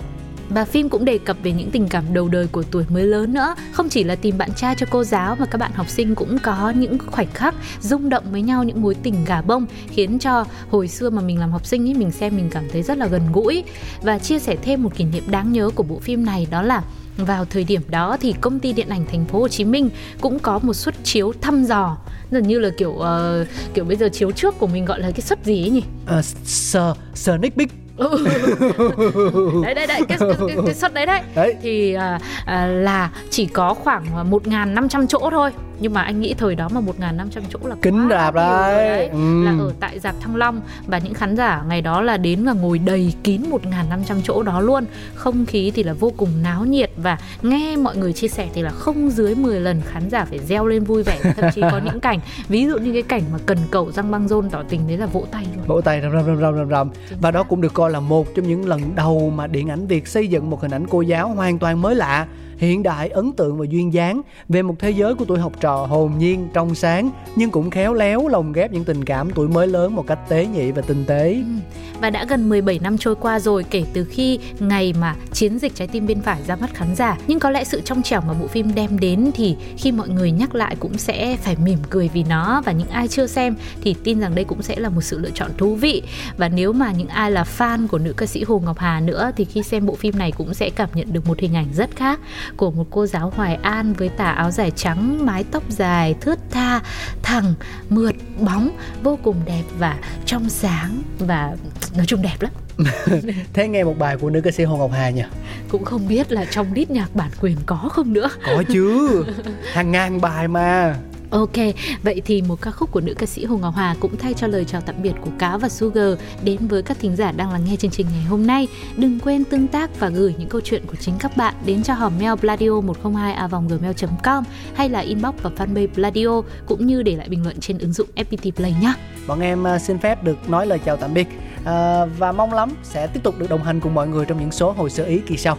và 0.49 0.65
phim 0.65 0.89
cũng 0.89 1.05
đề 1.05 1.19
cập 1.19 1.37
về 1.43 1.53
những 1.53 1.71
tình 1.71 1.89
cảm 1.89 2.05
đầu 2.15 2.29
đời 2.29 2.47
của 2.47 2.63
tuổi 2.63 2.85
mới 2.89 3.03
lớn 3.03 3.35
nữa. 3.35 3.55
Không 3.73 3.89
chỉ 3.89 4.05
là 4.05 4.15
tìm 4.15 4.39
bạn 4.39 4.51
trai 4.57 4.75
cho 4.79 4.87
cô 4.91 5.05
giáo 5.05 5.37
mà 5.37 5.47
các 5.47 5.59
bạn 5.59 5.73
học 5.75 5.89
sinh 5.89 6.15
cũng 6.15 6.39
có 6.43 6.71
những 6.71 6.99
khoảnh 7.07 7.33
khắc 7.35 7.55
rung 7.81 8.09
động 8.09 8.25
với 8.31 8.43
nhau 8.43 8.65
những 8.65 8.83
mối 8.83 8.95
tình 8.95 9.25
gà 9.25 9.43
bông 9.43 9.67
Khiến 9.89 10.19
cho 10.19 10.45
hồi 10.71 10.89
xưa 10.89 11.11
mà 11.11 11.23
mình 11.23 11.41
làm 11.41 11.53
học 11.53 11.67
sinh 11.67 11.89
ấy 11.89 11.95
mình 11.95 12.11
xem 12.11 12.37
mình 12.37 12.51
cảm 12.51 12.65
thấy 12.73 12.83
rất 12.83 12.99
là 12.99 13.07
gần 13.07 13.23
gũi. 13.33 13.65
Và 14.03 14.19
chia 14.19 14.39
sẻ 14.39 14.57
thêm 14.63 14.83
một 14.83 14.95
kỷ 14.97 15.05
niệm 15.05 15.25
đáng 15.27 15.53
nhớ 15.53 15.71
của 15.75 15.83
bộ 15.83 15.99
phim 15.99 16.25
này 16.25 16.47
đó 16.51 16.63
là 16.63 16.83
vào 17.17 17.45
thời 17.45 17.65
điểm 17.65 17.83
đó 17.89 18.17
thì 18.21 18.35
công 18.41 18.61
ty 18.61 18.73
điện 18.73 18.89
ảnh 18.89 19.07
thành 19.07 19.25
phố 19.25 19.39
Hồ 19.39 19.49
Chí 19.49 19.65
Minh 19.65 19.91
cũng 20.21 20.39
có 20.39 20.59
một 20.59 20.75
suất 20.75 20.95
chiếu 21.05 21.33
thăm 21.41 21.65
dò. 21.65 21.97
Gần 22.31 22.49
như 22.49 22.59
là 22.59 22.71
kiểu 22.79 22.91
uh, 22.91 23.49
kiểu 23.75 23.85
bây 23.85 23.97
giờ 23.97 24.09
chiếu 24.13 24.31
trước 24.31 24.59
của 24.59 24.67
mình 24.67 24.85
gọi 24.85 25.01
là 25.01 25.11
cái 25.11 25.21
suất 25.21 25.45
gì 25.45 25.63
ấy 25.63 25.71
nhỉ? 25.71 25.83
uh, 26.19 26.25
sờ 26.45 26.95
sneak 27.15 27.57
peek 27.57 27.86
Ừ. 27.97 28.25
đấy 29.65 29.75
đấy 29.75 29.87
đấy 29.87 30.03
cái, 30.09 30.19
cái, 30.19 30.29
cái, 30.49 30.57
cái 30.67 30.75
suất 30.75 30.95
đấy 30.95 31.07
đấy, 31.07 31.21
Đấy. 31.35 31.57
thì 31.63 31.95
à, 31.95 32.19
à, 32.45 32.67
là 32.67 33.11
chỉ 33.31 33.47
có 33.47 33.75
khoảng 33.75 34.31
1.500 34.31 35.07
chỗ 35.07 35.31
thôi 35.31 35.51
nhưng 35.81 35.95
mà 35.95 36.03
anh 36.03 36.21
nghĩ 36.21 36.35
thời 36.35 36.55
đó 36.55 36.69
mà 36.69 36.81
1.500 36.81 37.27
chỗ 37.51 37.59
là 37.69 37.77
Kính 37.83 38.09
rạp 38.11 38.35
rồi 38.35 38.45
đấy. 38.45 39.07
Ừ. 39.07 39.45
là 39.45 39.51
ở 39.51 39.73
tại 39.81 39.99
dạp 39.99 40.15
Thăng 40.21 40.37
Long 40.37 40.61
và 40.87 40.99
những 40.99 41.15
khán 41.15 41.37
giả 41.37 41.63
ngày 41.69 41.83
đó 41.83 42.01
là 42.01 42.17
đến 42.17 42.45
và 42.45 42.53
ngồi 42.53 42.79
đầy 42.79 43.15
kín 43.23 43.43
1.500 43.51 44.21
chỗ 44.25 44.43
đó 44.43 44.61
luôn. 44.61 44.85
Không 45.15 45.47
khí 45.47 45.73
thì 45.75 45.83
là 45.83 45.93
vô 45.93 46.13
cùng 46.17 46.29
náo 46.43 46.65
nhiệt 46.65 46.91
và 46.97 47.19
nghe 47.43 47.77
mọi 47.77 47.97
người 47.97 48.13
chia 48.13 48.29
sẻ 48.29 48.49
thì 48.55 48.63
là 48.63 48.71
không 48.71 49.11
dưới 49.11 49.35
10 49.35 49.61
lần 49.61 49.81
khán 49.87 50.11
giả 50.11 50.25
phải 50.25 50.39
reo 50.39 50.67
lên 50.67 50.85
vui 50.85 51.03
vẻ. 51.03 51.19
Thậm 51.37 51.51
chí 51.55 51.61
có 51.61 51.81
những 51.85 52.01
cảnh 52.01 52.21
ví 52.49 52.67
dụ 52.67 52.79
như 52.79 52.93
cái 52.93 53.03
cảnh 53.03 53.23
mà 53.33 53.39
cần 53.47 53.59
cầu 53.71 53.93
răng 53.93 54.11
băng 54.11 54.29
rôn 54.29 54.51
tỏ 54.51 54.63
tình 54.69 54.89
đấy 54.89 54.99
là 54.99 55.07
vỗ 55.07 55.25
tay 55.31 55.47
luôn. 55.57 55.65
Vỗ 55.67 55.81
tay 55.81 56.01
rầm 56.01 56.13
rầm 56.13 56.27
rầm 56.27 56.41
rầm 56.41 56.57
rầm 56.57 56.69
rầm. 56.71 56.91
Và 57.21 57.31
đó 57.31 57.43
cũng 57.43 57.61
được 57.61 57.75
coi 57.75 57.91
là 57.91 58.01
một 58.01 58.35
trong 58.35 58.49
những 58.49 58.69
lần 58.69 58.95
đầu 58.95 59.33
mà 59.37 59.47
điện 59.47 59.69
ảnh 59.69 59.87
Việt 59.87 60.09
xây 60.09 60.29
dựng 60.29 60.51
một 60.51 60.63
hình 60.63 60.71
ảnh 60.71 60.87
cô 60.91 61.01
giáo 61.01 61.29
hoàn 61.29 61.59
toàn 61.59 61.83
mới 61.83 61.95
lạ 61.95 62.27
hiện 62.59 62.83
đại, 62.83 63.09
ấn 63.09 63.33
tượng 63.33 63.59
và 63.59 63.67
duyên 63.71 63.93
dáng 63.93 64.23
về 64.49 64.63
một 64.63 64.75
thế 64.79 64.91
giới 64.91 65.15
của 65.15 65.25
tuổi 65.25 65.39
học 65.39 65.53
trò 65.61 65.87
hồn 65.87 66.13
nhiên, 66.19 66.49
trong 66.53 66.75
sáng, 66.75 67.11
nhưng 67.37 67.51
cũng 67.51 67.71
khéo 67.71 67.95
léo 67.95 68.29
lồng 68.29 68.53
ghép 68.53 68.73
những 68.73 68.85
tình 68.85 69.05
cảm 69.05 69.31
tuổi 69.31 69.49
mới 69.49 69.67
lớn 69.67 69.95
một 69.95 70.07
cách 70.07 70.19
tế 70.29 70.47
nhị 70.47 70.71
và 70.71 70.83
tinh 70.83 71.05
tế 71.07 71.33
ừ, 71.33 71.71
Và 72.01 72.11
đã 72.11 72.25
gần 72.25 72.49
17 72.49 72.79
năm 72.79 72.99
trôi 72.99 73.15
qua 73.15 73.41
rồi, 73.41 73.65
kể 73.71 73.85
từ 73.93 74.05
khi 74.05 74.39
ngày 74.59 74.95
mà 75.01 75.17
chiến 75.33 75.59
dịch 75.59 75.75
trái 75.75 75.89
tim 75.89 76.07
bên 76.07 76.21
phải 76.21 76.43
ra 76.47 76.57
mắt 76.57 76.75
khán 76.75 76.95
giả. 76.95 77.19
Nhưng 77.27 77.41
có 77.41 77.51
lẽ 77.51 77.65
sự 77.65 77.81
trong 77.81 78.03
trẻo 78.03 78.21
mà 78.21 78.35
bộ 78.41 78.47
phim 78.47 78.75
đem 78.75 78.99
đến 78.99 79.31
thì 79.35 79.57
khi 79.77 79.93
mọi 79.93 80.09
người 80.09 80.31
nhắc 80.31 80.55
lại 80.55 80.77
cũng 80.81 80.99
sẽ 80.99 81.37
phải 81.37 81.57
mỉm 81.65 81.79
cười 81.91 82.11
vì 82.15 82.25
nó 82.29 82.63
và 82.65 82.73
những 82.73 82.89
ai 82.89 83.09
chưa 83.09 83.27
xem 83.27 83.57
thì 83.81 83.95
tin 84.05 84.21
rằng 84.21 84.35
đây 84.35 84.45
cũng 84.45 84.63
sẽ 84.63 84.77
là 84.77 84.89
một 84.89 85.01
sự 85.01 85.19
lựa 85.19 85.31
chọn 85.35 85.51
thú 85.59 85.75
vị. 85.75 86.03
Và 86.37 86.49
nếu 86.49 86.73
mà 86.73 86.93
những 86.93 87.09
ai 87.09 87.31
là 87.31 87.45
fan 87.59 87.89
của 87.89 87.99
nữ 87.99 88.13
ca 88.17 88.27
sĩ 88.27 88.43
Hồ 88.43 88.63
Ngọc 88.65 88.79
Hà 88.79 89.01
nữa 89.01 89.31
thì 89.37 89.45
khi 89.45 89.63
xem 89.63 89.87
bộ 89.87 89.95
phim 89.95 90.19
này 90.19 90.33
cũng 90.33 90.55
sẽ 90.55 90.71
cảm 90.71 90.89
nhận 90.95 91.13
được 91.13 91.27
một 91.27 91.39
hình 91.39 91.57
ảnh 91.57 91.67
rất 91.75 91.97
khác 91.97 92.21
của 92.57 92.71
một 92.71 92.87
cô 92.91 93.07
giáo 93.07 93.33
Hoài 93.37 93.55
An 93.55 93.93
với 93.93 94.09
tà 94.09 94.31
áo 94.31 94.51
dài 94.51 94.71
trắng, 94.71 95.27
mái 95.27 95.45
tóc 95.51 95.63
dài, 95.69 96.15
thướt 96.21 96.39
tha, 96.51 96.81
thẳng, 97.23 97.55
mượt, 97.89 98.15
bóng, 98.41 98.71
vô 99.03 99.19
cùng 99.23 99.37
đẹp 99.47 99.63
và 99.79 99.97
trong 100.27 100.49
sáng 100.49 101.03
và 101.19 101.57
nói 101.97 102.07
chung 102.07 102.23
đẹp 102.23 102.37
lắm. 102.41 102.53
thế 103.53 103.69
nghe 103.69 103.85
một 103.85 103.99
bài 103.99 104.17
của 104.17 104.31
nữ 104.31 104.41
ca 104.41 104.51
sĩ 104.51 104.65
Hồ 104.65 104.77
Ngọc 104.77 104.91
Hà 104.93 105.11
nhỉ 105.11 105.23
Cũng 105.69 105.85
không 105.85 106.09
biết 106.09 106.33
là 106.33 106.45
trong 106.51 106.75
đít 106.75 106.91
nhạc 106.91 107.15
bản 107.15 107.31
quyền 107.41 107.57
có 107.67 107.89
không 107.93 108.13
nữa. 108.13 108.29
có 108.47 108.63
chứ 108.69 109.25
hàng 109.73 109.93
ngàn 109.93 110.21
bài 110.21 110.49
mà 110.49 110.97
Ok, 111.37 111.57
vậy 112.03 112.23
thì 112.25 112.43
một 112.43 112.61
ca 112.61 112.71
khúc 112.71 112.93
của 112.93 113.01
nữ 113.01 113.15
ca 113.15 113.27
sĩ 113.27 113.45
Hồ 113.45 113.57
Ngọc 113.57 113.75
Hà 113.77 113.97
cũng 114.01 114.17
thay 114.17 114.35
cho 114.35 114.47
lời 114.47 114.65
chào 114.65 114.81
tạm 114.81 114.95
biệt 115.03 115.13
của 115.21 115.31
Cá 115.39 115.57
và 115.57 115.69
Sugar 115.69 116.19
đến 116.45 116.67
với 116.67 116.83
các 116.83 116.97
thính 117.01 117.17
giả 117.17 117.33
đang 117.33 117.53
lắng 117.53 117.65
nghe 117.67 117.77
chương 117.77 117.91
trình 117.91 118.07
ngày 118.13 118.25
hôm 118.25 118.47
nay. 118.47 118.69
Đừng 118.97 119.21
quên 119.21 119.45
tương 119.45 119.69
tác 119.69 120.01
và 120.01 120.09
gửi 120.09 120.35
những 120.39 120.49
câu 120.49 120.61
chuyện 120.61 120.83
của 120.87 120.97
chính 120.97 121.15
các 121.19 121.37
bạn 121.37 121.55
đến 121.67 121.83
cho 121.83 121.95
hòm 121.95 122.13
mail 122.19 122.33
bladio 122.41 122.81
102 122.81 123.33
a 123.33 123.49
gmail.com 123.49 124.45
hay 124.75 124.89
là 124.89 125.01
inbox 125.01 125.35
vào 125.43 125.53
fanpage 125.57 125.89
Bladio 125.95 126.43
cũng 126.67 126.87
như 126.87 127.03
để 127.03 127.17
lại 127.17 127.29
bình 127.29 127.43
luận 127.43 127.61
trên 127.61 127.79
ứng 127.79 127.93
dụng 127.93 128.09
FPT 128.17 128.51
Play 128.53 128.75
nhé. 128.81 128.93
bọn 129.27 129.41
em 129.41 129.67
à, 129.67 129.79
xin 129.79 129.99
phép 129.99 130.25
được 130.25 130.51
nói 130.51 130.67
lời 130.67 130.81
chào 130.85 130.97
tạm 130.97 131.15
biệt 131.15 131.27
à, 131.65 132.07
và 132.19 132.33
mong 132.33 132.53
lắm 132.53 132.71
sẽ 132.83 133.07
tiếp 133.07 133.21
tục 133.23 133.39
được 133.39 133.51
đồng 133.51 133.63
hành 133.63 133.81
cùng 133.81 133.95
mọi 133.95 134.09
người 134.09 134.25
trong 134.25 134.41
những 134.41 134.53
số 134.53 134.73
hồi 134.73 134.91
sơ 134.91 135.05
ý 135.05 135.21
kỳ 135.27 135.37
sau 135.37 135.59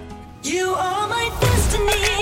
You 0.53 0.75
are 0.75 1.15
my 1.15 1.29
destiny. 1.41 2.16